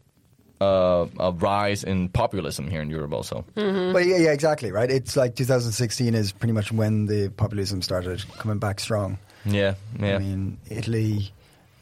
uh, 0.62 1.06
a 1.20 1.32
rise 1.32 1.84
in 1.84 2.10
populism 2.10 2.70
here 2.70 2.82
in 2.82 2.90
Europe 2.90 3.14
also. 3.14 3.46
But 3.56 4.06
yeah, 4.06 4.18
yeah, 4.18 4.32
exactly 4.34 4.72
right. 4.72 4.90
It's 4.92 5.16
like 5.16 5.36
2016 5.36 6.14
is 6.16 6.32
pretty 6.32 6.54
much 6.54 6.72
when 6.72 7.06
the 7.08 7.30
populism 7.30 7.82
started 7.82 8.24
coming 8.38 8.60
back 8.60 8.80
strong. 8.80 9.18
Yeah, 9.46 9.76
yeah. 10.00 10.16
I 10.16 10.20
mean, 10.20 10.58
Italy, 10.70 11.32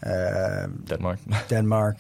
um, 0.06 0.84
Denmark. 0.88 1.20
Denmark, 1.50 1.98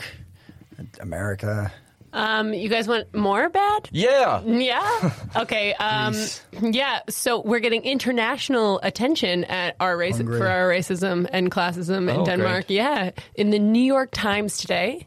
America. 1.02 1.72
Um, 2.14 2.54
you 2.54 2.70
guys 2.70 2.88
want 2.88 3.14
more 3.14 3.50
bad? 3.50 3.90
yeah. 3.92 4.42
Yeah. 4.46 5.12
Okay. 5.36 5.76
Um, 5.80 6.16
yeah. 6.62 7.00
So 7.10 7.42
we're 7.42 7.60
getting 7.60 7.84
international 7.84 8.80
attention 8.82 9.44
at 9.44 9.76
our 9.80 9.98
race 9.98 10.18
Hungary. 10.18 10.40
for 10.40 10.48
our 10.48 10.70
racism 10.70 11.28
and 11.32 11.52
classism 11.52 12.10
in 12.10 12.18
Oh, 12.22 12.26
Denmark. 12.26 12.68
great. 12.68 12.76
Yeah. 12.78 13.12
In 13.36 13.50
the 13.52 13.60
New 13.60 13.84
York 13.84 14.10
Times 14.12 14.58
today, 14.58 15.06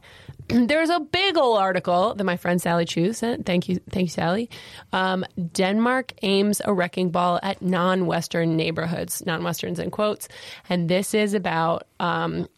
there's 0.67 0.91
a 0.91 1.01
big 1.01 1.37
old 1.37 1.59
article 1.59 2.15
that 2.15 2.25
my 2.25 2.37
friend 2.37 2.61
Sally 2.61 2.85
Chu 2.85 3.13
sent. 3.13 3.47
Thank 3.47 3.69
you, 3.69 3.81
thank 3.91 4.05
you, 4.05 4.11
Sally. 4.11 4.51
Um, 4.93 5.25
Denmark 5.53 6.13
aims 6.23 6.61
a 6.65 6.73
wrecking 6.73 7.11
ball 7.11 7.39
at 7.43 7.63
non-Western 7.63 8.57
neighborhoods, 8.57 9.25
non-Westerns 9.25 9.79
in 9.79 9.91
quotes, 9.91 10.29
and 10.69 10.89
this 10.89 11.15
is 11.15 11.35
about. 11.35 11.87
Um, 11.99 12.49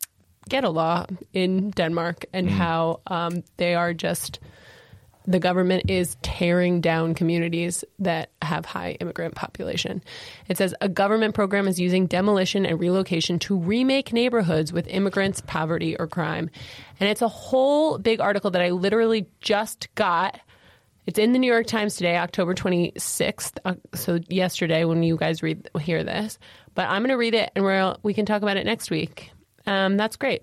Ghetto 0.48 0.70
law 0.70 1.06
in 1.32 1.70
Denmark 1.70 2.26
and 2.32 2.50
how 2.50 3.00
um, 3.06 3.44
they 3.58 3.76
are 3.76 3.94
just 3.94 4.40
the 5.26 5.38
government 5.38 5.90
is 5.90 6.16
tearing 6.22 6.80
down 6.80 7.14
communities 7.14 7.84
that 7.98 8.30
have 8.40 8.64
high 8.64 8.92
immigrant 9.00 9.34
population. 9.34 10.02
It 10.48 10.58
says 10.58 10.74
a 10.80 10.88
government 10.88 11.34
program 11.34 11.68
is 11.68 11.78
using 11.78 12.06
demolition 12.06 12.66
and 12.66 12.80
relocation 12.80 13.38
to 13.40 13.56
remake 13.56 14.12
neighborhoods 14.12 14.72
with 14.72 14.88
immigrants, 14.88 15.40
poverty, 15.46 15.96
or 15.96 16.06
crime. 16.06 16.50
And 17.00 17.08
it's 17.08 17.22
a 17.22 17.28
whole 17.28 17.98
big 17.98 18.20
article 18.20 18.50
that 18.52 18.62
I 18.62 18.70
literally 18.70 19.26
just 19.40 19.94
got. 19.94 20.40
It's 21.06 21.18
in 21.18 21.32
the 21.32 21.38
New 21.38 21.50
York 21.50 21.66
Times 21.66 21.96
today, 21.96 22.16
October 22.16 22.54
26th. 22.54 23.58
Uh, 23.64 23.74
so 23.94 24.20
yesterday 24.28 24.84
when 24.84 25.02
you 25.02 25.16
guys 25.16 25.42
read 25.42 25.68
hear 25.80 26.04
this. 26.04 26.38
But 26.74 26.88
I'm 26.88 27.02
going 27.02 27.10
to 27.10 27.16
read 27.16 27.34
it 27.34 27.50
and 27.54 27.64
we're, 27.64 27.96
we 28.02 28.14
can 28.14 28.24
talk 28.24 28.42
about 28.42 28.56
it 28.56 28.64
next 28.64 28.90
week. 28.90 29.30
Um, 29.66 29.96
that's 29.96 30.16
great 30.16 30.42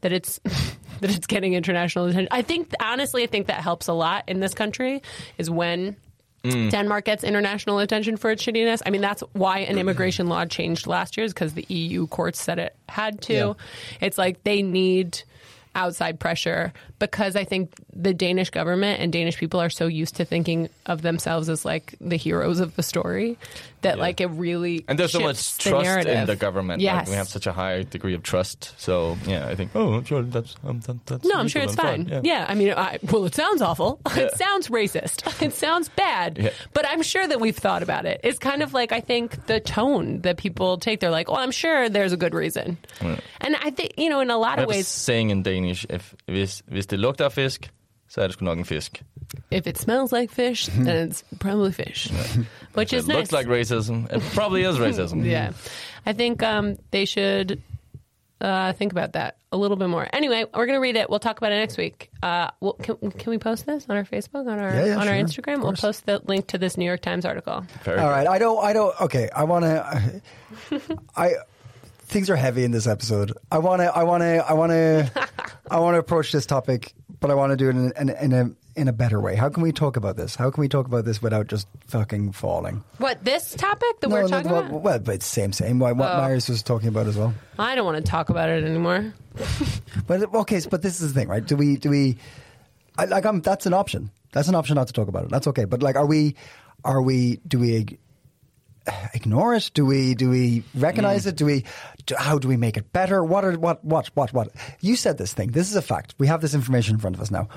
that 0.00 0.12
it's 0.12 0.40
that 1.00 1.14
it's 1.14 1.26
getting 1.26 1.54
international 1.54 2.06
attention. 2.06 2.28
I 2.30 2.42
think 2.42 2.72
honestly, 2.80 3.22
I 3.22 3.26
think 3.26 3.46
that 3.46 3.60
helps 3.60 3.88
a 3.88 3.92
lot 3.92 4.24
in 4.28 4.40
this 4.40 4.54
country 4.54 5.02
is 5.36 5.50
when 5.50 5.96
Denmark 6.42 7.04
gets 7.04 7.24
international 7.24 7.78
attention 7.78 8.16
for 8.16 8.30
its 8.30 8.44
shittiness. 8.44 8.82
I 8.86 8.90
mean, 8.90 9.00
that's 9.00 9.22
why 9.32 9.58
an 9.58 9.70
mm-hmm. 9.70 9.78
immigration 9.78 10.28
law 10.28 10.44
changed 10.44 10.86
last 10.86 11.16
year 11.16 11.24
is 11.24 11.34
because 11.34 11.54
the 11.54 11.66
EU 11.68 12.06
courts 12.06 12.40
said 12.40 12.58
it 12.58 12.76
had 12.88 13.20
to. 13.22 13.32
Yeah. 13.32 13.52
It's 14.00 14.18
like 14.18 14.44
they 14.44 14.62
need 14.62 15.22
outside 15.78 16.18
pressure 16.18 16.72
because 16.98 17.36
I 17.36 17.44
think 17.44 17.72
the 17.94 18.12
Danish 18.12 18.50
government 18.50 19.00
and 19.00 19.12
Danish 19.12 19.38
people 19.38 19.60
are 19.60 19.70
so 19.70 19.86
used 19.86 20.16
to 20.16 20.24
thinking 20.24 20.68
of 20.86 21.02
themselves 21.02 21.48
as 21.48 21.64
like 21.64 21.94
the 22.00 22.16
heroes 22.16 22.58
of 22.58 22.74
the 22.74 22.82
story 22.82 23.38
that 23.82 23.98
like 23.98 24.20
it 24.20 24.26
really 24.26 24.84
And 24.88 24.98
there's 24.98 25.12
so 25.12 25.20
much 25.20 25.56
the 25.58 25.70
trust 25.70 26.08
in 26.08 26.26
the 26.26 26.34
government. 26.36 26.82
Yes, 26.82 27.06
Like, 27.06 27.08
we 27.08 27.14
have 27.14 27.28
such 27.28 27.46
a 27.46 27.52
high 27.52 27.84
degree 27.84 28.14
of 28.14 28.22
trust. 28.22 28.74
So 28.78 29.16
yeah, 29.26 29.46
I 29.46 29.54
think. 29.54 29.70
Oh, 29.74 30.02
sure, 30.02 30.22
that's 30.22 30.56
um, 30.64 30.80
that, 30.80 31.06
that's. 31.06 31.24
No, 31.24 31.36
I'm 31.36 31.48
sure 31.48 31.62
it's 31.62 31.76
and 31.78 32.08
fine. 32.10 32.24
Yeah. 32.24 32.44
I 32.48 32.54
mean, 32.54 32.72
I, 32.72 32.98
well, 33.10 33.24
it 33.26 33.34
sounds 33.34 33.62
awful. 33.62 34.00
It 34.18 34.36
sounds 34.36 34.68
racist. 34.68 35.22
It 35.48 35.54
sounds 35.54 35.88
bad. 35.88 36.38
Yeah. 36.38 36.50
But 36.74 36.86
I'm 36.88 37.02
sure 37.02 37.26
that 37.26 37.40
we've 37.40 37.56
thought 37.56 37.84
about 37.84 38.04
it. 38.04 38.20
It's 38.24 38.38
kind 38.38 38.62
of 38.62 38.74
like 38.74 38.90
I 38.90 39.00
think 39.00 39.46
the 39.46 39.60
tone 39.60 40.22
that 40.22 40.36
people 40.36 40.78
take. 40.78 40.98
They're 40.98 41.10
like, 41.10 41.28
"Well, 41.30 41.38
I'm 41.38 41.52
sure 41.52 41.88
there's 41.88 42.12
a 42.12 42.16
good 42.16 42.34
reason." 42.34 42.78
And 43.40 43.56
I 43.56 43.70
think 43.70 43.94
you 43.96 44.08
know, 44.08 44.20
in 44.20 44.30
a 44.30 44.38
lot 44.38 44.58
of 44.58 44.66
ways, 44.66 44.88
saying 44.88 45.30
in 45.30 45.42
Danish: 45.42 45.67
if 45.70 46.14
hvis 46.26 46.62
hvis 46.66 46.86
det 46.86 46.98
lugter 46.98 47.24
af 47.24 47.32
fisk, 47.32 47.70
så 48.08 48.20
er 48.20 48.26
det 48.26 48.34
sgu 48.34 48.44
nok 48.44 48.58
en 48.58 48.64
fisk. 48.64 49.02
if 49.50 49.66
it 49.66 49.78
smells 49.78 50.12
like 50.12 50.32
fish, 50.34 50.70
then 50.86 51.10
it's 51.10 51.22
probably 51.40 51.72
fish, 51.72 52.10
which 52.74 52.92
If 52.92 52.98
is 52.98 53.04
it 53.04 53.08
nice. 53.08 53.16
looks 53.16 53.32
like 53.32 53.46
racism, 53.60 54.16
it 54.16 54.22
probably 54.34 54.62
is 54.64 54.76
racism. 54.78 55.24
yeah, 55.36 55.52
I 56.06 56.12
think 56.14 56.42
um, 56.42 56.76
they 56.90 57.04
should 57.06 57.60
uh, 58.40 58.72
think 58.72 58.92
about 58.92 59.12
that 59.12 59.34
a 59.52 59.56
little 59.56 59.76
bit 59.76 59.88
more. 59.88 60.06
Anyway, 60.12 60.44
we're 60.54 60.66
gonna 60.66 60.80
read 60.80 60.96
it. 60.96 61.10
We'll 61.10 61.18
talk 61.18 61.38
about 61.38 61.52
it 61.52 61.56
next 61.56 61.76
week. 61.76 62.10
Uh, 62.22 62.48
well, 62.60 62.74
can, 62.74 62.96
can 63.10 63.30
we 63.30 63.38
post 63.38 63.66
this 63.66 63.86
on 63.90 63.96
our 63.96 64.04
Facebook 64.04 64.46
on 64.46 64.58
our 64.58 64.70
Yeah, 64.74 64.84
yeah, 64.86 64.96
on 65.00 65.08
our 65.08 65.14
Instagram? 65.14 65.60
We'll 65.62 65.72
post 65.74 66.06
the 66.06 66.20
link 66.24 66.46
to 66.48 66.58
this 66.58 66.76
New 66.78 66.84
York 66.86 67.00
Times 67.02 67.24
article. 67.26 67.64
Very 67.84 67.98
All 67.98 68.06
good. 68.08 68.12
right, 68.14 68.26
I 68.26 68.38
don't, 68.38 68.64
I 68.64 68.72
don't. 68.72 68.94
Okay, 69.02 69.28
I 69.34 69.44
want 69.44 69.64
to. 69.64 70.22
I 71.16 71.32
things 72.08 72.30
are 72.30 72.36
heavy 72.36 72.64
in 72.64 72.70
this 72.70 72.86
episode. 72.86 73.32
I 73.52 73.58
want 73.58 73.80
to, 73.82 73.94
I 73.94 74.02
want 74.02 74.22
to, 74.22 74.44
I 74.48 74.52
want 74.54 74.70
to, 74.72 75.10
I 75.70 75.78
want 75.78 75.94
to 75.94 75.98
approach 75.98 76.32
this 76.32 76.46
topic, 76.46 76.94
but 77.20 77.30
I 77.30 77.34
want 77.34 77.50
to 77.52 77.56
do 77.56 77.68
it 77.68 77.76
in, 77.76 77.92
in, 77.96 78.08
in 78.10 78.32
a 78.32 78.50
in 78.78 78.86
a 78.86 78.92
better 78.92 79.20
way. 79.20 79.34
How 79.34 79.48
can 79.48 79.62
we 79.64 79.72
talk 79.72 79.96
about 79.96 80.16
this? 80.16 80.36
How 80.36 80.50
can 80.52 80.60
we 80.60 80.68
talk 80.68 80.86
about 80.86 81.04
this 81.04 81.20
without 81.20 81.48
just 81.48 81.66
fucking 81.88 82.30
falling? 82.32 82.84
What 82.98 83.24
this 83.24 83.54
topic 83.54 84.00
that 84.00 84.08
we're 84.08 84.28
talking 84.28 84.52
well, 84.52 84.60
about? 84.66 84.82
well, 84.82 84.98
but 85.00 85.22
same, 85.22 85.52
same. 85.52 85.80
What, 85.80 85.96
what 85.96 86.10
Oh. 86.12 86.20
Marius 86.20 86.48
was 86.48 86.62
talking 86.62 86.88
about 86.88 87.08
as 87.08 87.16
well. 87.16 87.34
I 87.58 87.74
don't 87.74 87.84
want 87.84 87.96
to 88.04 88.08
talk 88.08 88.28
about 88.30 88.48
it 88.48 88.64
anymore. 88.64 89.12
But 90.06 90.34
okay, 90.34 90.60
but 90.70 90.80
this 90.82 91.00
is 91.00 91.12
the 91.12 91.20
thing, 91.20 91.28
right? 91.28 91.44
Do 91.44 91.56
we 91.56 91.76
do 91.76 91.90
we 91.90 92.16
I, 92.96 93.04
like 93.04 93.26
I'm 93.26 93.40
that's 93.42 93.66
an 93.66 93.74
option. 93.74 94.10
That's 94.32 94.48
an 94.48 94.54
option 94.54 94.76
not 94.76 94.86
to 94.86 94.92
talk 94.92 95.08
about 95.08 95.24
it. 95.24 95.30
That's 95.30 95.46
okay. 95.48 95.64
But 95.64 95.82
like 95.82 95.96
are 95.96 96.06
we 96.06 96.34
are 96.84 97.02
we 97.02 97.36
do 97.46 97.58
we 97.58 97.98
ignore 99.14 99.54
it? 99.54 99.70
Do 99.74 99.84
we 99.84 100.14
do 100.14 100.30
we 100.30 100.64
recognize 100.74 101.24
mm. 101.24 101.28
it? 101.28 101.36
Do 101.36 101.44
we 101.46 101.64
do, 102.06 102.14
how 102.18 102.38
do 102.38 102.48
we 102.48 102.56
make 102.56 102.76
it 102.76 102.92
better? 102.92 103.24
What 103.24 103.44
are 103.44 103.58
what 103.58 103.84
what 103.84 104.08
what 104.14 104.32
what? 104.32 104.48
You 104.80 104.96
said 104.96 105.18
this 105.18 105.32
thing. 105.32 105.52
This 105.52 105.70
is 105.70 105.76
a 105.76 105.82
fact. 105.82 106.14
We 106.18 106.26
have 106.26 106.40
this 106.40 106.54
information 106.54 106.94
in 106.94 107.00
front 107.00 107.16
of 107.16 107.22
us 107.22 107.30
now. 107.30 107.48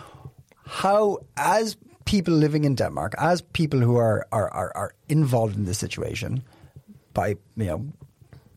How 0.66 1.20
as 1.38 1.78
people 2.06 2.34
living 2.34 2.64
in 2.64 2.76
Denmark, 2.76 3.16
as 3.18 3.42
people 3.42 3.80
who 3.80 3.98
are 3.98 4.28
are 4.32 4.50
are, 4.50 4.72
are 4.76 4.96
involved 5.10 5.56
in 5.56 5.66
this 5.66 5.78
situation 5.78 6.44
by 7.14 7.36
you 7.56 7.66
know 7.66 7.86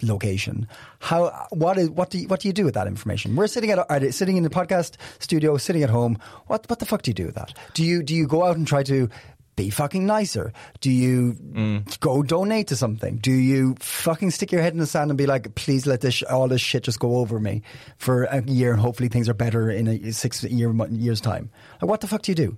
location. 0.03 0.68
How 1.01 1.47
what 1.51 1.79
is 1.79 1.91
what 1.91 2.11
do 2.11 2.18
you, 2.18 2.29
what 2.29 2.41
do 2.41 2.49
you 2.49 2.53
do 2.53 2.64
with 2.64 2.75
that 2.75 2.87
information? 2.87 3.37
We're 3.37 3.47
sitting 3.47 3.70
at 3.70 3.79
are 3.79 4.12
sitting 4.12 4.37
in 4.37 4.43
the 4.43 4.51
podcast 4.51 4.97
studio, 5.18 5.57
sitting 5.57 5.83
at 5.83 5.91
home. 5.91 6.18
What 6.47 6.68
what 6.68 6.79
the 6.79 6.87
fuck 6.87 7.03
do 7.03 7.11
you 7.11 7.14
do 7.14 7.27
with 7.27 7.35
that? 7.35 7.55
Do 7.75 7.85
you 7.85 8.03
do 8.03 8.14
you 8.14 8.27
go 8.27 8.45
out 8.45 8.57
and 8.57 8.66
try 8.66 8.83
to 8.85 9.09
be 9.57 9.70
fucking 9.70 10.07
nicer? 10.07 10.52
Do 10.80 10.90
you 10.90 11.34
mm. 11.34 12.00
go 12.00 12.22
donate 12.22 12.68
to 12.68 12.76
something? 12.76 13.16
Do 13.16 13.32
you 13.32 13.76
fucking 13.80 14.30
stick 14.30 14.52
your 14.52 14.62
head 14.62 14.72
in 14.72 14.78
the 14.78 14.86
sand 14.86 15.11
and 15.11 15.18
be 15.18 15.26
like, 15.26 15.55
please 15.55 15.86
let 15.86 16.00
this 16.00 16.14
sh- 16.14 16.22
all 16.24 16.48
this 16.48 16.61
shit 16.61 16.84
just 16.84 16.98
go 16.98 17.16
over 17.16 17.38
me 17.38 17.62
for 17.96 18.24
a 18.24 18.42
year 18.42 18.72
and 18.72 18.80
hopefully 18.80 19.09
things 19.09 19.28
are 19.28 19.34
better 19.34 19.70
in 19.70 19.86
a 19.86 20.12
six 20.12 20.42
year 20.44 20.72
years 20.90 21.20
time? 21.20 21.50
Like, 21.80 21.88
what 21.88 22.00
the 22.00 22.07
fuck 22.07 22.22
do 22.22 22.32
you 22.32 22.36
do? 22.36 22.57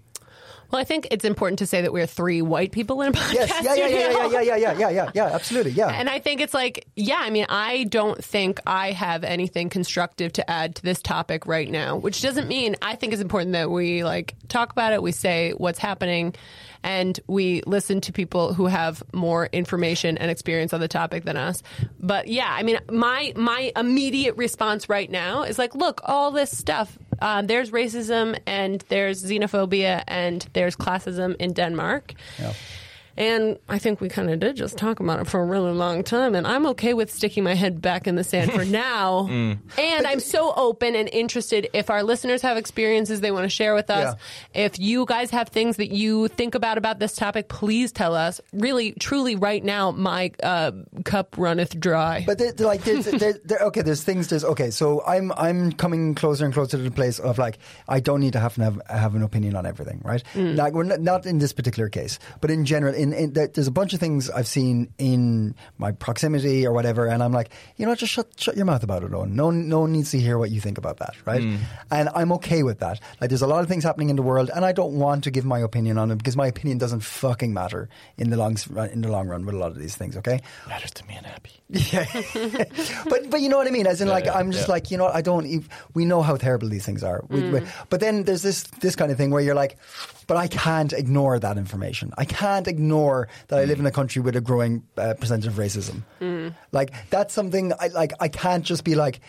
Well, 0.71 0.81
I 0.81 0.85
think 0.85 1.09
it's 1.11 1.25
important 1.25 1.59
to 1.61 1.67
say 1.67 1.83
that 1.83 1.93
we're 1.93 2.07
three 2.07 2.43
white 2.43 2.73
people 2.73 3.01
in 3.03 3.09
a 3.09 3.13
podcast. 3.13 3.35
Yes, 3.35 3.63
yeah, 3.63 3.75
yeah, 3.75 3.87
yeah, 3.87 3.99
yeah, 3.99 4.11
yeah, 4.11 4.41
yeah, 4.41 4.57
yeah, 4.57 4.73
yeah, 4.73 4.91
yeah, 4.91 5.11
yeah, 5.15 5.25
absolutely, 5.27 5.73
yeah. 5.73 5.89
And 5.89 6.09
I 6.09 6.19
think 6.19 6.41
it's 6.41 6.55
like, 6.55 6.87
yeah, 6.97 7.19
I 7.19 7.31
mean, 7.31 7.47
I 7.49 7.85
don't 7.85 8.23
think 8.23 8.61
I 8.67 8.93
have 8.93 9.25
anything 9.25 9.69
constructive 9.69 10.33
to 10.35 10.51
add 10.51 10.77
to 10.77 10.83
this 10.83 11.01
topic 11.01 11.47
right 11.47 11.71
now, 11.71 11.97
which 11.97 12.23
doesn't 12.23 12.49
mean 12.49 12.77
I 12.83 12.97
think 12.97 13.13
it's 13.13 13.23
important 13.23 13.53
that 13.53 13.71
we 13.71 14.05
like 14.05 14.35
talk 14.49 14.73
about 14.73 14.93
it, 14.93 15.03
we 15.03 15.13
say 15.13 15.53
what's 15.53 15.79
happening, 15.79 16.35
and 16.83 17.19
we 17.27 17.63
listen 17.67 18.01
to 18.03 18.13
people 18.13 18.55
who 18.55 18.67
have 18.67 19.03
more 19.13 19.47
information 19.53 20.19
and 20.19 20.31
experience 20.31 20.73
on 20.73 20.81
the 20.81 20.89
topic 20.89 21.25
than 21.25 21.37
us. 21.37 21.63
But 21.99 22.29
yeah, 22.29 22.49
I 22.49 22.63
mean, 22.63 22.79
my 22.91 23.33
my 23.37 23.73
immediate 23.77 24.37
response 24.37 24.89
right 24.89 25.11
now 25.11 25.43
is 25.43 25.59
like, 25.59 25.75
look, 25.75 26.01
all 26.05 26.31
this 26.31 26.57
stuff. 26.57 26.97
Uh, 27.21 27.43
there's 27.43 27.71
racism 27.71 28.39
and 28.47 28.85
there's 28.89 29.25
xenophobia 29.25 30.03
and 30.09 30.47
there's 30.53 30.77
classism 30.77 31.37
in 31.37 31.53
Denmark. 31.53 32.15
And 33.17 33.59
I 33.69 33.79
think 33.79 34.01
we 34.01 34.09
kind 34.09 34.31
of 34.31 34.41
did 34.41 34.57
just 34.57 34.77
talk 34.77 35.01
about 35.01 35.21
it 35.21 35.27
for 35.27 35.41
a 35.41 35.45
really 35.45 35.73
long 35.73 36.03
time. 36.05 36.35
And 36.35 36.47
I'm 36.47 36.67
okay 36.67 36.93
with 36.95 37.13
sticking 37.13 37.45
my 37.45 37.55
head 37.55 37.81
back 37.81 38.07
in 38.07 38.15
the 38.17 38.25
sand 38.25 38.53
for 38.53 38.65
now. 38.67 39.27
Mm. 39.31 39.59
And 39.79 40.07
I'm 40.07 40.21
so 40.21 40.53
open 40.55 40.95
and 40.95 41.09
interested 41.09 41.69
if 41.73 41.89
our 41.91 42.03
listeners 42.03 42.43
have 42.43 42.57
experiences 42.57 43.21
they 43.21 43.31
want 43.31 43.45
to 43.45 43.49
share 43.49 43.75
with 43.75 43.91
us. 43.91 44.17
If 44.55 44.79
you 44.79 45.07
guys 45.07 45.31
have 45.31 45.49
things 45.49 45.77
that 45.77 45.91
you 45.91 46.29
think 46.29 46.55
about 46.55 46.79
about 46.79 46.99
this 46.99 47.15
topic, 47.15 47.49
please 47.49 47.93
tell 47.93 48.15
us. 48.15 48.41
Really, 48.53 48.93
truly, 48.93 49.37
right 49.37 49.65
now, 49.65 49.91
my 49.93 50.33
uh, 50.43 50.73
cup 51.05 51.37
runneth 51.39 51.79
dry. 51.81 52.25
But 52.27 52.39
there, 52.39 52.53
there- 52.53 52.67
like, 52.67 52.83
there's, 52.85 53.05
there, 53.07 53.35
there, 53.45 53.59
okay, 53.61 53.83
there's 53.83 54.03
things. 54.03 54.29
There's 54.29 54.45
okay. 54.45 54.71
So 54.71 55.03
I'm 55.07 55.33
I'm 55.33 55.73
coming 55.73 56.15
closer 56.15 56.45
and 56.45 56.53
closer 56.53 56.77
to 56.77 56.83
the 56.83 56.91
place 56.91 57.19
of 57.19 57.39
like 57.39 57.59
I 57.89 58.01
don't 58.01 58.21
need 58.21 58.33
to 58.35 58.41
have 58.41 58.55
to 58.57 58.65
have, 58.65 58.81
have 58.89 59.15
an 59.15 59.23
opinion 59.23 59.57
on 59.57 59.65
everything, 59.67 60.03
right? 60.05 60.23
Like 60.35 60.75
we're 60.75 60.83
not, 60.85 61.01
not 61.01 61.27
in 61.27 61.39
this 61.39 61.53
particular 61.53 61.89
case, 61.89 62.19
but 62.41 62.51
in 62.51 62.65
general, 62.65 62.95
in, 62.95 63.06
in 63.13 63.33
there, 63.33 63.49
there's 63.49 63.67
a 63.67 63.73
bunch 63.73 63.93
of 63.95 64.01
things 64.01 64.31
I've 64.31 64.47
seen 64.47 64.93
in 64.99 65.55
my 65.79 65.93
proximity 65.93 66.67
or 66.67 66.73
whatever, 66.73 67.07
and 67.07 67.23
I'm 67.23 67.33
like, 67.33 67.51
you 67.77 67.87
know, 67.87 67.95
just 67.95 68.13
shut 68.13 68.29
shut 68.37 68.57
your 68.57 68.65
mouth 68.67 68.83
about 68.83 69.03
it, 69.03 69.13
Owen. 69.13 69.35
No 69.37 69.51
no 69.51 69.81
one 69.81 69.93
needs 69.93 70.11
to 70.13 70.19
hear 70.19 70.39
what 70.39 70.51
you 70.51 70.61
think 70.61 70.79
about 70.79 70.99
that, 70.99 71.15
right? 71.27 71.43
Mm. 71.43 71.59
And 71.91 72.09
I'm 72.15 72.33
okay 72.33 72.63
with 72.63 72.79
that. 72.81 73.01
Like, 73.21 73.31
there's 73.31 73.43
a 73.43 73.47
lot 73.47 73.63
of 73.63 73.69
things 73.69 73.85
happening 73.85 74.11
in 74.11 74.17
the 74.17 74.23
world, 74.23 74.51
and 74.55 74.65
I 74.65 74.73
don't 74.73 74.95
want 74.99 75.25
to 75.25 75.31
give 75.31 75.45
my 75.45 75.59
opinion 75.59 75.99
on 75.99 76.11
it 76.11 76.19
because 76.19 76.37
my 76.37 76.47
opinion 76.47 76.79
doesn't 76.79 77.01
fucking 77.01 77.53
matter 77.53 77.89
in 78.19 78.31
the 78.31 78.37
long 78.37 78.57
in 78.93 79.01
the 79.03 79.09
long 79.11 79.29
run 79.29 79.45
with 79.45 79.55
a 79.55 79.59
lot 79.59 79.71
of 79.71 79.79
these 79.79 79.97
things. 79.97 80.17
Okay. 80.17 80.41
Matters 80.69 80.91
to 80.93 81.07
me 81.07 81.17
and 81.17 81.27
happy. 81.27 81.53
but 83.11 83.31
but 83.31 83.41
you 83.41 83.49
know 83.49 83.57
what 83.59 83.67
I 83.67 83.71
mean. 83.71 83.87
As 83.87 84.01
in, 84.01 84.09
like, 84.09 84.27
yeah, 84.27 84.35
I'm 84.35 84.53
just 84.53 84.69
yeah. 84.69 84.73
like, 84.73 84.91
you 84.91 84.97
know, 84.97 85.07
I 85.07 85.23
don't. 85.23 85.47
ev- 85.47 85.69
We 85.95 86.05
know 86.05 86.23
how 86.23 86.37
terrible 86.37 86.69
these 86.69 86.85
things 86.85 87.03
are. 87.03 87.25
We, 87.29 87.41
we- 87.51 87.61
mm. 87.61 87.69
but 87.91 88.01
then 88.01 88.25
there's 88.25 88.43
this 88.43 88.65
this 88.81 88.97
kind 88.97 89.11
of 89.11 89.17
thing 89.19 89.31
where 89.31 89.43
you're 89.43 89.55
like, 89.55 89.79
but 90.27 90.37
I 90.37 90.49
can't 90.49 90.93
ignore 90.93 91.39
that 91.39 91.57
information. 91.57 92.13
I 92.19 92.25
can't 92.25 92.67
ignore 92.67 92.96
that 93.49 93.59
I 93.59 93.65
live 93.65 93.79
in 93.81 93.87
a 93.87 93.91
country 93.91 94.23
with 94.23 94.37
a 94.37 94.41
growing 94.41 94.83
uh, 94.97 95.15
percentage 95.21 95.47
of 95.47 95.55
racism. 95.55 96.03
Like 96.73 96.93
that's 97.11 97.33
something 97.35 97.73
I 97.79 97.89
like. 97.89 98.13
I 98.21 98.29
can't 98.29 98.65
just 98.65 98.85
be 98.85 98.95
like, 98.95 99.21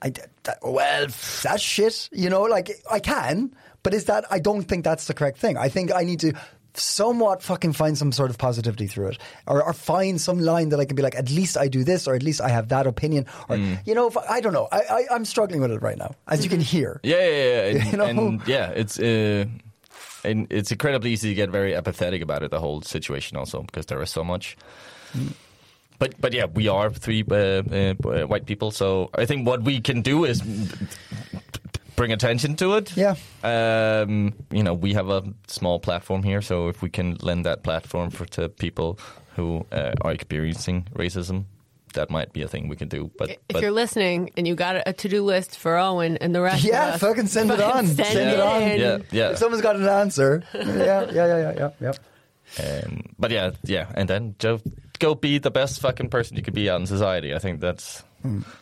I 0.00 0.12
that, 0.44 0.58
well, 0.62 1.06
that's 1.42 1.62
shit. 1.62 2.08
You 2.12 2.28
know, 2.30 2.42
like 2.42 2.70
I 2.90 2.98
can, 3.00 3.54
but 3.82 3.94
is 3.94 4.06
that? 4.06 4.24
I 4.30 4.38
don't 4.38 4.62
think 4.62 4.84
that's 4.84 5.06
the 5.06 5.14
correct 5.14 5.38
thing. 5.38 5.56
I 5.56 5.68
think 5.68 5.92
I 5.94 6.04
need 6.04 6.20
to. 6.20 6.32
Somewhat 6.74 7.42
fucking 7.42 7.74
find 7.74 7.98
some 7.98 8.12
sort 8.12 8.30
of 8.30 8.38
positivity 8.38 8.86
through 8.86 9.08
it, 9.08 9.18
or, 9.46 9.62
or 9.62 9.74
find 9.74 10.18
some 10.18 10.38
line 10.40 10.70
that 10.70 10.80
I 10.80 10.86
can 10.86 10.96
be 10.96 11.02
like, 11.02 11.14
at 11.14 11.28
least 11.30 11.58
I 11.58 11.68
do 11.68 11.84
this, 11.84 12.08
or 12.08 12.14
at 12.14 12.22
least 12.22 12.40
I 12.40 12.48
have 12.48 12.68
that 12.68 12.86
opinion, 12.86 13.26
or 13.50 13.58
you 13.84 13.94
know, 13.94 14.08
if, 14.08 14.16
I 14.16 14.40
don't 14.40 14.54
know. 14.54 14.68
I, 14.72 14.80
I 14.80 15.04
I'm 15.10 15.26
struggling 15.26 15.60
with 15.60 15.70
it 15.70 15.82
right 15.82 15.98
now, 15.98 16.14
as 16.28 16.42
you 16.44 16.48
can 16.48 16.62
hear. 16.62 16.98
Yeah, 17.02 17.18
yeah, 17.28 17.28
yeah. 17.28 17.82
And, 17.82 17.92
You 17.92 17.98
know? 17.98 18.04
and 18.06 18.48
yeah, 18.48 18.70
it's 18.70 18.98
uh, 18.98 19.44
and 20.24 20.46
it's 20.50 20.72
incredibly 20.72 21.12
easy 21.12 21.28
to 21.28 21.34
get 21.34 21.50
very 21.50 21.74
apathetic 21.74 22.22
about 22.22 22.42
it. 22.42 22.50
The 22.50 22.60
whole 22.60 22.82
situation, 22.82 23.36
also 23.36 23.62
because 23.62 23.86
there 23.86 24.02
is 24.02 24.10
so 24.10 24.24
much. 24.24 24.56
But 25.98 26.20
but 26.20 26.32
yeah, 26.32 26.46
we 26.46 26.68
are 26.68 26.90
three 26.90 27.24
uh, 27.30 27.34
uh, 27.34 27.94
white 28.26 28.46
people, 28.46 28.70
so 28.70 29.10
I 29.14 29.26
think 29.26 29.46
what 29.46 29.62
we 29.62 29.80
can 29.80 30.02
do 30.02 30.24
is 30.24 30.42
bring 31.96 32.12
attention 32.12 32.56
to 32.56 32.74
it. 32.74 32.96
Yeah. 32.96 33.14
Um, 33.44 34.34
you 34.50 34.62
know, 34.62 34.74
we 34.74 34.94
have 34.94 35.08
a 35.08 35.22
small 35.46 35.78
platform 35.78 36.22
here, 36.22 36.42
so 36.42 36.68
if 36.68 36.82
we 36.82 36.90
can 36.90 37.16
lend 37.20 37.46
that 37.46 37.62
platform 37.62 38.10
for 38.10 38.24
to 38.26 38.48
people 38.48 38.98
who 39.36 39.64
uh, 39.70 39.92
are 40.00 40.12
experiencing 40.12 40.88
racism, 40.94 41.44
that 41.94 42.10
might 42.10 42.32
be 42.32 42.42
a 42.42 42.48
thing 42.48 42.68
we 42.68 42.76
can 42.76 42.88
do. 42.88 43.10
But 43.18 43.30
if 43.30 43.38
but 43.48 43.62
you're 43.62 43.70
listening 43.72 44.30
and 44.36 44.46
you 44.46 44.54
got 44.54 44.82
a 44.86 44.92
to 44.92 45.08
do 45.08 45.22
list 45.24 45.58
for 45.58 45.76
Owen 45.76 46.16
and 46.18 46.34
the 46.34 46.40
rest 46.40 46.64
Yeah, 46.64 46.88
of 46.88 46.94
us, 46.94 47.00
fucking 47.00 47.26
send 47.28 47.50
it 47.50 47.60
on. 47.60 47.86
Send, 47.86 48.06
Send 48.08 48.30
it, 48.30 48.34
it 48.34 48.40
on. 48.40 48.62
in. 48.62 48.80
yeah, 48.80 48.98
yeah. 49.10 49.30
If 49.30 49.38
someone's 49.38 49.62
got 49.62 49.76
an 49.76 49.86
answer, 49.88 50.42
yeah, 50.54 50.62
yeah, 50.62 51.10
yeah, 51.12 51.52
yeah, 51.52 51.70
yeah, 51.80 51.92
yeah. 52.58 52.84
Um, 52.84 53.02
but 53.18 53.30
yeah, 53.30 53.52
yeah, 53.64 53.86
and 53.94 54.08
then 54.08 54.34
Joe, 54.38 54.60
go 54.98 55.14
be 55.14 55.38
the 55.38 55.50
best 55.50 55.80
fucking 55.80 56.10
person 56.10 56.36
you 56.36 56.42
could 56.42 56.54
be 56.54 56.68
out 56.68 56.80
in 56.80 56.86
society. 56.86 57.34
I 57.34 57.38
think 57.38 57.60
that's 57.60 58.02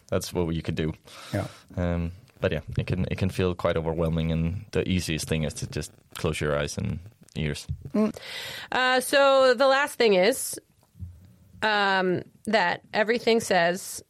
that's 0.08 0.32
what 0.32 0.54
you 0.54 0.62
could 0.62 0.76
do. 0.76 0.92
Yeah. 1.34 1.46
Um, 1.76 2.12
but 2.40 2.52
yeah, 2.52 2.60
it 2.78 2.86
can 2.86 3.04
it 3.10 3.18
can 3.18 3.30
feel 3.30 3.54
quite 3.54 3.76
overwhelming, 3.76 4.32
and 4.32 4.64
the 4.72 4.88
easiest 4.88 5.28
thing 5.28 5.42
is 5.44 5.54
to 5.54 5.66
just 5.66 5.92
close 6.16 6.40
your 6.40 6.56
eyes 6.58 6.78
and 6.78 6.98
ears. 7.36 7.66
Uh, 8.72 9.00
so 9.00 9.54
the 9.54 9.66
last 9.66 9.96
thing 9.96 10.14
is 10.14 10.58
um, 11.62 12.22
that 12.46 12.82
everything 12.92 13.40
says 13.40 14.02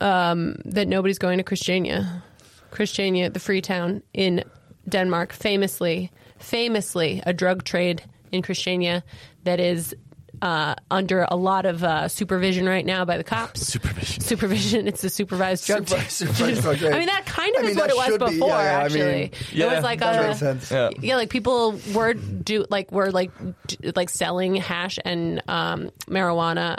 um, 0.00 0.56
that 0.64 0.88
nobody's 0.88 1.18
going 1.18 1.38
to 1.38 1.44
Christiania. 1.44 2.22
Christiania, 2.70 3.30
the 3.30 3.40
free 3.40 3.60
town 3.60 4.02
in 4.12 4.44
Denmark, 4.88 5.32
famously, 5.32 6.10
famously 6.38 7.22
a 7.26 7.32
drug 7.32 7.64
trade 7.64 8.02
in 8.32 8.42
Christiania 8.42 9.02
that 9.44 9.60
is 9.60 9.94
uh, 10.42 10.74
under 10.90 11.26
a 11.28 11.36
lot 11.36 11.66
of 11.66 11.82
uh, 11.84 12.08
supervision 12.08 12.66
right 12.66 12.84
now 12.86 13.04
by 13.04 13.16
the 13.16 13.24
cops. 13.24 13.66
Supervision. 13.66 14.20
Supervision. 14.22 14.88
It's 14.88 15.02
a 15.04 15.10
supervised 15.10 15.66
drug 15.66 15.88
Super- 15.88 16.00
trade. 16.00 16.10
supervised 16.10 16.62
drug 16.62 16.76
trade. 16.78 16.92
I 16.92 16.98
mean, 16.98 17.06
that 17.06 17.26
kind 17.26 17.56
of 17.56 17.62
I 17.64 17.66
is 17.68 17.76
mean, 17.76 17.82
what 17.82 17.90
it 17.90 17.96
was 17.96 18.06
should 18.06 18.20
be. 18.20 18.26
before. 18.32 18.48
Yeah, 18.48 18.62
yeah, 18.62 18.78
I 18.78 18.84
actually, 18.84 19.00
mean, 19.00 19.30
it 19.62 19.66
was 19.74 19.82
like 19.84 20.00
a. 20.00 20.58
Yeah. 20.70 20.90
yeah, 21.00 21.16
like 21.16 21.30
people 21.30 21.78
were 21.94 22.14
do 22.14 22.66
like 22.70 22.92
were 22.92 23.10
like 23.10 23.30
d- 23.66 23.92
like 23.96 24.08
selling 24.10 24.56
hash 24.56 24.98
and 25.04 25.42
um, 25.48 25.90
marijuana, 26.06 26.78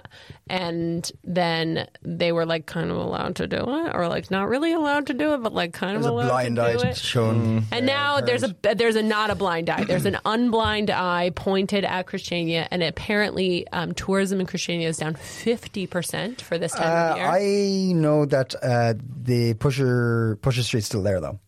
and 0.50 1.10
then 1.24 1.88
they 2.02 2.32
were 2.32 2.46
like 2.46 2.66
kind 2.66 2.90
of 2.92 2.98
allowed 2.98 3.36
to 3.38 3.48
do 3.48 3.58
it, 3.58 3.96
or 3.96 4.08
like 4.08 4.32
not 4.32 4.50
really 4.50 4.74
allowed 4.74 5.08
to 5.08 5.14
do 5.14 5.34
it, 5.34 5.44
but 5.44 5.54
like 5.54 5.74
kind 5.74 5.96
There's 5.96 6.06
of 6.06 6.12
a 6.12 6.16
allowed 6.16 6.30
blind 6.30 6.56
to 6.58 6.62
eye 6.64 6.76
do 6.78 6.84
it. 6.88 6.98
shown. 6.98 7.64
And 7.72 7.86
now 7.86 8.20
there's 8.22 8.44
a 8.44 8.56
there's 8.62 8.96
a 8.96 9.04
not 9.04 9.30
a 9.30 9.36
blind 9.36 9.70
eye. 9.70 9.84
There's 9.84 10.06
an 10.06 10.16
unblind 10.26 10.90
eye 10.90 11.32
pointed 11.36 11.86
at 11.86 12.08
Christiania, 12.08 12.68
and 12.72 12.82
apparently 12.84 13.68
um, 13.70 13.94
tourism 13.94 14.40
in 14.40 14.46
Christiania 14.48 14.90
is 14.90 14.98
down 14.98 15.16
fifty 15.16 15.86
percent 15.88 16.42
for 16.42 16.58
this 16.58 16.74
time 16.74 16.88
Uh, 16.88 17.12
of 17.12 17.18
year. 17.18 17.26
I 17.28 17.94
know 17.94 18.26
that 18.26 18.56
uh, 18.64 18.96
the 19.24 19.54
Pusher 19.54 20.38
Pusher 20.42 20.64
Street's 20.64 20.88
still 20.88 21.04
there 21.04 21.22
though. 21.22 21.40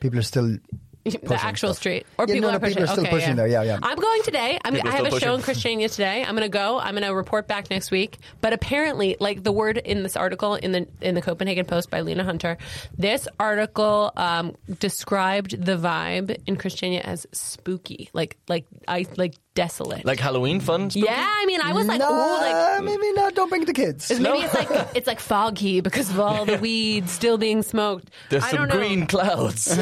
People 0.00 0.18
are 0.18 0.22
still 0.22 0.56
the 1.04 1.34
actual 1.34 1.70
stuff. 1.70 1.78
street, 1.78 2.06
or 2.18 2.26
Yeah, 2.28 2.34
people 2.34 2.50
no, 2.50 2.56
are 2.56 2.60
pushing. 2.60 2.74
people 2.76 2.84
are 2.84 2.92
still 2.92 3.02
okay, 3.04 3.10
pushing 3.10 3.28
yeah. 3.30 3.34
there, 3.34 3.46
yeah, 3.48 3.62
yeah. 3.62 3.78
I'm 3.82 3.98
going 3.98 4.22
today. 4.22 4.58
I'm, 4.64 4.76
I 4.76 4.90
have 4.90 5.06
a 5.12 5.18
show 5.18 5.34
in 5.34 5.42
Christiania 5.42 5.88
today. 5.88 6.22
I'm 6.22 6.36
going 6.36 6.42
to 6.42 6.48
go. 6.48 6.78
I'm 6.78 6.94
going 6.94 7.02
to 7.02 7.14
report 7.14 7.48
back 7.48 7.70
next 7.70 7.90
week. 7.90 8.18
But 8.40 8.52
apparently, 8.52 9.16
like 9.18 9.42
the 9.42 9.52
word 9.52 9.78
in 9.78 10.02
this 10.02 10.16
article 10.16 10.54
in 10.54 10.72
the 10.72 10.86
in 11.00 11.14
the 11.14 11.22
Copenhagen 11.22 11.64
Post 11.64 11.90
by 11.90 12.02
Lena 12.02 12.24
Hunter, 12.24 12.56
this 12.96 13.26
article 13.40 14.12
um, 14.16 14.54
described 14.78 15.64
the 15.64 15.76
vibe 15.76 16.40
in 16.46 16.56
Christiania 16.56 17.00
as 17.00 17.26
spooky, 17.32 18.08
like 18.12 18.36
like 18.48 18.66
I 18.86 19.06
like 19.16 19.34
desolate. 19.54 20.04
Like 20.04 20.18
Halloween 20.20 20.60
fun. 20.60 20.90
spooky? 20.90 21.06
yeah, 21.06 21.26
I 21.28 21.44
mean, 21.46 21.60
I 21.60 21.72
was 21.72 21.86
like, 21.86 22.00
nah, 22.00 22.06
oh, 22.08 22.38
like 22.40 22.84
maybe 22.84 23.12
not. 23.12 23.34
Don't 23.34 23.48
bring 23.48 23.64
the 23.64 23.72
kids. 23.72 24.10
maybe 24.10 24.38
it's 24.38 24.54
like 24.54 24.88
it's 24.94 25.06
like 25.06 25.20
foggy 25.20 25.80
because 25.80 26.10
of 26.10 26.18
all 26.20 26.44
the 26.44 26.58
weed 26.62 27.08
still 27.08 27.38
being 27.38 27.62
smoked. 27.62 28.10
There's 28.30 28.44
I 28.44 28.50
some 28.50 28.58
don't 28.60 28.68
know. 28.68 28.76
green 28.76 29.06
clouds. 29.06 29.68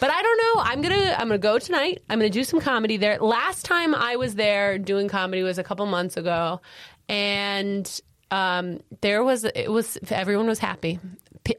But 0.00 0.10
I 0.10 0.22
don't 0.22 0.38
know. 0.38 0.62
I'm 0.62 0.82
gonna 0.82 1.14
I'm 1.18 1.28
gonna 1.28 1.38
go 1.38 1.58
tonight. 1.58 2.02
I'm 2.10 2.18
gonna 2.18 2.30
do 2.30 2.44
some 2.44 2.60
comedy 2.60 2.96
there. 2.96 3.18
Last 3.18 3.64
time 3.64 3.94
I 3.94 4.16
was 4.16 4.34
there 4.34 4.78
doing 4.78 5.08
comedy 5.08 5.42
was 5.42 5.58
a 5.58 5.64
couple 5.64 5.86
months 5.86 6.16
ago, 6.16 6.60
and 7.08 8.00
um, 8.30 8.80
there 9.00 9.22
was 9.22 9.44
it 9.44 9.70
was 9.70 9.98
everyone 10.10 10.46
was 10.46 10.58
happy. 10.58 10.98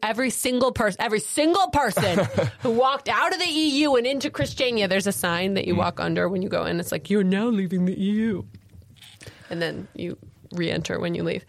Every 0.02 0.30
single 0.30 0.72
person, 0.72 1.02
every 1.02 1.20
single 1.20 1.68
person 1.68 2.28
who 2.60 2.72
walked 2.72 3.08
out 3.10 3.34
of 3.34 3.40
the 3.40 3.48
EU 3.48 3.96
and 3.96 4.08
into 4.08 4.30
Christiania, 4.30 4.88
there's 4.88 5.08
a 5.08 5.12
sign 5.12 5.54
that 5.56 5.68
you 5.68 5.76
walk 5.76 6.00
under 6.00 6.28
when 6.28 6.42
you 6.42 6.50
go 6.50 6.66
in. 6.66 6.80
It's 6.80 6.92
like 6.92 7.10
you're 7.10 7.24
now 7.24 7.48
leaving 7.48 7.86
the 7.86 7.98
EU, 7.98 8.44
and 9.50 9.62
then 9.62 9.88
you 9.94 10.18
re-enter 10.54 11.00
when 11.00 11.14
you 11.16 11.24
leave. 11.24 11.46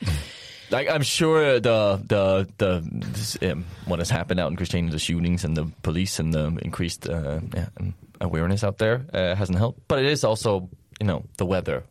Like 0.71 0.91
I'm 0.91 1.03
sure 1.03 1.61
the 1.61 2.03
the 2.05 2.49
the 2.59 2.83
this, 2.85 3.39
um, 3.43 3.65
what 3.87 4.01
has 4.01 4.11
happened 4.11 4.41
out 4.41 4.51
in 4.51 4.57
Christiania, 4.57 4.91
the 4.91 4.99
shootings 4.99 5.45
and 5.45 5.57
the 5.57 5.71
police 5.83 6.19
and 6.19 6.35
the 6.35 6.59
increased 6.61 7.09
uh, 7.09 7.41
yeah, 7.55 7.69
um, 7.79 7.95
awareness 8.21 8.65
out 8.65 8.79
there 8.79 9.07
uh, 9.15 9.35
hasn't 9.37 9.59
helped. 9.59 9.81
But 9.87 10.01
it 10.01 10.07
is 10.07 10.25
also 10.25 10.69
you 11.01 11.07
know 11.07 11.25
the 11.37 11.47
weather. 11.47 11.85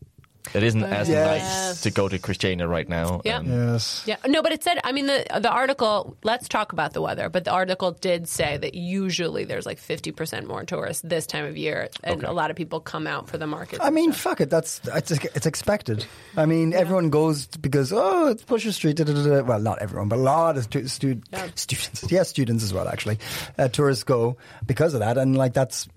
It 0.54 0.64
isn't 0.64 0.84
as 0.84 1.10
Yes. 1.10 1.41
nice 1.41 1.82
to 1.82 1.91
go 1.91 2.08
to 2.08 2.18
Christiania 2.20 2.68
right 2.68 2.88
now. 2.88 3.22
Yeah. 3.26 3.38
Um, 3.39 3.46
Yes. 3.74 4.04
Yeah, 4.06 4.18
no, 4.28 4.41
but 4.43 4.52
it 4.52 4.64
said. 4.64 4.80
I 4.84 4.91
mean, 4.91 5.08
the 5.08 5.26
the 5.39 5.50
article. 5.50 6.16
Let's 6.24 6.48
talk 6.48 6.74
about 6.74 6.93
the 6.93 7.02
weather. 7.02 7.30
But 7.30 7.43
the 7.46 7.52
article 7.52 7.91
did 7.91 8.28
say 8.28 8.58
that 8.58 8.76
usually 8.76 9.46
there's 9.46 9.66
like 9.66 9.80
fifty 9.80 10.12
percent 10.12 10.48
more 10.48 10.64
tourists 10.64 11.02
this 11.06 11.26
time 11.28 11.46
of 11.46 11.58
year, 11.58 11.89
and 12.04 12.18
Okay. 12.24 12.28
a 12.28 12.34
lot 12.34 12.52
of 12.52 12.56
people 12.58 12.80
come 12.80 13.08
out 13.08 13.28
for 13.30 13.38
the 13.38 13.48
market. 13.48 13.80
I 13.82 13.89
mean, 13.89 14.12
fuck 14.12 14.41
it. 14.41 14.50
That's 14.50 14.82
it's, 14.93 15.12
it's 15.12 15.46
expected. 15.46 16.06
I 16.38 16.46
mean, 16.46 16.74
everyone 16.74 17.10
goes 17.10 17.48
because 17.48 17.91
oh, 17.93 18.28
it's 18.30 18.43
Pusher 18.43 18.72
Street. 18.72 18.98
Da, 18.98 19.04
da, 19.06 19.14
da, 19.14 19.24
da. 19.24 19.41
Well, 19.43 19.60
not 19.60 19.80
everyone, 19.80 20.10
but 20.10 20.20
a 20.20 20.22
lot 20.22 20.58
of 20.58 20.64
stu- 20.66 20.88
stu- 20.88 21.22
Yeah. 21.32 21.48
students, 21.56 22.06
yeah, 22.12 22.24
students 22.24 22.64
as 22.64 22.74
well. 22.74 22.88
Actually, 22.88 23.20
uh, 23.58 23.68
tourists 23.68 24.04
go 24.04 24.38
because 24.66 24.93
of 24.93 25.00
that, 25.02 25.18
and 25.18 25.38
like 25.38 25.54
that's 25.54 25.88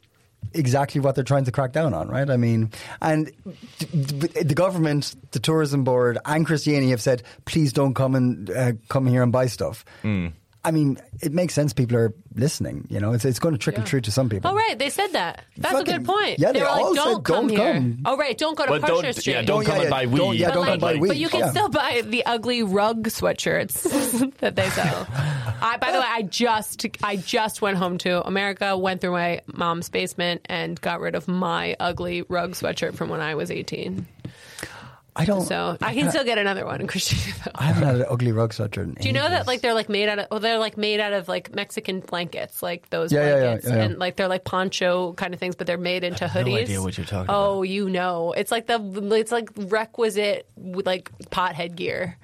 exactly 0.55 1.01
what 1.01 1.15
they're 1.15 1.25
trying 1.25 1.45
to 1.45 1.53
crack 1.53 1.73
down 1.73 1.95
on, 1.95 2.09
right? 2.09 2.29
I 2.31 2.37
mean, 2.37 2.71
and 3.03 3.31
the 3.93 4.55
government, 4.55 5.15
the 5.33 5.39
tourism 5.41 5.85
board, 5.85 6.19
and 6.25 6.47
Christiania 6.47 6.91
have 6.91 7.03
said, 7.03 7.23
please 7.45 7.73
don't 7.73 7.95
come 7.95 8.15
and 8.15 8.51
uh, 8.51 8.73
come 8.89 9.07
here 9.07 9.23
and 9.23 9.33
buy 9.33 9.47
stuff. 9.47 9.85
I 10.69 10.71
mean, 10.71 10.99
it 11.23 11.33
makes 11.33 11.55
sense. 11.55 11.73
People 11.73 11.97
are 11.97 12.13
listening. 12.35 12.87
You 12.91 13.01
know, 13.01 13.15
it's 13.15 13.25
it's 13.25 13.39
going 13.39 13.55
to 13.55 13.59
trickle 13.59 13.85
through 13.85 14.03
to 14.03 14.13
some 14.13 14.29
people. 14.29 14.51
Oh 14.51 14.55
right, 14.55 14.79
they 14.79 14.91
said 14.91 15.09
that. 15.13 15.43
That's 15.57 15.81
a 15.81 15.83
good 15.83 16.05
point. 16.05 16.39
yeah, 16.39 16.53
they 16.53 16.61
were 16.61 16.67
like, 16.67 16.81
all 16.85 16.95
don't 16.95 17.15
said, 17.17 17.25
come 17.25 17.47
"Don't 17.49 17.57
here. 17.57 17.73
come." 17.73 18.03
Oh 18.05 18.19
right, 18.19 18.37
don't 18.37 18.55
go 18.55 18.67
to 18.67 18.73
But 18.73 18.83
Pusher 18.83 19.13
Street. 19.15 19.33
yeah, 19.33 19.43
don't 19.43 19.63
Oh, 19.63 19.67
come 19.67 19.77
yeah, 19.77 19.81
and 19.81 19.85
yeah, 19.85 19.91
buy 19.91 20.05
don't- 20.05 20.29
weed. 20.31 20.41
yeah, 20.41 20.49
but, 20.49 20.55
don't 20.55 20.67
like, 20.67 20.81
buy 20.81 20.95
weed. 20.97 21.09
but 21.09 21.17
you 21.17 21.29
can 21.31 21.41
yeah. 21.41 21.51
still 21.53 21.71
buy 21.71 22.03
the 22.05 22.27
ugly 22.27 22.63
rug 22.63 23.05
sweatshirts 23.09 24.37
that 24.41 24.57
they 24.57 24.69
sell. 24.69 25.07
I, 25.11 25.79
by 25.81 25.91
the 25.91 26.01
way, 26.01 26.07
I 26.07 26.21
just 26.23 26.87
I 27.03 27.17
just 27.17 27.63
went 27.63 27.79
home 27.79 27.97
to 27.99 28.27
America, 28.27 28.77
went 28.77 29.01
through 29.01 29.13
my 29.13 29.41
mom's 29.47 29.89
basement, 29.89 30.43
and 30.51 30.79
got 30.83 31.01
rid 31.01 31.15
of 31.15 31.29
my 31.29 31.77
ugly 31.81 32.23
rug 32.29 32.53
sweatshirt 32.53 32.95
from 32.95 33.09
when 33.09 33.21
I 33.23 33.37
was 33.37 33.51
eighteen. 33.51 34.07
I 35.21 35.25
don't. 35.25 35.43
So 35.45 35.77
I 35.83 35.95
can 35.95 36.11
still 36.11 36.25
get 36.25 36.39
another 36.39 36.65
one 36.65 36.81
in 36.81 36.87
Christian. 36.87 37.19
I 37.55 37.65
haven't 37.65 37.83
had 37.83 37.97
an 37.97 38.07
ugly 38.09 38.31
rug 38.33 38.53
sweater. 38.53 38.83
in 38.83 38.95
Do 38.95 39.07
you 39.09 39.13
know 39.13 39.29
that 39.29 39.47
like 39.49 39.61
they're 39.63 39.75
like 39.75 39.89
made 39.89 40.09
out 40.09 40.19
of 40.21 40.27
well 40.31 40.41
they're 40.41 40.59
like 40.59 40.77
made 40.77 41.01
out 41.01 41.13
of 41.13 41.27
like 41.29 41.55
Mexican 41.55 42.01
blankets 42.01 42.63
like 42.63 42.89
those 42.91 43.13
Yeah, 43.13 43.21
yeah, 43.21 43.27
yeah, 43.35 43.41
blankets 43.43 43.69
yeah, 43.69 43.75
yeah. 43.77 43.83
and 43.83 43.99
like 43.99 44.17
they're 44.17 44.29
like 44.29 44.45
poncho 44.45 45.13
kind 45.15 45.35
of 45.35 45.41
things 45.41 45.57
but 45.57 45.67
they're 45.67 45.77
made 45.77 46.05
into 46.05 46.29
have 46.29 46.47
no 46.47 46.53
hoodies. 46.53 46.63
idea 46.63 46.81
what 46.83 46.97
you're 46.97 47.07
talking 47.07 47.27
Oh, 47.35 47.63
you 47.63 47.91
know, 47.91 48.33
it's 48.33 48.51
like 48.53 48.67
the 48.67 48.79
it's 49.15 49.33
like 49.33 49.51
requisite 49.57 50.47
like 50.57 51.11
pothead 51.31 51.55
headgear. 51.55 52.17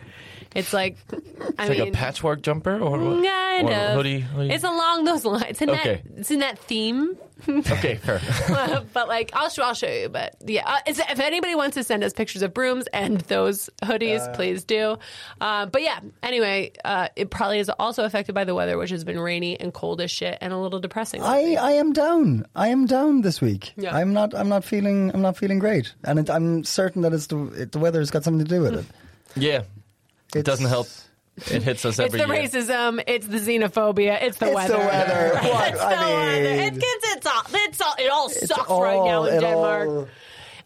It's 0.55 0.73
like 0.73 0.97
I 1.13 1.17
It's 1.17 1.59
like 1.69 1.79
mean 1.79 1.89
a 1.89 1.93
patchwork 1.93 2.43
jumper 2.43 2.79
or 2.79 2.99
what? 2.99 3.25
kind 3.25 3.69
or 3.69 3.73
of 3.73 3.95
hoodie, 3.97 4.21
hoodie? 4.21 4.51
It's 4.55 4.65
along 4.65 5.05
those 5.05 5.25
lines. 5.25 5.45
It's 5.49 5.63
in 5.63 5.71
Okay. 5.71 6.03
that 6.07 6.19
it's 6.19 6.31
in 6.31 6.41
that 6.41 6.59
theme. 6.59 7.17
okay, 7.49 7.97
fair. 7.97 8.21
but 8.95 9.09
like 9.09 9.31
I'll 9.35 9.49
show 9.51 9.65
I'll 9.65 9.75
show 9.75 9.89
you. 9.89 10.09
But 10.09 10.37
yeah, 10.47 10.63
uh, 10.67 10.79
is- 10.87 10.99
if 11.01 11.19
anybody 11.21 11.55
wants 11.55 11.75
to 11.75 11.83
send 11.85 12.03
us 12.05 12.13
pictures 12.13 12.43
of 12.43 12.55
brooms 12.55 12.87
and 12.93 13.21
those 13.23 13.69
hoodies, 13.83 14.33
please 14.35 14.65
do. 14.65 14.97
Uh, 15.41 15.67
but 15.67 15.83
yeah, 15.83 15.99
anyway, 16.23 16.73
uh, 16.85 17.09
it 17.17 17.31
probably 17.31 17.59
is 17.59 17.69
also 17.69 18.05
affected 18.05 18.35
by 18.35 18.45
the 18.45 18.55
weather, 18.55 18.79
which 18.79 18.91
has 18.91 19.03
been 19.05 19.19
rainy 19.19 19.59
and 19.61 19.75
cold 19.75 20.01
as 20.01 20.11
shit 20.11 20.39
and 20.41 20.53
a 20.53 20.57
little 20.59 20.79
depressing. 20.81 21.23
I, 21.23 21.57
I 21.61 21.73
am 21.73 21.93
down. 21.93 22.47
I 22.55 22.69
am 22.69 22.87
down 22.87 23.21
this 23.23 23.41
week. 23.43 23.73
Yeah. 23.77 23.95
I'm 23.95 24.13
not. 24.15 24.35
I'm 24.35 24.49
not 24.49 24.65
feeling. 24.65 25.11
I'm 25.13 25.21
not 25.23 25.37
feeling 25.37 25.59
great, 25.59 25.93
and 26.05 26.21
it, 26.21 26.31
I'm 26.31 26.63
certain 26.65 27.03
that 27.03 27.13
it's 27.13 27.27
the 27.27 27.45
it, 27.63 27.73
the 27.73 27.79
weather's 27.81 28.11
got 28.13 28.23
something 28.25 28.45
to 28.47 28.51
do 28.51 28.63
with 28.63 28.75
it. 28.75 28.87
yeah, 29.37 29.63
it 30.35 30.45
doesn't 30.45 30.67
help. 30.69 30.89
It 31.51 31.63
hits 31.63 31.85
us 31.85 31.99
every 32.05 32.21
it's 32.21 32.29
the 32.29 32.35
year. 32.35 32.43
racism. 32.67 33.03
It's 33.07 33.27
the 33.27 33.39
xenophobia. 33.39 34.23
It's 34.23 34.39
the 34.39 34.47
It's 34.47 34.55
weather. 34.55 34.73
the 34.75 34.79
weather. 34.79 35.31
What? 35.43 35.73
it's 35.73 35.81
I 35.81 35.97
the 35.97 36.15
weather. 36.15 36.57
mean- 36.57 36.61
It 36.61 36.75
gets 36.75 37.17
it's 37.17 37.27
all. 37.27 37.43
It's 37.53 37.81
all. 37.81 37.95
It 37.99 38.09
all 38.11 38.27
It's 38.29 38.47
sucks 38.47 38.71
right 38.71 39.05
now 39.05 39.25
in 39.25 39.35
it 39.37 39.41
Denmark. 39.41 39.89
all- 39.89 40.09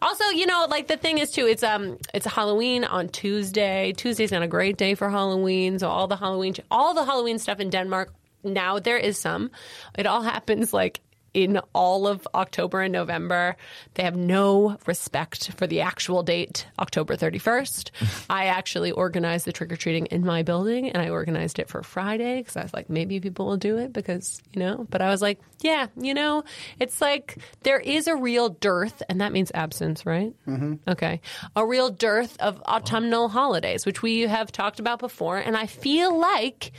Also, 0.01 0.23
you 0.29 0.45
know, 0.45 0.65
like 0.69 0.87
the 0.87 0.95
thing 0.97 1.17
is 1.17 1.31
too, 1.31 1.45
it's 1.45 1.61
um, 1.63 1.97
it's 2.13 2.25
Halloween 2.25 2.85
on 2.85 3.09
Tuesday. 3.09 3.91
Tuesday's 3.97 4.31
not 4.31 4.43
a 4.43 4.47
great 4.47 4.77
day 4.77 4.95
for 4.95 5.09
Halloween, 5.09 5.77
so 5.79 5.89
all 5.89 6.07
the 6.07 6.15
Halloween, 6.15 6.53
all 6.71 6.93
the 6.93 7.03
Halloween 7.03 7.37
stuff 7.39 7.59
in 7.59 7.69
Denmark 7.69 8.13
now 8.43 8.79
there 8.79 8.95
is 8.97 9.17
some. 9.17 9.51
It 9.97 10.05
all 10.07 10.21
happens 10.21 10.71
like 10.73 11.01
in 11.33 11.59
all 11.73 12.07
of 12.07 12.27
October 12.33 12.81
and 12.81 12.93
November. 12.93 13.55
They 13.93 14.03
have 14.03 14.15
no 14.15 14.77
respect 14.85 15.51
for 15.53 15.67
the 15.67 15.81
actual 15.81 16.23
date, 16.23 16.67
October 16.79 17.15
31st. 17.15 17.91
I 18.29 18.45
actually 18.45 18.91
organized 18.91 19.45
the 19.45 19.51
trick 19.51 19.71
or 19.71 19.75
treating 19.75 20.07
in 20.07 20.25
my 20.25 20.43
building 20.43 20.89
and 20.89 21.01
I 21.01 21.09
organized 21.09 21.59
it 21.59 21.69
for 21.69 21.83
Friday 21.83 22.39
because 22.39 22.57
I 22.57 22.63
was 22.63 22.73
like, 22.73 22.89
maybe 22.89 23.19
people 23.19 23.45
will 23.45 23.57
do 23.57 23.77
it 23.77 23.93
because, 23.93 24.41
you 24.53 24.59
know, 24.59 24.85
but 24.89 25.01
I 25.01 25.09
was 25.09 25.21
like, 25.21 25.39
yeah, 25.61 25.87
you 25.97 26.13
know, 26.13 26.43
it's 26.79 27.01
like 27.01 27.37
there 27.63 27.79
is 27.79 28.07
a 28.07 28.15
real 28.15 28.49
dearth, 28.49 29.03
and 29.09 29.21
that 29.21 29.31
means 29.31 29.51
absence, 29.53 30.05
right? 30.05 30.33
Mm-hmm. 30.47 30.75
Okay. 30.87 31.21
A 31.55 31.65
real 31.65 31.89
dearth 31.89 32.37
of 32.39 32.61
autumnal 32.61 33.27
holidays, 33.29 33.85
which 33.85 34.01
we 34.01 34.21
have 34.21 34.51
talked 34.51 34.79
about 34.79 34.99
before. 34.99 35.37
And 35.37 35.57
I 35.57 35.65
feel 35.65 36.17
like 36.17 36.71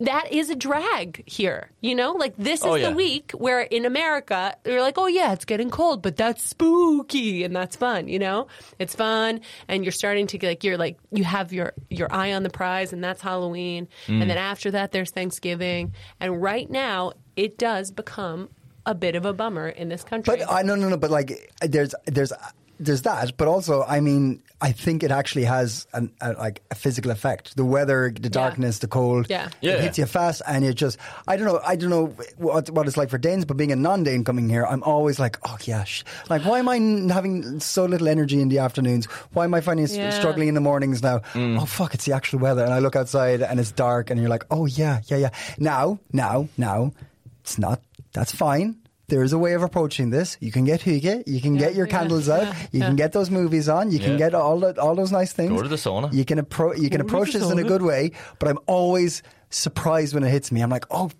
that 0.00 0.32
is 0.32 0.48
a 0.50 0.54
drag 0.56 1.22
here. 1.26 1.70
You 1.80 1.94
know, 1.94 2.12
like 2.12 2.34
this 2.36 2.60
is 2.60 2.66
Oh, 2.66 2.74
yeah. 2.76 2.90
the 2.90 2.96
week 2.96 3.32
where 3.32 3.60
in 3.60 3.84
America 3.84 4.54
you're 4.64 4.80
like, 4.80 4.96
oh 4.98 5.06
yeah, 5.06 5.32
it's 5.32 5.44
getting 5.44 5.70
cold, 5.70 6.02
but 6.02 6.16
that's 6.16 6.44
spooky 6.44 7.44
and 7.44 7.54
that's 7.54 7.76
fun. 7.76 8.08
You 8.08 8.18
know, 8.18 8.46
it's 8.78 8.94
fun, 8.94 9.40
and 9.66 9.84
you're 9.84 9.92
starting 9.92 10.26
to 10.28 10.38
get 10.38 10.48
like 10.48 10.64
you're 10.64 10.78
like 10.78 10.98
you 11.10 11.24
have 11.24 11.52
your 11.52 11.72
your 11.90 12.12
eye 12.12 12.32
on 12.32 12.42
the 12.42 12.50
prize, 12.50 12.92
and 12.92 13.02
that's 13.02 13.20
Halloween, 13.20 13.88
Mm. 14.06 14.22
and 14.22 14.30
then 14.30 14.38
after 14.38 14.70
that 14.72 14.92
there's 14.92 15.10
Thanksgiving, 15.10 15.92
and 16.20 16.40
right 16.42 16.70
now 16.70 17.12
it 17.36 17.58
does 17.58 17.90
become 17.90 18.48
a 18.86 18.94
bit 18.94 19.14
of 19.16 19.26
a 19.26 19.32
bummer 19.34 19.68
in 19.68 19.88
this 19.88 20.02
country. 20.02 20.36
But 20.38 20.50
I 20.50 20.62
no 20.62 20.74
no 20.74 20.88
no. 20.88 20.96
But 20.96 21.10
like, 21.10 21.52
there's 21.60 21.94
there's 22.06 22.32
there's 22.78 23.02
that. 23.02 23.36
But 23.36 23.48
also, 23.48 23.82
I 23.82 24.00
mean, 24.00 24.42
I 24.60 24.72
think 24.72 25.02
it 25.02 25.10
actually 25.10 25.44
has 25.44 25.86
an, 25.92 26.12
a, 26.20 26.32
like 26.32 26.62
a 26.70 26.74
physical 26.74 27.10
effect. 27.10 27.56
The 27.56 27.64
weather, 27.64 28.12
the 28.18 28.28
darkness, 28.30 28.78
the 28.80 28.88
cold. 28.88 29.26
Yeah. 29.28 29.48
Yeah. 29.60 29.74
It 29.74 29.80
hits 29.82 29.98
you 29.98 30.06
fast, 30.06 30.42
and 30.46 30.64
you 30.64 30.72
just. 30.72 30.98
I 31.26 31.36
don't 31.36 31.46
know. 31.46 31.60
I 31.64 31.76
don't 31.76 31.90
know 31.90 32.06
what 32.36 32.70
what 32.70 32.86
it's 32.86 32.96
like 32.96 33.10
for 33.10 33.18
Danes, 33.18 33.44
but 33.44 33.56
being 33.56 33.72
a 33.72 33.76
non-Dane 33.76 34.24
coming 34.24 34.48
here, 34.48 34.64
I'm 34.66 34.82
always 34.82 35.18
like, 35.18 35.38
oh 35.44 35.56
yeah, 35.64 35.84
sh-. 35.84 36.04
like 36.28 36.42
why 36.44 36.58
am 36.58 36.68
I 36.68 36.76
n- 36.76 37.08
having 37.08 37.60
so 37.60 37.84
little 37.84 38.08
energy 38.08 38.40
in 38.40 38.48
the 38.48 38.58
afternoons? 38.58 39.06
Why 39.32 39.44
am 39.44 39.54
I 39.54 39.60
finding 39.60 39.84
s- 39.84 39.96
Yeah. 39.96 40.10
struggling 40.10 40.48
in 40.48 40.54
the 40.54 40.60
mornings 40.60 41.02
now? 41.02 41.20
Mm. 41.34 41.60
Oh 41.60 41.66
fuck, 41.66 41.94
it's 41.94 42.04
the 42.06 42.12
actual 42.14 42.38
weather, 42.40 42.64
and 42.64 42.72
I 42.72 42.78
look 42.80 42.96
outside 42.96 43.42
and 43.42 43.60
it's 43.60 43.72
dark, 43.72 44.10
and 44.10 44.20
you're 44.20 44.30
like, 44.30 44.44
oh 44.50 44.66
yeah, 44.66 45.00
yeah, 45.06 45.18
yeah. 45.18 45.30
Now, 45.58 45.98
now, 46.12 46.48
now, 46.56 46.92
it's 47.40 47.58
not. 47.58 47.80
That's 48.12 48.32
fine. 48.32 48.76
There 49.08 49.22
is 49.22 49.32
a 49.32 49.38
way 49.38 49.54
of 49.54 49.62
approaching 49.62 50.10
this. 50.10 50.36
You 50.40 50.52
can 50.52 50.64
get 50.64 50.80
hygge, 50.82 51.26
you 51.26 51.40
can 51.40 51.56
get 51.56 51.74
your 51.74 51.86
yeah, 51.86 51.98
candles 51.98 52.28
out, 52.28 52.42
yeah, 52.42 52.66
you 52.72 52.80
can 52.80 52.96
get 53.02 53.12
those 53.12 53.30
movies 53.30 53.68
on, 53.68 53.90
you 53.90 53.98
can 53.98 54.18
get 54.18 54.34
all 54.34 54.60
the, 54.60 54.78
all 54.80 54.94
those 54.94 55.12
nice 55.12 55.32
things. 55.32 55.50
Go 55.50 55.62
to 55.62 55.68
the 55.68 55.76
sauna. 55.76 56.12
You 56.12 56.24
can 56.24 56.38
appro- 56.38 56.78
you 56.78 56.90
can 56.90 57.00
Go 57.00 57.06
approach 57.06 57.32
the 57.32 57.38
this 57.38 57.50
in 57.50 57.58
a 57.58 57.64
good 57.64 57.82
way, 57.82 58.12
but 58.38 58.48
I'm 58.48 58.58
always 58.66 59.22
surprised 59.50 60.14
when 60.14 60.24
it 60.24 60.30
hits 60.30 60.52
me. 60.52 60.60
I'm 60.60 60.70
like, 60.70 60.84
oh 60.90 61.10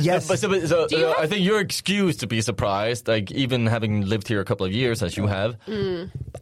yes, 0.00 0.26
But 0.28 0.38
so, 0.38 0.66
so, 0.66 0.86
Do 0.88 0.96
you 0.98 1.06
uh, 1.06 1.14
have- 1.14 1.24
I 1.24 1.26
think 1.26 1.44
you're 1.44 1.60
excused 1.60 2.20
to 2.20 2.26
be 2.26 2.40
surprised. 2.40 3.06
Like 3.08 3.30
even 3.32 3.66
having 3.66 4.06
lived 4.06 4.28
here 4.28 4.40
a 4.40 4.44
couple 4.44 4.66
of 4.66 4.72
years, 4.72 5.02
as 5.02 5.16
you 5.16 5.26
have, 5.26 5.56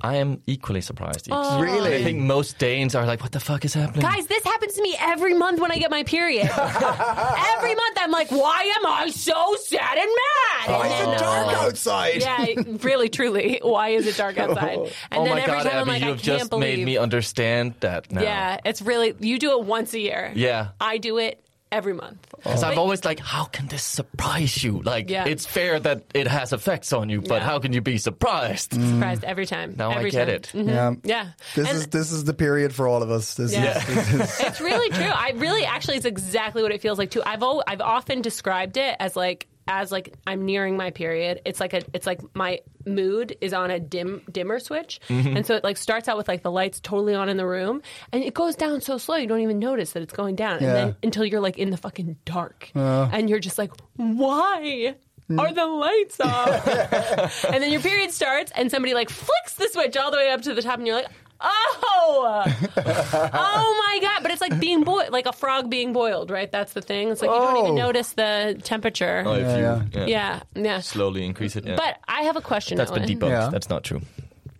I 0.00 0.16
am 0.16 0.42
equally 0.46 0.80
surprised. 0.80 1.28
Oh. 1.30 1.60
Really? 1.60 1.94
I 1.96 2.02
think 2.02 2.18
most 2.20 2.58
Danes 2.58 2.94
are 2.94 3.06
like, 3.06 3.22
"What 3.22 3.32
the 3.32 3.40
fuck 3.40 3.64
is 3.64 3.74
happening?" 3.74 4.02
Guys, 4.02 4.26
this 4.26 4.44
happens 4.44 4.74
to 4.74 4.82
me 4.82 4.96
every 5.00 5.34
month 5.34 5.60
when 5.60 5.70
I 5.72 5.76
get 5.78 5.90
my 5.90 6.02
period. 6.04 6.46
every 6.50 7.74
month 7.74 7.96
I'm 7.98 8.10
like, 8.10 8.30
why 8.30 8.72
am 8.78 8.86
I 8.86 9.10
so 9.10 9.54
sad 9.64 9.98
and 9.98 10.10
mad? 10.10 10.78
Why 10.78 10.86
And 10.86 11.10
is 11.12 11.16
it 11.16 11.24
dark 11.24 11.46
uh, 11.46 11.60
outside? 11.66 12.20
Yeah, 12.20 12.46
really, 12.82 13.08
truly. 13.08 13.60
Why 13.62 13.90
is 13.90 14.06
it 14.06 14.16
dark 14.16 14.38
outside? 14.44 14.78
And 14.78 14.88
oh 15.12 15.24
then 15.24 15.34
my 15.34 15.40
every 15.42 15.52
god, 15.54 15.62
time 15.64 15.78
I'm 15.82 15.88
like, 15.88 16.00
you 16.00 16.06
I 16.06 16.10
have 16.10 16.22
can't 16.22 16.38
just 16.40 16.50
believe. 16.50 16.78
made 16.78 16.84
me 16.84 16.96
understand 16.98 17.74
that 17.80 18.10
now. 18.12 18.22
yeah, 18.22 18.58
it's 18.64 18.82
really 18.82 19.14
you 19.20 19.38
do 19.38 19.58
it 19.58 19.64
once 19.64 19.94
a 19.94 19.98
year. 20.00 20.32
Yeah. 20.34 20.68
I 20.80 20.98
do 20.98 21.18
it 21.18 21.42
every 21.72 21.92
month. 21.94 22.26
Because 22.36 22.62
I'm 22.62 22.78
always 22.78 23.04
like, 23.04 23.18
how 23.18 23.44
can 23.44 23.66
this 23.66 23.82
surprise 23.82 24.62
you? 24.62 24.80
Like, 24.82 25.10
Yeah. 25.10 25.24
it's 25.26 25.44
fair 25.44 25.80
that 25.80 26.04
it 26.14 26.26
has 26.28 26.52
effects 26.52 26.92
on 26.92 27.08
you, 27.10 27.20
but 27.20 27.36
Yeah. 27.42 27.46
how 27.46 27.58
can 27.58 27.72
you 27.72 27.80
be 27.80 27.98
surprised? 27.98 28.72
surprised 28.74 29.24
every 29.24 29.46
time. 29.46 29.74
Now 29.76 29.90
I 29.90 30.08
get 30.08 30.26
time. 30.26 30.28
it. 30.34 30.50
Mhm. 30.54 30.68
Yeah. 30.68 30.92
Yeah. 31.04 31.26
This 31.54 31.68
And- 31.68 31.76
is 31.78 31.86
this 31.88 32.12
is 32.12 32.24
the 32.24 32.34
period 32.34 32.74
for 32.74 32.86
all 32.88 33.02
of 33.02 33.10
us. 33.10 33.34
This 33.34 33.52
Yeah. 33.52 33.78
is, 33.78 33.86
this 33.86 34.14
is 34.14 34.40
it's 34.40 34.60
really 34.60 34.90
true. 34.90 35.04
I 35.12 35.32
really 35.36 35.64
actually 35.64 35.96
it's 35.96 36.06
exactly 36.06 36.62
what 36.62 36.72
it 36.72 36.80
feels 36.80 36.98
like 36.98 37.10
too. 37.10 37.22
I've 37.26 37.42
al- 37.42 37.64
I've 37.66 37.80
often 37.80 38.22
described 38.22 38.76
it 38.76 38.96
as 39.00 39.16
like 39.16 39.46
as 39.68 39.90
like 39.92 40.14
I'm 40.26 40.44
nearing 40.44 40.76
my 40.76 40.90
period. 40.90 41.40
It's 41.44 41.60
like 41.60 41.74
a 41.74 41.82
it's 41.92 42.06
like 42.06 42.20
my 42.34 42.60
mood 42.84 43.36
is 43.40 43.52
on 43.52 43.70
a 43.70 43.80
dim 43.80 44.22
dimmer 44.30 44.58
switch. 44.58 45.00
Mm-hmm. 45.08 45.36
And 45.38 45.46
so 45.46 45.54
it 45.54 45.64
like 45.64 45.76
starts 45.76 46.08
out 46.08 46.16
with 46.16 46.28
like 46.28 46.42
the 46.42 46.50
lights 46.50 46.80
totally 46.80 47.14
on 47.14 47.28
in 47.28 47.36
the 47.36 47.46
room 47.46 47.82
and 48.12 48.22
it 48.22 48.34
goes 48.34 48.54
down 48.56 48.80
so 48.80 48.98
slow 48.98 49.16
you 49.16 49.26
don't 49.26 49.40
even 49.40 49.58
notice 49.58 49.92
that 49.92 50.02
it's 50.02 50.12
going 50.12 50.36
down. 50.36 50.60
Yeah. 50.60 50.68
And 50.68 50.76
then 50.76 50.96
until 51.02 51.24
you're 51.24 51.40
like 51.40 51.58
in 51.58 51.70
the 51.70 51.76
fucking 51.76 52.16
dark. 52.24 52.70
and 52.74 53.28
you're 53.28 53.40
just 53.40 53.58
like, 53.58 53.72
"Why?" 53.96 54.94
Are 55.38 55.52
the 55.52 55.66
lights 55.66 56.20
off? 56.20 57.44
and 57.46 57.60
then 57.60 57.72
your 57.72 57.80
period 57.80 58.12
starts, 58.12 58.52
and 58.54 58.70
somebody 58.70 58.94
like 58.94 59.10
flicks 59.10 59.54
the 59.54 59.68
switch 59.68 59.96
all 59.96 60.12
the 60.12 60.16
way 60.16 60.30
up 60.30 60.42
to 60.42 60.54
the 60.54 60.62
top, 60.62 60.78
and 60.78 60.86
you're 60.86 60.94
like, 60.96 61.08
Oh, 61.40 62.44
oh 62.76 63.84
my 63.86 63.98
god! 64.00 64.22
But 64.22 64.30
it's 64.32 64.40
like 64.40 64.58
being 64.60 64.84
boiled, 64.84 65.10
like 65.10 65.26
a 65.26 65.32
frog 65.32 65.68
being 65.70 65.92
boiled, 65.92 66.30
right? 66.30 66.50
That's 66.50 66.72
the 66.72 66.80
thing. 66.80 67.10
It's 67.10 67.20
like 67.22 67.30
you 67.30 67.36
don't 67.36 67.56
even 67.58 67.72
Oh. 67.72 67.74
notice 67.86 68.12
the 68.14 68.58
temperature. 68.62 69.22
Oh, 69.26 69.32
if 69.34 69.40
you 69.40 69.46
yeah. 69.46 69.82
yeah, 69.92 70.06
yeah, 70.06 70.40
yeah. 70.54 70.80
slowly 70.80 71.24
increase 71.24 71.56
it. 71.56 71.64
Yeah. 71.66 71.76
But 71.76 71.98
I 72.08 72.22
have 72.22 72.36
a 72.36 72.40
question. 72.40 72.78
that's 72.78 72.90
been 72.90 73.02
Owen. 73.02 73.18
debunked. 73.18 73.28
Yeah. 73.30 73.48
That's 73.50 73.68
not 73.68 73.84
true, 73.84 74.00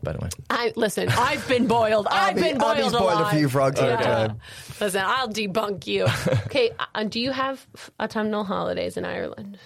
by 0.02 0.12
the 0.12 0.18
way. 0.18 0.28
I 0.50 0.72
listen. 0.76 1.08
I've 1.08 1.46
been 1.48 1.66
boiled. 1.66 2.06
I've 2.10 2.32
Abby- 2.32 2.42
been 2.42 2.58
boiled 2.58 2.78
Abby's 2.78 2.92
a 2.92 2.98
boiled 2.98 3.12
a 3.20 3.22
lot. 3.22 3.32
few 3.34 3.48
frogs 3.48 3.80
at 3.80 3.88
a 3.88 3.90
Yeah. 3.92 4.00
time. 4.26 4.40
Listen, 4.80 5.02
I'll 5.06 5.28
debunk 5.28 5.86
you. 5.86 6.06
Okay, 6.46 6.70
uh, 6.94 7.04
do 7.04 7.20
you 7.20 7.32
have 7.32 7.66
autumnal 8.00 8.44
holidays 8.44 8.96
in 8.96 9.04
Ireland? 9.04 9.58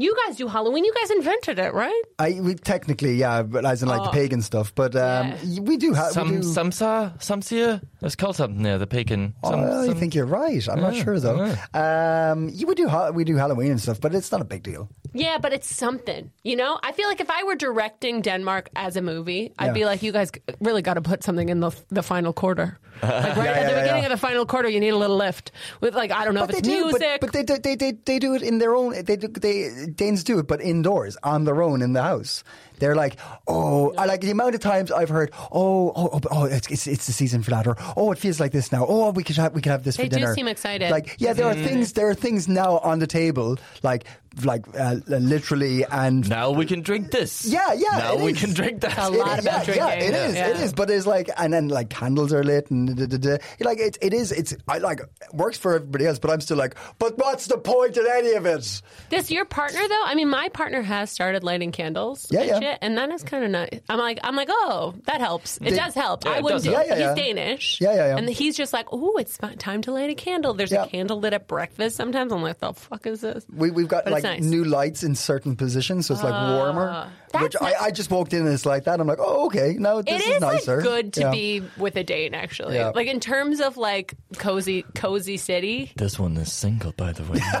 You 0.00 0.14
guys 0.26 0.36
do 0.36 0.46
Halloween. 0.46 0.84
You 0.84 0.94
guys 0.94 1.10
invented 1.10 1.58
it, 1.58 1.74
right? 1.74 2.02
I 2.20 2.38
we 2.40 2.54
technically 2.54 3.14
yeah, 3.16 3.42
but 3.42 3.64
as 3.66 3.82
in 3.82 3.88
like 3.88 4.04
the 4.04 4.10
pagan 4.10 4.42
stuff. 4.42 4.72
But 4.74 4.94
um, 4.94 5.32
Oh. 5.32 5.36
Yeah. 5.44 5.60
we 5.60 5.76
do 5.76 5.92
have 5.92 6.12
Some 6.12 6.30
we 6.30 6.36
do, 6.36 6.42
samsa, 6.46 7.18
samsia. 7.18 7.82
It's 8.00 8.14
called 8.14 8.36
something. 8.36 8.64
Yeah, 8.64 8.78
the 8.78 8.86
pagan. 8.86 9.34
Some, 9.44 9.60
Oh, 9.60 9.82
I 9.82 9.86
some- 9.86 9.96
think 9.98 10.14
you're 10.14 10.26
right. 10.26 10.68
I'm 10.68 10.80
not 10.80 10.94
Yeah, 10.94 11.02
sure 11.04 11.18
though. 11.20 11.54
Um, 11.74 12.48
you 12.48 12.66
would 12.68 12.76
do 12.76 12.88
ha- 12.88 13.10
we 13.10 13.24
do 13.24 13.36
Halloween 13.36 13.70
and 13.72 13.80
stuff, 13.80 14.00
but 14.00 14.14
it's 14.14 14.30
not 14.32 14.40
a 14.40 14.44
big 14.44 14.62
deal. 14.62 14.88
Yeah, 15.14 15.38
but 15.42 15.52
it's 15.52 15.66
something. 15.74 16.30
You 16.44 16.56
know, 16.56 16.78
I 16.82 16.92
feel 16.92 17.08
like 17.08 17.20
if 17.20 17.30
I 17.30 17.42
were 17.44 17.56
directing 17.56 18.22
Denmark 18.22 18.68
as 18.76 18.96
a 18.96 19.02
movie, 19.02 19.52
I'd 19.58 19.66
Yeah. 19.66 19.72
be 19.72 19.84
like, 19.84 20.02
you 20.02 20.12
guys 20.12 20.30
really 20.60 20.82
got 20.82 20.94
to 20.94 21.00
put 21.02 21.24
something 21.24 21.48
in 21.48 21.60
the 21.60 21.70
the 21.90 22.02
final 22.02 22.32
quarter. 22.32 22.78
Like 23.02 23.12
right 23.12 23.22
Yeah, 23.22 23.22
at 23.22 23.36
yeah, 23.36 23.52
the 23.52 23.70
yeah, 23.70 23.80
beginning 23.82 24.02
yeah. 24.02 24.12
of 24.12 24.20
the 24.20 24.26
final 24.28 24.44
quarter, 24.46 24.68
you 24.68 24.80
need 24.80 24.88
a 24.94 24.96
little 24.96 25.16
lift 25.16 25.52
with 25.80 25.94
like 25.94 26.10
I 26.10 26.24
don't 26.24 26.34
know 26.34 26.46
But 26.46 26.56
if 26.56 26.62
they 26.62 26.70
it's 26.70 26.78
do, 26.78 26.90
but, 26.92 27.00
music. 27.00 27.20
but 27.20 27.32
they, 27.32 27.42
they 27.44 27.76
they 27.76 27.92
they 28.04 28.18
do 28.18 28.34
it 28.34 28.42
in 28.42 28.58
their 28.58 28.74
own. 28.74 28.90
They 29.04 29.16
do, 29.16 29.28
they 29.28 29.87
Danes 29.96 30.24
do 30.24 30.38
it, 30.38 30.46
but 30.46 30.60
indoors 30.60 31.16
on 31.22 31.44
their 31.44 31.62
own 31.62 31.82
in 31.82 31.92
the 31.92 32.02
house. 32.02 32.44
They're 32.78 32.94
like, 32.94 33.16
oh, 33.46 33.92
I 33.96 34.06
like 34.06 34.20
the 34.20 34.30
amount 34.30 34.54
of 34.54 34.60
times 34.60 34.90
I've 34.90 35.08
heard, 35.08 35.30
oh, 35.52 35.92
oh, 35.94 36.10
oh, 36.14 36.20
oh 36.30 36.44
it's, 36.44 36.68
it's 36.68 36.86
it's 36.86 37.06
the 37.06 37.12
season 37.12 37.42
for 37.42 37.50
that, 37.50 37.66
or 37.66 37.76
oh, 37.96 38.12
it 38.12 38.18
feels 38.18 38.40
like 38.40 38.52
this 38.52 38.72
now. 38.72 38.86
Oh, 38.88 39.10
we 39.10 39.22
could 39.24 39.36
have 39.36 39.54
we 39.54 39.60
could 39.60 39.72
have 39.72 39.84
this 39.84 39.96
They 39.96 40.04
for 40.04 40.10
do 40.10 40.16
dinner. 40.16 40.34
seem 40.34 40.48
excited. 40.48 40.90
Like, 40.90 41.16
yeah, 41.18 41.32
there 41.32 41.46
are 41.46 41.54
things 41.54 41.92
there 41.94 42.08
are 42.08 42.14
things 42.14 42.48
now 42.48 42.78
on 42.78 42.98
the 42.98 43.06
table, 43.06 43.56
like 43.82 44.04
like 44.44 44.66
uh, 44.78 44.96
literally 45.08 45.84
and 45.84 46.28
Now 46.28 46.50
we 46.52 46.66
can 46.66 46.82
drink 46.82 47.10
this. 47.10 47.44
Yeah, 47.44 47.72
yeah, 47.72 47.98
Now 47.98 48.16
we 48.16 48.32
is. 48.32 48.40
can 48.40 48.52
drink 48.52 48.82
that. 48.82 48.96
A 48.98 49.06
It- 49.12 49.18
lot 49.18 49.38
about 49.38 49.66
yeah, 49.66 49.74
yeah, 49.74 49.86
drinking. 49.96 50.08
it 50.08 50.14
is. 50.14 50.34
Yeah. 50.34 50.48
It 50.48 50.56
is. 50.60 50.72
But 50.72 50.90
it's 50.90 51.06
like, 51.06 51.30
and 51.36 51.52
then 51.52 51.68
like 51.68 51.88
candles 51.90 52.32
are 52.32 52.44
lit, 52.44 52.70
and 52.70 52.94
da, 52.96 53.06
da, 53.06 53.16
da, 53.18 53.36
da. 53.36 53.64
like 53.64 53.78
it, 53.80 53.98
it 54.00 54.12
is. 54.12 54.30
It's 54.32 54.54
I 54.68 54.78
like 54.78 55.00
it 55.00 55.08
works 55.32 55.58
for 55.58 55.74
everybody 55.76 56.06
else, 56.06 56.18
but 56.18 56.30
I'm 56.30 56.40
still 56.40 56.56
like, 56.56 56.74
but 56.98 57.16
what's 57.18 57.46
the 57.46 57.58
point 57.58 57.96
in 57.96 58.06
any 58.06 58.32
of 58.32 58.46
it? 58.46 58.82
Does 59.10 59.30
your 59.30 59.44
partner 59.44 59.80
though? 59.88 60.02
I 60.04 60.14
mean, 60.14 60.28
my 60.28 60.48
partner 60.50 60.82
has 60.82 61.10
started 61.10 61.42
lighting 61.42 61.72
candles. 61.72 62.26
Yeah, 62.30 62.40
and 62.42 62.62
yeah. 62.62 62.67
Shit, 62.70 62.78
and 62.82 62.98
that 62.98 63.10
is 63.10 63.22
kind 63.22 63.44
of 63.44 63.50
nice. 63.50 63.80
I'm 63.88 63.98
like, 63.98 64.18
I'm 64.22 64.36
like, 64.36 64.48
oh, 64.50 64.94
that 65.04 65.20
helps. 65.20 65.58
It 65.62 65.70
does 65.76 65.94
help. 65.94 66.24
Yeah, 66.24 66.32
I 66.32 66.36
it 66.38 66.42
wouldn't 66.42 66.64
does 66.64 66.70
do 66.72 66.76
help. 66.76 66.84
it. 66.84 66.88
Yeah, 66.90 66.96
yeah, 66.98 67.14
He's 67.14 67.18
yeah. 67.18 67.34
Danish. 67.34 67.80
Yeah, 67.80 67.94
yeah, 67.94 68.06
yeah. 68.08 68.16
And 68.16 68.28
he's 68.28 68.56
just 68.56 68.72
like, 68.72 68.86
oh, 68.92 69.16
it's 69.16 69.36
fi- 69.36 69.54
time 69.54 69.82
to 69.82 69.92
light 69.92 70.10
a 70.10 70.14
candle. 70.14 70.54
There's 70.54 70.72
Yeah. 70.72 70.84
a 70.84 70.88
candle 70.88 71.20
lit 71.20 71.32
at 71.32 71.46
breakfast. 71.48 71.96
Sometimes 71.96 72.32
I'm 72.32 72.42
like, 72.42 72.58
the 72.60 72.72
fuck 72.72 73.06
is 73.06 73.20
this? 73.20 73.44
We, 73.54 73.70
we've 73.70 73.88
got 73.88 74.04
But 74.04 74.14
it's 74.14 74.24
like 74.24 74.40
nice. 74.40 74.42
new 74.42 74.64
lights 74.64 75.02
in 75.02 75.14
certain 75.14 75.56
positions, 75.56 76.06
so 76.06 76.14
it's 76.14 76.22
like 76.22 76.32
warmer. 76.32 76.88
Ah, 76.92 77.10
that's 77.32 77.42
Which 77.42 77.56
nice. 77.60 77.74
I, 77.80 77.84
I 77.86 77.90
just 77.90 78.10
walked 78.10 78.32
in 78.32 78.40
and 78.44 78.48
it's 78.54 78.64
like 78.66 78.84
that. 78.84 79.00
I'm 79.00 79.06
like, 79.06 79.18
oh, 79.20 79.46
okay, 79.46 79.74
now 79.78 80.00
this 80.02 80.20
It 80.22 80.26
is, 80.28 80.40
nicer. 80.40 80.76
like 80.76 80.84
good 80.84 81.12
to 81.14 81.20
Yeah. 81.22 81.30
be 81.30 81.62
with 81.76 81.96
a 81.96 82.04
date, 82.04 82.32
actually. 82.34 82.76
Yeah. 82.76 82.92
Like 82.94 83.06
in 83.08 83.20
terms 83.20 83.60
of 83.60 83.76
like 83.76 84.14
cozy, 84.38 84.84
cozy 84.94 85.36
city. 85.36 85.92
This 85.96 86.18
one 86.18 86.36
is 86.36 86.52
single, 86.52 86.92
by 86.92 87.12
the 87.12 87.22
way. 87.24 87.38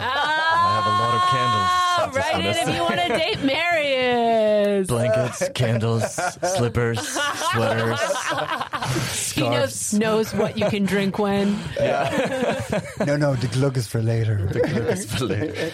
Ah, 0.90 0.94
a 0.94 1.02
lot 1.04 1.14
of 1.14 1.22
candles. 1.34 1.70
Oh, 1.98 2.04
I 2.08 2.20
right 2.20 2.44
in 2.44 2.68
if 2.68 2.74
you 2.74 2.82
want 2.82 3.00
to 3.00 3.08
date 3.24 3.42
Marius. 3.44 4.86
Blankets, 4.86 5.48
candles, 5.54 6.14
slippers, 6.56 7.00
sweaters, 7.08 8.00
He 9.34 9.42
knows 9.42 9.94
knows 9.94 10.34
what 10.34 10.56
you 10.58 10.68
can 10.68 10.84
drink 10.84 11.18
when. 11.18 11.58
Yeah. 11.76 12.80
no, 13.06 13.16
no, 13.16 13.34
the 13.34 13.46
gløgg 13.48 13.76
is 13.76 13.86
for 13.86 14.02
later. 14.02 14.48
The 14.52 14.60
gløgg 14.60 14.90
is 14.92 15.12
for 15.12 15.24
later. 15.24 15.72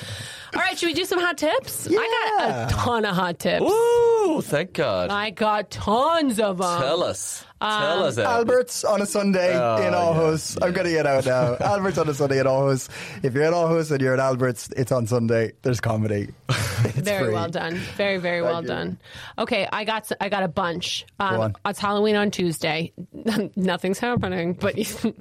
All 0.55 0.61
right, 0.61 0.79
should 0.79 0.87
we 0.87 0.95
do 0.95 1.05
some 1.05 1.19
hot 1.21 1.37
tips? 1.37 1.89
I 1.91 1.93
got 2.39 2.71
a 2.71 2.75
ton 2.75 3.05
of 3.05 3.15
hot 3.17 3.39
tips. 3.41 3.65
Ooh, 3.65 4.41
thank 4.43 4.73
God. 4.73 5.11
I 5.11 5.31
got 5.31 5.71
tons 5.71 6.39
of 6.39 6.59
them. 6.59 6.81
Tell 6.81 7.03
us. 7.03 7.45
Um, 7.65 8.03
us 8.03 8.17
that. 8.17 8.27
Albert's 8.27 8.85
on 8.85 9.01
a 9.03 9.07
Sunday 9.07 9.57
Oh, 9.57 9.77
in 9.77 9.93
yeah, 9.93 9.99
Aarhus. 9.99 10.59
I'm 10.63 10.73
going 10.73 10.87
to 10.87 10.93
get 10.93 11.07
out 11.07 11.25
now. 11.27 11.57
Albert's 11.61 11.99
on 11.99 12.09
a 12.09 12.15
Sunday 12.15 12.39
in 12.41 12.47
Aarhus. 12.47 12.89
If 13.23 13.35
you're 13.35 13.45
in 13.45 13.53
Aarhus 13.53 13.91
and 13.91 14.01
you're 14.01 14.15
at 14.15 14.21
Albert's, 14.21 14.69
it's 14.77 14.93
on 14.93 15.07
Sunday. 15.07 15.53
There's 15.63 15.81
comedy. 15.81 16.29
It's 16.87 16.99
Very 16.99 17.27
free. 17.27 17.35
well 17.35 17.49
done. 17.49 17.77
Very 17.97 18.19
very 18.19 18.43
well 18.43 18.61
you. 18.61 18.69
done. 18.69 18.99
Okay, 19.39 19.67
I 19.73 19.85
got 19.85 20.11
I 20.21 20.29
got 20.29 20.43
a 20.43 20.49
bunch. 20.49 21.07
Go 21.19 21.25
on. 21.25 21.41
Um, 21.43 21.55
it's 21.65 21.79
Halloween 21.79 22.15
on 22.15 22.31
Tuesday. 22.31 22.93
Nothing's 23.57 23.99
happening, 23.99 24.53
but 24.53 24.75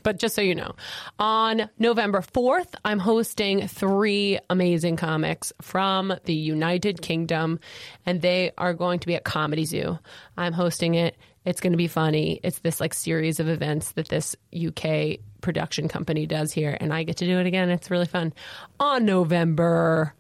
but 0.04 0.20
just 0.20 0.36
so 0.36 0.42
you 0.42 0.56
know, 0.56 0.74
on 1.20 1.70
November 1.80 2.22
fourth, 2.22 2.76
I'm 2.84 3.00
hosting 3.00 3.68
three 3.70 4.40
amazing 4.50 4.98
comics 4.98 5.54
from 5.62 6.14
the 6.26 6.34
United 6.34 7.02
Kingdom, 7.02 7.60
and 8.06 8.22
they 8.22 8.52
are 8.58 8.74
going 8.74 9.00
to 9.00 9.08
be 9.08 9.16
at 9.16 9.24
Comedy 9.24 9.64
Zoo. 9.64 9.98
I'm 10.38 10.54
hosting 10.54 10.96
it. 10.96 11.16
It's 11.46 11.60
going 11.60 11.74
to 11.74 11.78
be 11.78 11.88
funny. 11.88 12.40
It's 12.44 12.60
this 12.60 12.80
like 12.80 12.94
series 12.94 13.40
of 13.40 13.48
events 13.48 13.92
that 13.94 14.08
this 14.08 14.36
UK 14.56 15.20
production 15.42 15.88
company 15.88 16.26
does 16.26 16.52
here, 16.54 16.78
and 16.80 16.94
I 16.94 17.04
get 17.04 17.18
to 17.18 17.26
do 17.26 17.40
it 17.40 17.46
again. 17.46 17.70
It's 17.70 17.92
really 17.92 18.06
fun. 18.06 18.34
On 18.80 19.06
November 19.06 20.14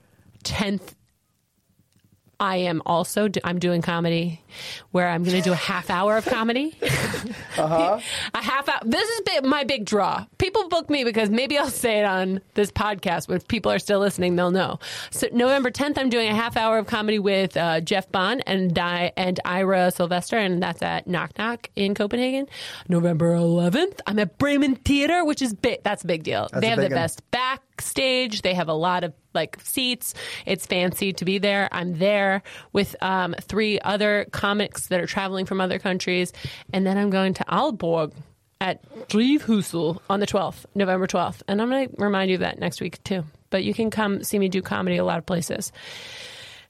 10th 0.44 0.96
I 2.44 2.58
am 2.58 2.82
also 2.86 3.30
do, 3.30 3.40
I'm 3.46 3.58
doing 3.58 3.82
comedy 3.82 4.42
where 4.92 5.08
I'm 5.08 5.24
going 5.24 5.38
to 5.38 5.42
do 5.42 5.54
a 5.54 5.56
half 5.56 5.90
hour 5.90 6.18
of 6.18 6.26
comedy. 6.26 6.78
Uh-huh. 7.56 8.00
a 8.34 8.42
half 8.42 8.68
hour. 8.68 8.80
This 8.84 9.08
is 9.08 9.22
my 9.44 9.64
big 9.64 9.86
draw. 9.86 10.26
People 10.40 10.68
book 10.70 10.90
me 10.90 11.04
because 11.04 11.30
maybe 11.30 11.58
I'll 11.58 11.70
say 11.70 12.00
it 12.00 12.04
on 12.04 12.42
this 12.56 12.72
podcast, 12.72 13.28
but 13.28 13.36
if 13.36 13.48
people 13.48 13.72
are 13.72 13.78
still 13.80 14.00
listening, 14.00 14.36
they'll 14.36 14.52
know. 14.52 14.80
So 15.12 15.28
November 15.32 15.70
10th, 15.70 15.98
I'm 15.98 16.10
doing 16.10 16.28
a 16.30 16.36
half 16.36 16.58
hour 16.58 16.80
of 16.80 16.88
comedy 16.88 17.20
with 17.20 17.56
uh, 17.56 17.80
Jeff 17.82 18.12
Bond 18.12 18.44
and 18.48 18.74
Di- 18.74 19.14
and 19.16 19.40
Ira 19.46 19.92
Sylvester, 19.92 20.38
and 20.38 20.62
that's 20.62 20.82
at 20.82 21.08
Knock 21.08 21.38
Knock 21.38 21.70
in 21.76 21.94
Copenhagen. 21.94 22.48
November 22.90 23.36
11th, 23.36 24.00
I'm 24.08 24.18
at 24.20 24.38
Bremen 24.40 24.76
Theater, 24.76 25.24
which 25.24 25.42
is 25.42 25.54
big. 25.54 25.84
That's 25.84 26.04
a 26.04 26.08
big 26.08 26.24
deal. 26.24 26.50
That's 26.52 26.62
they 26.62 26.68
have 26.68 26.78
the 26.78 26.84
one. 26.86 26.92
best 26.92 27.22
backstage. 27.84 28.42
They 28.42 28.54
have 28.54 28.70
a 28.70 28.74
lot 28.74 29.04
of 29.04 29.14
like 29.34 29.60
seats. 29.62 30.14
It's 30.46 30.66
fancy 30.66 31.14
to 31.14 31.26
be 31.26 31.38
there. 31.38 31.68
I'm 31.72 31.98
there 31.98 32.44
with 32.72 32.96
um, 33.02 33.36
three 33.42 33.80
other 33.80 34.26
comics 34.32 34.88
that 34.88 35.00
are 35.02 35.06
traveling 35.08 35.46
from 35.46 35.60
other 35.60 35.80
countries, 35.80 36.32
and 36.72 36.86
then 36.86 36.98
I'm 36.98 37.10
going 37.10 37.34
to 37.36 37.44
Aalborg 37.46 38.14
at 38.62 38.82
Drivhusel 39.10 40.00
on 40.10 40.20
the 40.22 40.28
12th, 40.28 40.66
November 40.76 41.08
12th, 41.08 41.42
and 41.48 41.62
I'm 41.62 41.70
going 41.70 41.90
to 41.90 41.96
remind 41.98 42.30
you 42.30 42.36
of 42.36 42.42
that 42.42 42.60
next 42.60 42.80
week 42.80 43.04
too. 43.04 43.26
But 43.50 43.64
you 43.64 43.74
can 43.74 43.90
come 43.90 44.24
see 44.24 44.40
me 44.40 44.48
do 44.50 44.62
comedy 44.62 44.98
a 44.98 45.04
lot 45.04 45.18
of 45.20 45.26
places. 45.26 45.72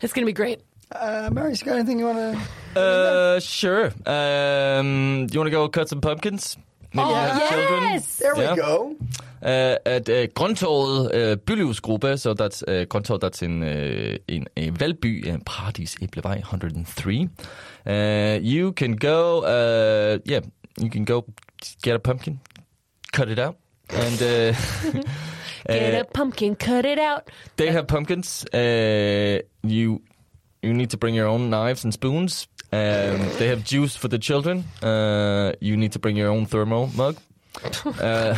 It's 0.01 0.11
going 0.14 0.24
to 0.26 0.30
be 0.30 0.34
great. 0.34 0.61
Uh, 0.91 1.30
Marius, 1.32 1.61
you 1.61 1.66
got 1.68 1.76
anything 1.78 1.99
you 1.99 2.05
want 2.05 2.38
to? 2.76 2.80
Uh, 2.80 3.39
sure. 3.39 3.86
Um, 4.05 5.28
do 5.28 5.34
you 5.34 5.39
want 5.39 5.47
to 5.47 5.51
go 5.51 5.68
cut 5.70 5.89
some 5.89 6.01
pumpkins? 6.01 6.57
Maybe 6.93 7.07
Oh, 7.09 7.14
have 7.16 7.49
children? 7.49 7.84
yes! 7.84 8.18
There 8.18 8.36
we 8.36 8.41
Yeah. 8.43 8.55
go. 8.55 8.95
Uh, 9.45 9.75
at 9.85 10.09
uh, 10.09 10.27
Grøntorvet 10.35 11.11
uh, 11.15 11.37
Bylivsgruppe, 11.45 12.17
so 12.17 12.33
that's 12.33 12.63
uh, 12.67 12.85
Grøntorvet, 12.89 13.21
that's 13.21 13.41
in 13.41 13.63
uh, 13.63 14.15
in 14.27 14.47
a 14.57 14.69
Valby, 14.69 15.27
uh, 15.29 15.37
Paradisæblevej 15.45 16.37
103. 16.37 17.27
Uh, 17.85 18.39
you 18.41 18.71
can 18.71 18.95
go, 18.97 19.39
uh, 19.43 20.17
yeah, 20.25 20.39
you 20.81 20.89
can 20.89 21.05
go 21.05 21.25
get 21.83 21.95
a 21.95 21.99
pumpkin, 21.99 22.39
cut 23.13 23.29
it 23.29 23.39
out, 23.39 23.55
and 23.89 24.21
uh, 24.21 24.55
Get 25.67 26.01
a 26.01 26.03
pumpkin, 26.13 26.55
cut 26.55 26.85
it 26.85 26.99
out. 26.99 27.29
they 27.57 27.71
have 27.71 27.85
pumpkins. 27.87 28.45
Uh, 28.53 29.39
you 29.63 30.01
you 30.61 30.73
need 30.73 30.89
to 30.89 30.97
bring 30.97 31.15
your 31.15 31.27
own 31.27 31.49
knives 31.49 31.83
and 31.85 31.93
spoons. 31.93 32.47
Um, 32.71 33.19
they 33.37 33.47
have 33.47 33.63
juice 33.63 33.95
for 33.97 34.07
the 34.09 34.17
children. 34.19 34.63
Uh, 34.81 35.51
you 35.61 35.77
need 35.77 35.91
to 35.91 35.99
bring 35.99 36.17
your 36.17 36.29
own 36.29 36.45
thermo 36.45 36.87
mug. 36.97 37.15
Uh, 37.86 38.38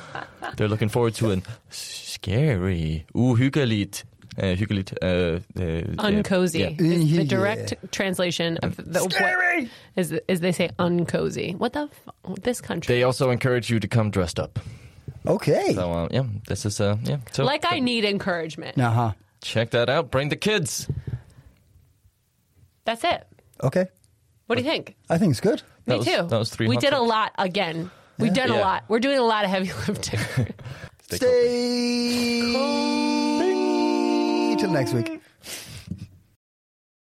they're 0.56 0.68
looking 0.68 0.88
forward 0.88 1.14
to 1.14 1.30
an 1.30 1.42
scary, 1.70 3.04
uhyggeligt, 3.14 4.04
uh, 4.38 4.54
hyggeligt, 4.56 4.92
uh, 5.02 5.40
uh, 5.60 6.06
Uncozy 6.08 6.60
Yeah. 6.60 6.68
is 6.78 7.10
the 7.10 7.22
Yeah. 7.22 7.24
direct 7.24 7.74
translation 7.92 8.56
of 8.58 8.76
the 8.76 9.00
Scary! 9.00 9.68
is 9.96 10.12
is 10.28 10.40
they 10.40 10.52
say 10.52 10.70
uncozy. 10.78 11.56
What 11.58 11.72
the 11.72 11.88
f- 11.90 12.42
this 12.42 12.60
country? 12.60 12.94
They 12.94 13.02
also 13.02 13.30
encourage 13.30 13.70
you 13.70 13.80
to 13.80 13.88
come 13.88 14.10
dressed 14.10 14.38
up. 14.38 14.58
Okay. 15.26 15.74
So 15.74 15.92
uh, 15.92 16.08
yeah, 16.10 16.24
this 16.48 16.64
is 16.66 16.80
uh, 16.80 16.96
yeah. 17.04 17.18
So 17.32 17.44
like 17.44 17.64
I 17.70 17.80
need 17.80 18.04
encouragement. 18.04 18.78
Uh 18.78 18.90
huh. 18.90 19.12
check 19.42 19.70
that 19.70 19.88
out. 19.88 20.10
Bring 20.10 20.28
the 20.30 20.36
kids. 20.36 20.88
That's 22.84 23.04
it. 23.04 23.26
Okay. 23.62 23.86
What 24.46 24.56
do 24.58 24.62
you 24.64 24.70
think? 24.70 24.94
I 25.10 25.18
think 25.18 25.30
it's 25.30 25.40
good. 25.40 25.62
Me 25.86 25.92
That 25.94 25.98
was- 25.98 26.06
too. 26.06 26.26
that 26.28 26.38
was 26.38 26.50
three 26.50 26.68
We 26.68 26.74
hot 26.76 26.82
did 26.82 26.92
a 26.92 27.00
lot 27.00 27.32
again. 27.38 27.90
We've 28.18 28.34
done 28.34 28.50
a 28.50 28.58
lot. 28.58 28.84
We're 28.88 29.00
doing 29.00 29.18
a 29.18 29.22
lot 29.22 29.44
of 29.44 29.50
heavy 29.50 29.66
lifting. 29.88 30.20
Stay 31.10 32.52
cool. 32.54 34.56
till 34.56 34.70
next 34.70 34.92
week. 34.92 35.20